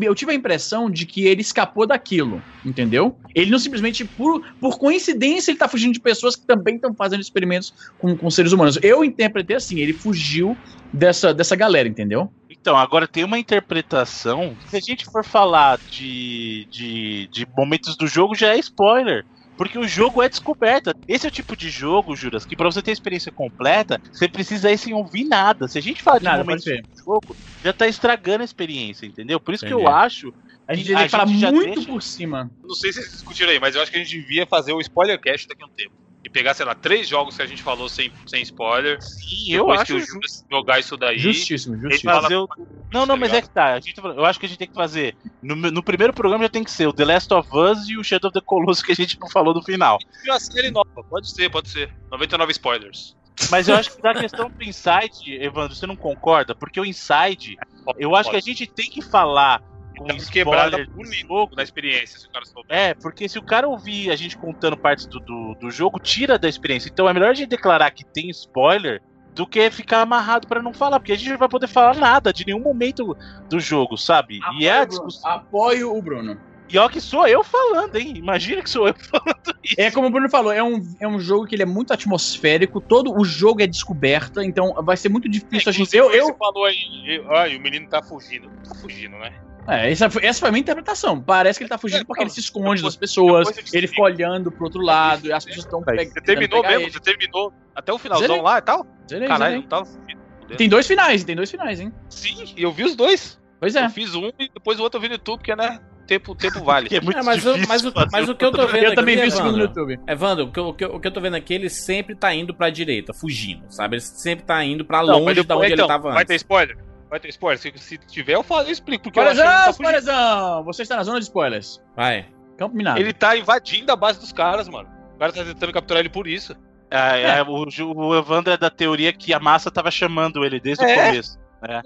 [0.00, 3.16] eu tive a impressão de que ele escapou daquilo, entendeu?
[3.34, 7.20] Ele não simplesmente, por, por coincidência, ele tá fugindo de pessoas que também estão fazendo
[7.20, 8.78] experimentos com, com seres humanos.
[8.82, 10.56] Eu interpretei assim, ele fugiu
[10.92, 12.30] dessa, dessa galera, entendeu?
[12.50, 14.56] Então, agora tem uma interpretação.
[14.68, 19.24] Se a gente for falar de, de, de momentos do jogo, já é spoiler.
[19.58, 20.94] Porque o jogo é descoberta.
[21.08, 24.28] Esse é o tipo de jogo, Juras, que pra você ter a experiência completa, você
[24.28, 25.66] precisa ir sem ouvir nada.
[25.66, 26.62] Se a gente falar de Nada, do
[27.04, 29.40] jogo, já tá estragando a experiência, entendeu?
[29.40, 29.84] Por isso que Entendi.
[29.84, 30.32] eu acho.
[30.66, 32.50] A gente A tem que falar muito deixa- por cima.
[32.62, 34.80] Não sei se vocês discutiram aí, mas eu acho que a gente devia fazer o
[34.80, 35.92] spoiler cast daqui a um tempo.
[36.28, 39.00] E pegar, sei lá, três jogos que a gente falou sem, sem spoiler.
[39.00, 39.94] Sim, eu depois acho.
[39.94, 41.18] que o Juras jogar isso daí.
[41.18, 42.12] Justíssimo, justíssimo.
[42.12, 42.46] fazer o...
[42.92, 43.72] Não, não, Tá mas é que tá.
[43.72, 45.16] A gente, eu acho que a gente tem que fazer.
[45.42, 48.04] No, no primeiro programa já tem que ser o The Last of Us e o
[48.04, 49.98] Shadow of the Colossus que a gente não falou no final.
[50.22, 51.02] E uma série nova.
[51.08, 51.90] Pode ser, pode ser.
[52.10, 53.16] 99 spoilers.
[53.50, 56.54] Mas eu acho que da questão do Inside, Evandro, você não concorda?
[56.54, 57.56] Porque o Inside,
[57.96, 59.62] eu acho que a gente tem que falar
[59.98, 60.78] com uma quebrada
[61.26, 61.50] jogo.
[61.56, 62.76] na experiência, se o cara souber.
[62.76, 66.38] É, porque se o cara ouvir a gente contando partes do, do, do jogo, tira
[66.38, 66.88] da experiência.
[66.92, 69.00] Então é melhor a gente declarar que tem spoiler
[69.34, 72.32] do que ficar amarrado pra não falar, porque a gente não vai poder falar nada
[72.32, 73.16] de nenhum momento
[73.48, 74.40] do jogo, sabe?
[74.58, 75.30] E é a discussão.
[75.30, 76.40] Apoio o Bruno.
[76.70, 78.12] E ó que sou eu falando, hein?
[78.16, 79.74] Imagina que sou eu falando isso.
[79.78, 82.80] É como o Bruno falou, é um, é um jogo que ele é muito atmosférico,
[82.80, 85.96] todo o jogo é descoberta, então vai ser muito difícil a gente.
[85.96, 86.76] Eu, eu, Você falou aí,
[87.06, 88.50] eu- e o menino tá fugindo.
[88.68, 89.32] Tá fugindo, né?
[89.68, 91.20] É, essa, foi- essa foi a minha interpretação.
[91.20, 93.72] Parece que ele tá fugindo É, porque ele não, se esconde depois- das pessoas, depois
[93.74, 96.90] eu ele fica olhando pro outro lado, e as pessoas estão Você terminou mesmo?
[96.92, 98.42] Você terminou até o finalzão Zerei.
[98.42, 98.86] lá e tal?
[99.08, 99.62] Zerei, Caralho, zerei.
[99.62, 100.18] não tava fugindo.
[100.56, 101.92] Tem dois finais, tem dois finais, hein?
[102.08, 103.38] Sim, e eu vi os dois.
[103.60, 103.84] Pois é.
[103.84, 105.78] Eu fiz um e depois o outro eu vi no YouTube, porque, né?
[106.06, 106.88] Tempo, tempo vale.
[106.96, 108.94] É muito É, mas, o, difícil mas, o, mas o que eu tô vendo Eu
[108.94, 110.00] também aqui, vi o segundo no Evandro, YouTube.
[110.10, 112.14] Evandro, o que, eu- o, que, eu- o que eu tô vendo aqui, ele sempre
[112.14, 113.96] tá indo pra direita, fugindo, sabe?
[113.96, 116.32] Ele sempre tá indo pra Não, longe depois- da onde então, ele tava Vai ter
[116.32, 116.42] antes.
[116.42, 116.78] spoiler?
[117.08, 117.58] Vai ter spoiler?
[117.58, 119.04] Se, se tiver, eu, falo, eu explico.
[119.04, 119.72] Porque eu Spoilerzão, tá fugindo.
[119.72, 120.64] spoilerzão!
[120.64, 121.80] Você está na zona de spoilers.
[121.96, 122.26] Vai.
[122.58, 122.98] Campo minado.
[123.00, 124.88] ele tá invadindo a base dos caras, mano.
[125.14, 126.56] O cara tá tentando capturar ele por isso.
[126.90, 130.84] É, é, o, o Evandro é da teoria que a massa tava chamando ele desde
[130.84, 130.94] o É.
[131.06, 131.38] começo.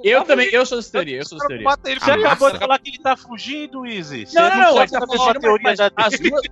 [0.02, 1.64] Eu também, eu sou dessa teoria, eu sou dessa teoria.
[1.64, 4.26] Mata ele Você acabou de falar que ele tá fugindo, Easy.
[4.26, 6.42] Você Não, não, não, ele tá a fugindo, teoria mas, as duas,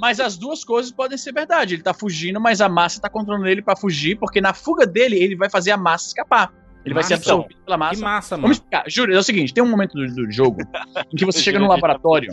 [0.00, 1.74] mas as duas coisas podem ser verdade.
[1.74, 5.16] Ele tá fugindo, mas a massa tá controlando ele pra fugir, porque na fuga dele,
[5.22, 6.50] ele vai fazer a massa escapar.
[6.84, 7.32] Ele vai ser Massa.
[7.32, 8.02] absorvido pela Que massa.
[8.04, 8.42] massa, mano.
[8.42, 8.84] Vamos explicar.
[8.88, 10.62] Juro, é o seguinte, tem um momento do, do jogo
[11.12, 12.30] em que você chega num laboratório,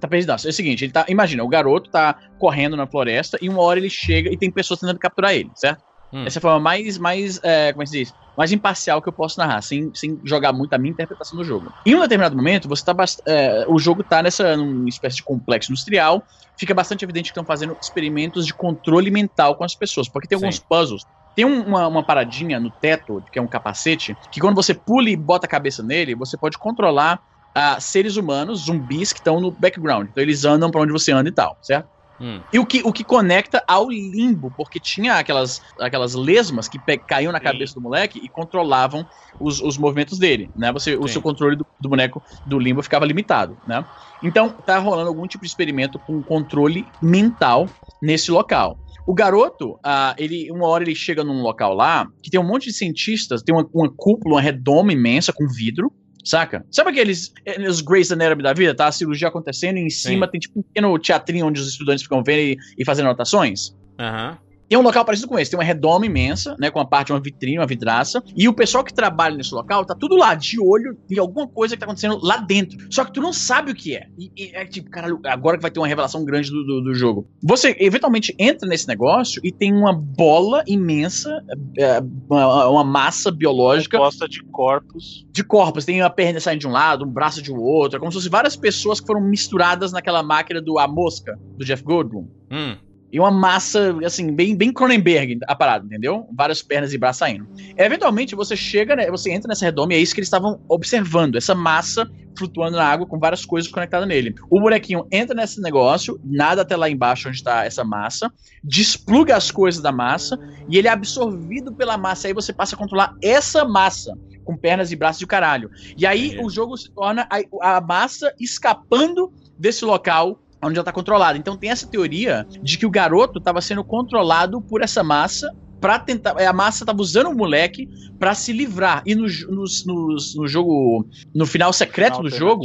[0.00, 0.46] tá perdidaço.
[0.46, 3.78] É o seguinte, ele tá, imagina, o garoto tá correndo na floresta e uma hora
[3.80, 5.82] ele chega e tem pessoas tentando capturar ele, certo?
[6.12, 6.24] Hum.
[6.26, 8.14] Essa é a forma mais, mais é, como é que se diz?
[8.36, 11.72] Mais imparcial que eu posso narrar, sem, sem jogar muito a minha interpretação do jogo.
[11.86, 15.22] Em um determinado momento, você tá bast- é, o jogo tá nessa numa espécie de
[15.22, 16.24] complexo industrial,
[16.56, 20.38] fica bastante evidente que estão fazendo experimentos de controle mental com as pessoas, porque tem
[20.38, 20.44] Sim.
[20.46, 21.02] alguns puzzles.
[21.40, 25.08] Tem um- uma, uma paradinha no teto, que é um capacete, que quando você pula
[25.08, 27.18] e bota a cabeça nele, você pode controlar
[27.54, 30.08] ah, seres humanos, zumbis que estão no background.
[30.10, 31.88] Então eles andam pra onde você anda e tal, certo?
[32.20, 32.42] Hum.
[32.52, 36.98] E o que, o que conecta ao limbo, porque tinha aquelas, aquelas lesmas que pe-
[36.98, 37.44] caíam na Sim.
[37.44, 39.06] cabeça do moleque e controlavam
[39.40, 40.70] os, os movimentos dele, né?
[40.72, 43.82] Você, o seu controle do, do boneco do limbo ficava limitado, né?
[44.22, 47.66] Então tá rolando algum tipo de experimento com controle mental
[48.02, 48.78] nesse local.
[49.06, 52.66] O garoto, ah, ele, uma hora ele chega num local lá que tem um monte
[52.66, 55.92] de cientistas, tem uma, uma cúpula, uma redoma imensa com vidro,
[56.24, 56.64] saca?
[56.70, 57.32] Sabe aqueles
[57.68, 58.74] os Grey's Anatomy da vida?
[58.74, 62.02] Tá a cirurgia acontecendo e em cima tem tipo um pequeno teatrinho onde os estudantes
[62.02, 63.74] ficam vendo e, e fazendo anotações?
[63.98, 64.38] Aham.
[64.70, 67.12] Tem um local parecido com esse, tem uma redoma imensa, né, com a parte de
[67.12, 70.60] uma vitrine, uma vidraça, e o pessoal que trabalha nesse local tá tudo lá, de
[70.60, 72.78] olho em alguma coisa que tá acontecendo lá dentro.
[72.88, 74.06] Só que tu não sabe o que é.
[74.16, 76.94] E, e é tipo, caralho, agora que vai ter uma revelação grande do, do, do
[76.94, 77.28] jogo.
[77.42, 81.44] Você eventualmente entra nesse negócio e tem uma bola imensa,
[81.76, 85.26] é, uma, uma massa biológica Composta de corpos.
[85.32, 85.84] de corpos.
[85.84, 87.96] Tem uma perna saindo de um lado, um braço de um outro.
[87.96, 91.64] É como se fossem várias pessoas que foram misturadas naquela máquina do A Mosca, do
[91.64, 92.28] Jeff Goldblum.
[92.52, 92.76] Hum.
[93.12, 96.28] E uma massa, assim, bem, bem Cronenberg a parada, entendeu?
[96.36, 97.48] Várias pernas e braços saindo.
[97.76, 101.36] Eventualmente, você chega, né, você entra nessa redoma e é isso que eles estavam observando.
[101.36, 102.08] Essa massa
[102.38, 104.34] flutuando na água com várias coisas conectadas nele.
[104.48, 108.32] O bonequinho entra nesse negócio, nada até lá embaixo onde está essa massa,
[108.62, 110.38] despluga as coisas da massa
[110.68, 112.28] e ele é absorvido pela massa.
[112.28, 115.70] Aí você passa a controlar essa massa com pernas e braços de caralho.
[115.96, 116.44] E aí Entendi.
[116.44, 121.38] o jogo se torna a, a massa escapando desse local onde ela tá controlada.
[121.38, 125.50] Então tem essa teoria de que o garoto estava sendo controlado por essa massa
[125.80, 126.38] para tentar.
[126.38, 127.88] A massa tava usando o moleque
[128.18, 129.02] para se livrar.
[129.06, 131.08] E no, nos- nos- no jogo.
[131.34, 132.64] No final secreto do jogo,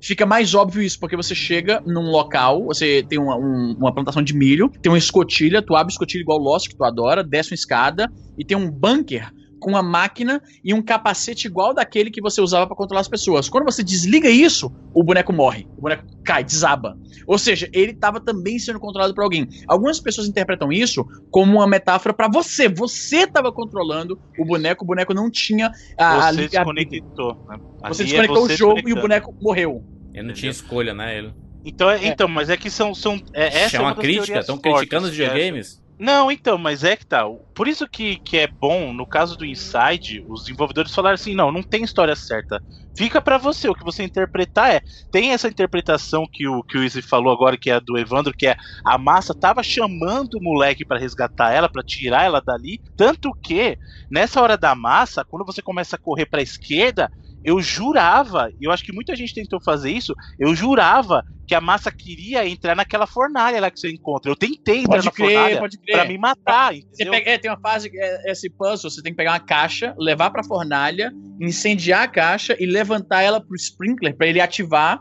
[0.00, 4.22] fica mais óbvio isso, porque você chega num local, você tem uma, um- uma plantação
[4.22, 7.24] de milho, tem uma escotilha, tu abre a escotilha igual o Lost, que tu adora,
[7.24, 9.30] desce uma escada, e tem um bunker
[9.60, 13.48] com uma máquina e um capacete igual daquele que você usava pra controlar as pessoas.
[13.48, 15.68] Quando você desliga isso, o boneco morre.
[15.76, 16.96] O boneco cai, desaba.
[17.26, 19.46] Ou seja, ele estava também sendo controlado por alguém.
[19.68, 22.68] Algumas pessoas interpretam isso como uma metáfora pra você.
[22.68, 27.46] Você estava controlando o boneco, o boneco não tinha a, Você a- desconectou.
[27.48, 27.58] Né?
[27.88, 29.84] Você é desconectou você o jogo e o boneco morreu.
[30.12, 31.16] Ele não tinha escolha, né?
[31.18, 31.32] Ele.
[31.64, 32.94] Então, é, então, mas é que são.
[32.94, 34.40] são é, essa é uma das crítica?
[34.40, 35.79] Estão fortes criticando os videogames?
[36.02, 37.24] Não, então, mas é que tá.
[37.54, 41.52] Por isso que, que é bom, no caso do Inside, os desenvolvedores falaram assim: não,
[41.52, 42.58] não tem história certa.
[42.96, 44.80] Fica pra você, o que você interpretar é.
[45.12, 48.32] Tem essa interpretação que o, que o Izzy falou agora, que é a do Evandro,
[48.36, 52.80] que é a massa tava chamando o moleque pra resgatar ela, pra tirar ela dali.
[52.96, 53.76] Tanto que,
[54.10, 57.10] nessa hora da massa, quando você começa a correr pra esquerda,
[57.44, 61.60] eu jurava, e eu acho que muita gente tentou fazer isso, eu jurava que a
[61.60, 64.30] massa queria entrar naquela fornalha lá que você encontra.
[64.30, 66.08] Eu tentei entrar Pode na crer, fornalha pode pra crer.
[66.08, 69.40] me matar, pega- é, tem uma fase, é, esse puzzle, você tem que pegar uma
[69.40, 75.00] caixa, levar pra fornalha, incendiar a caixa e levantar ela pro sprinkler pra ele ativar.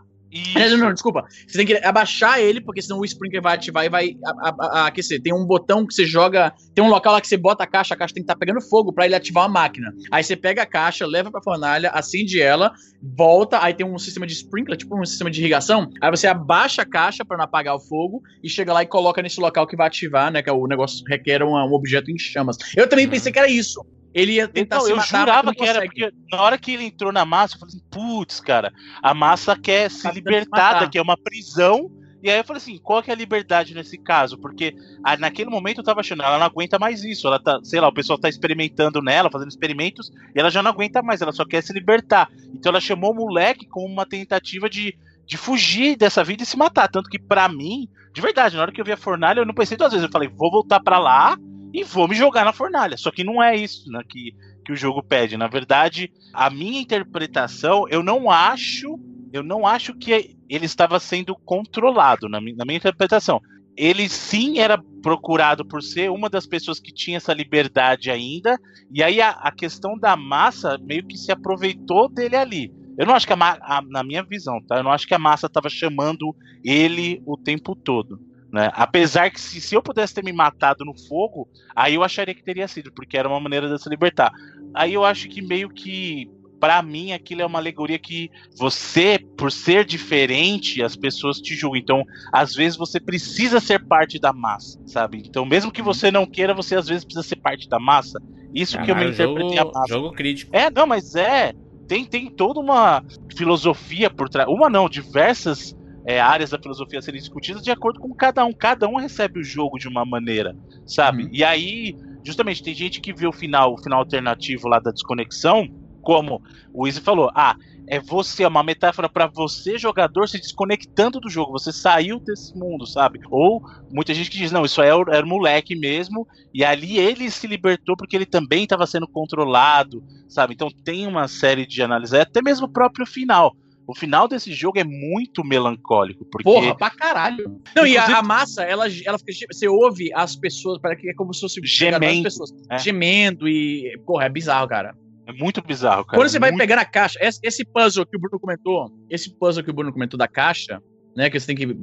[0.78, 1.26] Não, desculpa.
[1.48, 4.56] Você tem que abaixar ele, porque senão o sprinkler vai ativar e vai a- a-
[4.82, 5.22] a- aquecer.
[5.22, 6.54] Tem um botão que você joga.
[6.76, 8.62] Tem um local lá que você bota a caixa, a caixa tem que estar pegando
[8.62, 9.92] fogo pra ele ativar a máquina.
[10.12, 14.28] Aí você pega a caixa, leva pra fornalha, acende ela, volta, aí tem um sistema
[14.28, 15.90] de sprinkler, tipo um sistema de irrigação.
[16.02, 19.22] Aí você abaixa a caixa pra não apagar o fogo e chega lá e coloca
[19.22, 20.42] nesse local que vai ativar, né?
[20.44, 22.58] Que é o negócio requer um, um objeto em chamas.
[22.76, 23.84] Eu também pensei que era isso.
[24.14, 26.72] Ele ia tentar Então, se eu matar, mas jurava que era, porque na hora que
[26.72, 30.80] ele entrou na massa, eu falei assim, putz, cara, a massa quer se Tá libertar
[30.80, 31.91] daqui, é uma prisão.
[32.22, 34.38] E aí eu falei assim, qual que é a liberdade nesse caso?
[34.38, 37.27] Porque ah, naquele momento eu tava achando, ela não aguenta mais isso.
[37.27, 40.72] Ela tá, sei lá, o pessoal tá experimentando nela, fazendo experimentos, e ela já não
[40.72, 42.30] aguenta mais, ela só quer se libertar.
[42.53, 44.98] Então ela chamou o moleque como uma tentativa de,
[45.30, 46.88] de fugir dessa vida e se matar.
[46.90, 49.54] Tanto que pra mim, de verdade, na hora que eu vi a fornalha, eu não
[49.54, 50.04] pensei duas vezes.
[50.04, 51.38] Eu falei, vou voltar pra lá
[51.72, 52.98] e vou me jogar na fornalha.
[52.98, 54.32] Só que não é isso né, que,
[54.66, 55.38] que o jogo pede.
[55.38, 59.00] Na verdade, a minha interpretação, eu não acho,
[59.32, 63.40] eu não acho que ele estava sendo controlado na, mi- na minha interpretação.
[63.78, 68.58] Ele sim era procurado por ser uma das pessoas que tinha essa liberdade ainda,
[68.92, 72.79] e aí a, a questão da massa meio que se aproveitou dele ali.
[73.00, 74.78] Eu não acho que a, a- na minha visão, tá?
[74.78, 78.20] Eu não acho que a massa estava chamando ele o tempo todo.
[78.52, 78.70] Né?
[78.74, 82.44] Apesar que se, se eu pudesse ter me matado no fogo, aí eu acharia que
[82.44, 84.32] teria sido, porque era uma maneira de se libertar.
[84.76, 86.26] Aí eu acho que meio que,
[86.60, 88.28] pra mim, aquilo é uma alegoria que
[88.58, 91.80] você, por ser diferente, as pessoas te julgam.
[91.80, 92.04] Então,
[92.34, 95.22] às vezes você precisa ser parte da massa, sabe?
[95.26, 98.20] Então, mesmo que você não queira, você às vezes precisa ser parte da massa.
[98.54, 99.94] Isso que eu me interpretei jogo, a massa.
[99.94, 100.56] jogo crítico.
[100.56, 101.54] É, não, mas é.
[101.90, 103.03] Tem, tem toda uma
[103.36, 104.48] filosofia por trás.
[104.48, 105.76] Uma não, diversas
[106.06, 108.53] é, áreas da filosofia serem discutidas de acordo com cada um.
[108.53, 110.56] Cada um recebe o jogo de uma maneira,
[110.86, 111.24] sabe?
[111.24, 111.30] Uhum.
[111.34, 115.68] E aí, justamente, tem gente que vê o final, o final alternativo lá da desconexão,
[116.02, 116.42] como
[116.74, 117.56] o Izzy falou, ah,
[117.88, 121.54] é você, é uma metáfora para você, jogador, se desconectando do jogo.
[121.54, 123.20] Você saiu desse mundo, sabe?
[123.32, 123.62] Ou
[123.92, 127.48] muita gente que diz, não, isso aí era, era moleque mesmo, e ali ele se
[127.48, 130.54] libertou porque ele também estava sendo controlado, sabe?
[130.54, 133.56] Então tem uma série de análises, até mesmo o próprio final.
[133.88, 137.60] O final desse jogo é muito melancólico, porque Porra, pra caralho.
[137.76, 139.48] Não, e a, Inclusive- a massa, ela, ela fica.
[139.52, 142.78] Você ouve as pessoas, parece que é como se fosse Gemendo, as pessoas é.
[142.78, 144.00] gemendo e.
[144.06, 144.96] Porra, é bizarro, cara.
[145.30, 146.18] É muito bizarro, cara.
[146.20, 149.64] Quando você vai Muito- pegar a caixa, esse, puzzle que o Bruno comentou, esse puzzle
[149.64, 150.82] que o Bruno comentou da caixa,
[151.16, 151.30] né?
[151.30, 151.78] Que você tem que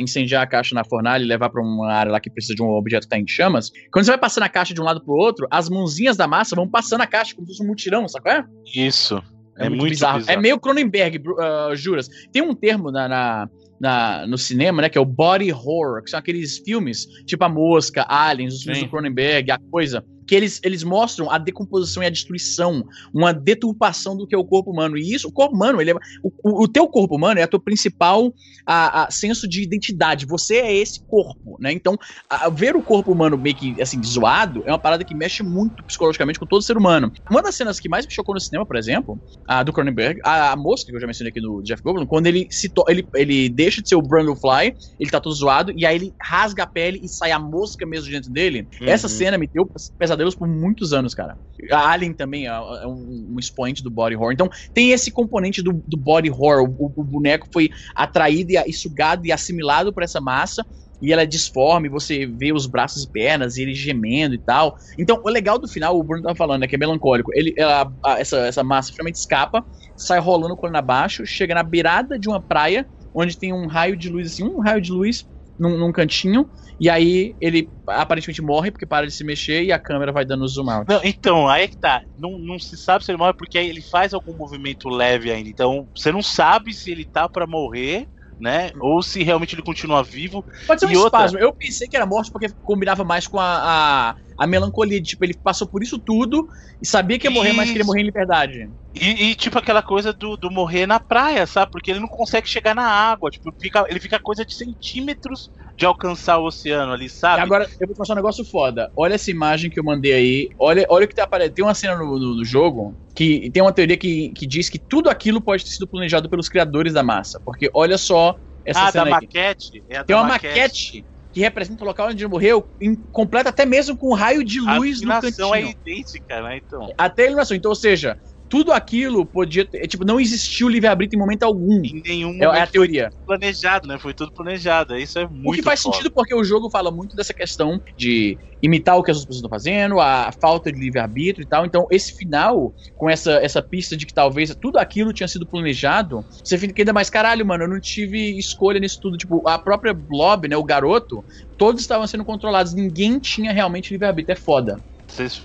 [0.00, 2.70] incendiar a caixa na fornalha e levar pra uma área lá que precisa de um
[2.70, 3.70] objeto que tá em chamas.
[3.92, 6.56] Quando você vai passando a caixa de um lado pro outro, as mãozinhas da massa
[6.56, 8.44] vão passando a caixa como se fosse um mutirão, sabe qual é?
[8.74, 9.22] Isso.
[9.56, 10.18] É, muito, bizarro.
[10.18, 10.38] bizarro.
[10.38, 12.08] É meio Cronenberg, ah, juras.
[12.32, 13.48] Tem um termo na, na-
[13.80, 17.48] na- no cinema, né, que é o body horror, que são aqueles filmes, tipo a
[17.48, 18.86] Mosca, Aliens, os filmes Sim.
[18.86, 24.16] do Cronenberg, a coisa, que eles, eles mostram a decomposição e a destruição, uma deturpação
[24.16, 24.96] do que é o corpo humano.
[24.96, 27.60] E isso, o corpo humano, ele é, o, o, teu corpo humano é a tua
[27.60, 28.32] principal
[28.66, 30.26] a, a senso de identidade.
[30.26, 31.72] Você é esse corpo, né?
[31.72, 31.96] Então,
[32.28, 35.84] a- ver o corpo humano meio que, assim, zoado é uma parada que mexe muito
[35.84, 37.12] psicologicamente com todo ser humano.
[37.30, 40.52] Uma das cenas que mais me chocou no cinema, por exemplo, a do Cronenberg, a,
[40.52, 43.48] a mosca que eu já mencionei aqui no Jeff Goldblum, quando ele se ele, ele
[43.48, 47.00] deixa de ser o Brundlefly, ele tá todo zoado, e aí ele rasga a pele
[47.02, 48.66] e sai a mosca mesmo de dentro dele.
[48.80, 49.68] Essa cena me deu
[50.14, 51.36] pesadelos por muitos anos, cara.
[51.72, 54.32] A Alien também é, é um, um expoente do body horror.
[54.32, 56.62] Então, tem esse componente do, do body horror.
[56.68, 60.64] O, o boneco foi atraído e, e sugado e assimilado por essa massa.
[61.00, 64.74] E ela é disforme, você vê os braços e pernas, e ele gemendo e tal.
[64.98, 67.30] Então, o legal do final, o Bruno tava falando, né, que é melancólico.
[67.34, 69.62] Ele, ela- essa, essa massa finalmente escapa,
[69.96, 74.08] sai rolando coluna abaixo, chega na beirada de uma praia, onde tem um raio de
[74.08, 75.24] luz, assim, um raio de luz
[75.58, 76.48] num, num cantinho.
[76.78, 80.46] E aí ele aparentemente morre porque para de se mexer e a câmera vai dando
[80.48, 80.86] zoom out.
[80.88, 82.02] Não, então, aí é que tá.
[82.16, 85.48] Não, não se sabe se ele morre porque ele faz algum movimento leve ainda.
[85.48, 88.06] Então, você não sabe se ele tá pra morrer,
[88.44, 88.70] né?
[88.78, 90.44] Ou se realmente ele continua vivo.
[90.66, 91.38] Pode ser um E outra- espasmo.
[91.38, 95.02] Eu pensei que era morte porque combinava mais com a, a, a melancolia.
[95.02, 96.46] Tipo, ele passou por isso tudo
[96.80, 98.68] e sabia que ia morrer, mas queria morrer em liberdade.
[98.94, 101.72] E, e, tipo aquela coisa do, do morrer na praia, sabe?
[101.72, 103.30] Porque ele não consegue chegar na água.
[103.30, 107.40] Tipo, fica, ele fica coisa de centímetros de alcançar o oceano ali, E sabe?
[107.40, 108.90] agora, eu vou te mostrar um negócio foda.
[108.96, 110.48] Olha essa imagem que eu mandei aí.
[110.58, 111.54] Olha, olha o que tá aparecendo.
[111.54, 114.78] Tem uma cena no, no- no jogo que tem uma teoria que, que diz que
[114.78, 117.40] tudo aquilo pode ter sido planejado pelos criadores da massa.
[117.44, 119.26] Porque olha só essa ah, da cena aqui.
[119.26, 119.84] maquete?
[119.88, 121.04] É a Tem da uma maquete.
[121.32, 124.60] que representa o local onde ele morreu, em- completa até mesmo com um raio de
[124.66, 125.68] A luz no iluminação cantinho.
[125.68, 126.58] é idêntica, né?
[126.64, 126.94] Então.
[126.96, 127.56] Até a iluminação.
[127.56, 128.16] Então, ou seja,
[128.48, 131.82] tudo aquilo podia ter, tipo, não existiu livre-arbítrio em momento algum.
[131.84, 133.10] Em nenhum É, é a teoria.
[133.10, 133.98] foi planejado, né?
[133.98, 134.96] Foi tudo planejado.
[134.96, 135.96] Isso é muito o que faz foda.
[135.96, 139.44] sentido porque o jogo fala muito dessa questão de imitar o que as outras pessoas
[139.44, 141.66] estão fazendo, a falta de livre-arbítrio e tal.
[141.66, 146.24] Então, esse final, com essa, essa pista de que talvez tudo aquilo tinha sido planejado,
[146.42, 149.16] você fica ainda mais, caralho, mano, eu não tive escolha nisso tudo.
[149.16, 151.24] Tipo, a própria Blob, né, o garoto,
[151.58, 154.32] todos estavam sendo controlados, ninguém tinha realmente livre-arbítrio.
[154.32, 154.80] É foda.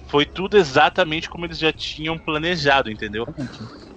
[0.08, 3.28] Foi tudo exatamente como eles já tinham planejado, entendeu?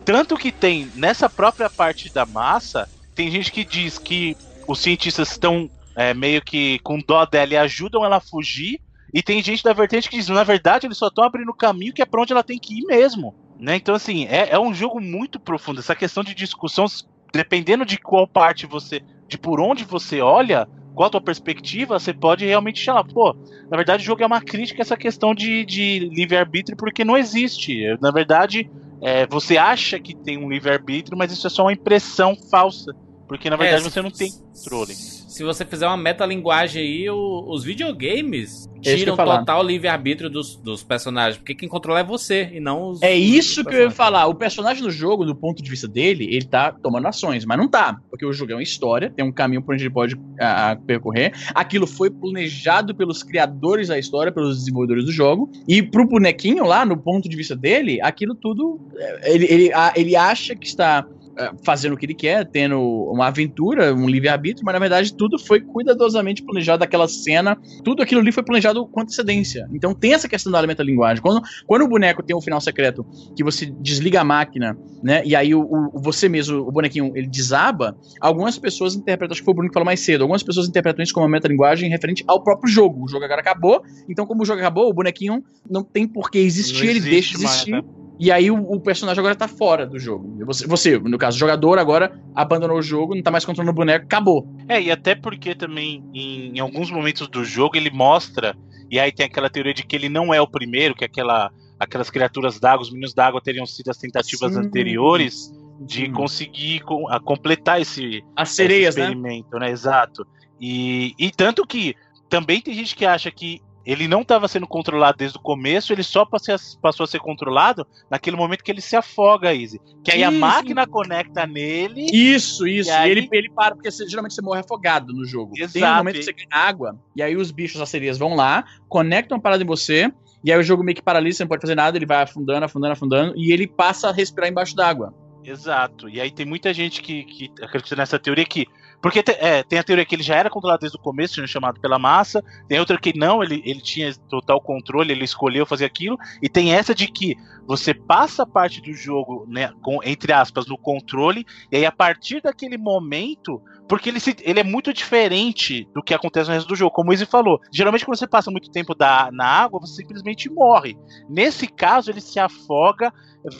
[0.05, 4.36] Tanto que tem, nessa própria parte da massa, tem gente que diz que
[4.66, 8.80] os cientistas estão é, meio que com dó dela e ajudam ela a fugir.
[9.14, 11.93] E tem gente da vertente que diz, na verdade, eles só estão abrindo o caminho
[11.93, 13.34] que é pra onde ela tem que ir mesmo.
[13.59, 13.76] Né?
[13.76, 15.80] Então, assim, é, é um jogo muito profundo.
[15.80, 16.86] Essa questão de discussão,
[17.32, 19.02] dependendo de qual parte você.
[19.28, 23.35] de por onde você olha, qual a tua perspectiva, você pode realmente falar, pô,
[23.70, 27.16] na verdade o jogo é uma crítica a essa questão de, de livre-arbítrio, porque não
[27.16, 27.82] existe.
[28.01, 28.69] Na verdade,
[29.02, 32.93] é, você acha que tem um livre-arbítrio, mas isso é só uma impressão falsa.
[33.32, 34.30] Porque na verdade É, se- você não tem
[34.62, 34.94] controle.
[34.94, 40.82] Se você fizer uma metalinguagem aí, o- os videogames É tiram total livre-arbítrio dos, dos
[40.82, 41.38] personagens.
[41.38, 43.00] Porque quem controla é você e não os.
[43.02, 44.26] É os isso que eu ia falar.
[44.26, 47.66] O personagem no jogo, do ponto de vista dele, ele tá tomando ações, mas não
[47.66, 47.96] tá.
[48.10, 51.32] Porque o jogo é uma história, tem um caminho por onde ele pode ah, percorrer.
[51.54, 55.50] Aquilo foi planejado pelos criadores da história, pelos desenvolvedores do jogo.
[55.66, 58.78] E pro bonequinho lá, no ponto de vista dele, aquilo tudo.
[58.98, 61.06] eh, Ele, ele, ele acha que está.
[61.38, 62.78] Eh, Fazendo o que ele quer, tendo
[63.12, 66.84] uma aventura, um livre-arbítrio, mas na verdade tudo foi cuidadosamente planejado.
[66.84, 69.66] Aquela cena, tudo aquilo ali foi planejado com antecedência.
[69.72, 71.22] Então tem essa questão da alimenta-linguagem.
[71.22, 75.22] Quando, quando o boneco tem um final secreto que você desliga a máquina, né?
[75.24, 79.44] E aí o, o- você mesmo, o bonequinho, ele desaba, algumas pessoas interpretam, acho que
[79.44, 82.22] foi o Bruno que falou mais cedo, algumas pessoas interpretam isso como uma metalinguagem referente
[82.28, 83.04] ao próprio jogo.
[83.04, 86.38] O jogo agora acabou, então como o jogo acabou, o bonequinho não tem por que
[86.38, 87.70] existir, Não ele existe deixa de mais, existir.
[87.72, 87.82] né?
[88.18, 90.44] E aí o, o personagem agora tá fora do jogo.
[90.47, 93.74] Você, você, no caso, o jogador agora abandonou o jogo, não tá mais controlando o
[93.74, 94.47] boneco, acabou.
[94.68, 98.55] É, e até porque também em, em alguns momentos do jogo ele mostra,
[98.90, 102.10] e aí tem aquela teoria de que ele não é o primeiro, que aquela, aquelas
[102.10, 104.60] criaturas d'água, os meninos d'água teriam sido as tentativas Sim.
[104.60, 106.12] anteriores de Sim.
[106.12, 109.12] conseguir com- a completar esse, As sereias, esse né?
[109.14, 109.70] experimento, né?
[109.70, 110.24] Exato.
[110.60, 111.94] E, e tanto que
[112.28, 116.02] também tem gente que acha que ele não estava sendo controlado desde o começo, ele
[116.02, 119.80] só passou a, a ser controlado naquele momento que ele se afoga, Izzy.
[120.04, 122.06] Que aí a Sim, máquina conecta nele.
[122.12, 122.90] Isso, isso.
[122.90, 125.52] E aí- ele, ele para, porque você- geralmente você morre afogado no jogo.
[125.54, 125.96] Tem um Exato.
[125.98, 129.40] momento que você ganha água, e aí os bichos, as sereias vão lá, conectam a
[129.40, 130.10] parada em você,
[130.44, 132.64] e aí o jogo meio que paralisa, você não pode fazer nada, ele vai afundando,
[132.64, 135.14] afundando, afundando, e ele passa a respirar embaixo d'água.
[135.44, 136.09] Exato.
[136.09, 138.66] E aí tem muita gente que, que acredita nessa teoria que.
[139.03, 141.47] Porque te- é, tem a teoria que ele já era controlado desde o começo, tinha
[141.47, 142.43] chamado pela massa.
[142.69, 146.16] Tem outra que não, ele, ele tinha total controle, ele escolheu fazer aquilo.
[146.41, 147.35] E tem essa de que
[147.66, 151.45] você passa parte do jogo, né, com, entre aspas, no controle.
[151.70, 153.61] E aí a partir daquele momento.
[153.89, 157.11] Porque ele, se- ele é muito diferente do que acontece no resto do jogo, como
[157.11, 157.59] o Izzy falou.
[157.73, 160.97] Geralmente, quando você passa muito tempo da, na água, você simplesmente morre.
[161.29, 163.12] Nesse caso, ele se afoga,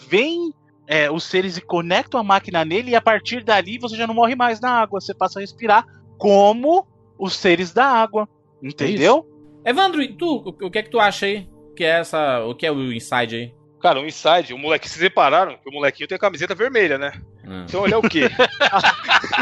[0.09, 0.53] vem
[0.87, 4.15] é, os seres e conectam a máquina nele e a partir dali você já não
[4.15, 5.87] morre mais na água, você passa a respirar
[6.19, 6.87] como
[7.19, 8.29] os seres da água,
[8.63, 9.27] entendeu?
[9.65, 11.49] Evandro, e tu, o, o que é que tu acha aí?
[11.77, 13.63] Que é essa, o que é o inside aí?
[13.83, 17.13] Cara, o Inside, o moleque se separaram, que o molequinho tem a camiseta vermelha, né?
[17.47, 17.65] Hum.
[17.69, 18.29] Então ele é o quê?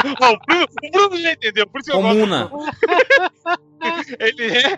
[0.01, 2.19] O, Bruno, o Bruno já entendeu, por isso que eu gosto.
[2.21, 2.51] Comuna.
[4.19, 4.77] Ele é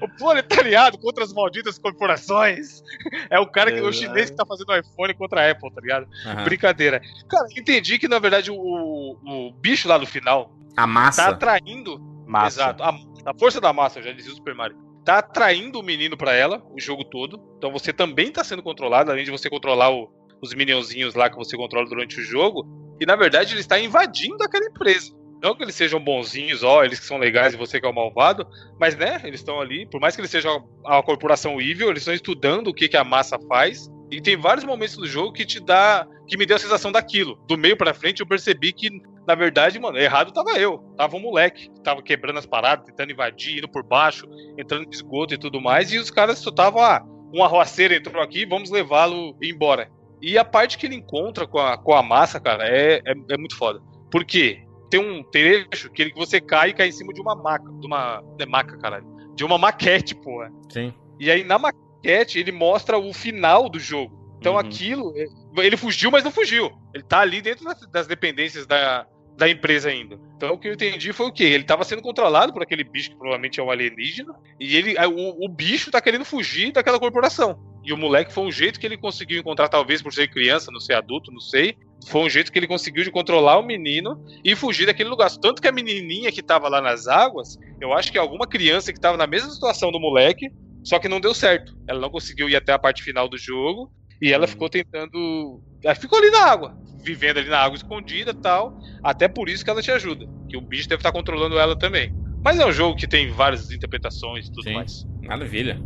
[0.00, 2.82] o proletariado contra as malditas corporações.
[3.30, 5.80] É o cara que o chinês que tá fazendo o iPhone contra a Apple, tá
[5.80, 6.06] ligado?
[6.26, 6.44] Aham.
[6.44, 7.00] Brincadeira.
[7.28, 11.28] Cara, entendi que na verdade o, o bicho lá no final A tá massa.
[11.28, 11.98] atraindo.
[12.26, 12.60] Massa.
[12.60, 12.82] Exato.
[12.82, 12.90] A,
[13.26, 14.76] a força da massa, já dizia o Super Mario.
[15.04, 17.40] Tá atraindo o menino pra ela o jogo todo.
[17.58, 20.10] Então você também tá sendo controlado, além de você controlar o-
[20.44, 22.66] os minionzinhos lá que você controla durante o jogo.
[23.00, 25.12] E na verdade ele está invadindo aquela empresa.
[25.42, 27.94] Não que eles sejam bonzinhos, ó, eles que são legais e você que é o
[27.94, 28.46] malvado,
[28.80, 32.14] mas né, eles estão ali, por mais que eles sejam a corporação evil, eles estão
[32.14, 33.90] estudando o que, que a massa faz.
[34.10, 36.06] E tem vários momentos do jogo que te dá.
[36.26, 37.36] que me deu a sensação daquilo.
[37.48, 38.88] Do meio pra frente eu percebi que,
[39.26, 40.78] na verdade, mano, errado tava eu.
[40.96, 44.26] Tava um moleque que tava quebrando as paradas, tentando invadir, indo por baixo,
[44.56, 45.92] entrando no esgoto e tudo mais.
[45.92, 47.04] E os caras só estavam, ah,
[47.34, 49.90] um arroaceiro entrou aqui, vamos levá-lo embora.
[50.22, 53.36] E a parte que ele encontra com a, com a massa, cara, é, é, é
[53.36, 53.80] muito foda.
[54.10, 54.62] Por quê?
[54.90, 57.70] Tem um trecho que, ele, que você cai e cai em cima de uma maca.
[57.80, 58.22] De uma.
[58.38, 59.06] É maca, caralho.
[59.34, 60.50] De uma maquete, porra.
[60.70, 60.94] Sim.
[61.18, 64.22] E aí na maquete ele mostra o final do jogo.
[64.38, 64.58] Então Uhum.
[64.60, 65.12] aquilo.
[65.16, 66.70] é- Ele fugiu, mas não fugiu.
[66.94, 70.18] Ele tá ali dentro das, das dependências da, da empresa ainda.
[70.36, 71.44] Então o que eu entendi foi o quê?
[71.44, 74.34] Ele tava sendo controlado por aquele bicho que provavelmente é um alienígena.
[74.60, 74.96] E ele.
[74.96, 77.58] é, O, o bicho tá querendo fugir daquela corporação.
[77.84, 80.80] E o moleque foi um jeito que ele conseguiu encontrar, talvez por ser criança, não
[80.80, 81.76] ser adulto, não sei.
[82.08, 85.30] Foi um jeito que ele conseguiu de controlar o menino e fugir daquele lugar.
[85.30, 89.00] Tanto que a menininha que tava lá nas águas, eu acho que alguma criança que
[89.00, 90.48] tava na mesma situação do moleque,
[90.82, 91.72] só que não deu certo.
[91.86, 93.90] Ela não conseguiu ir até a parte final do jogo
[94.20, 95.62] e ela ficou tentando.
[95.82, 96.74] Ela ficou ali na água,
[97.04, 98.74] vivendo ali na água escondida e tal.
[99.02, 100.26] Até por isso que ela te ajuda.
[100.48, 102.10] Que o bicho deve estar controlando ela também.
[102.42, 104.74] Mas é um jogo que tem várias interpretações e tudo Sim.
[104.74, 105.06] mais.
[105.22, 105.80] Maravilha.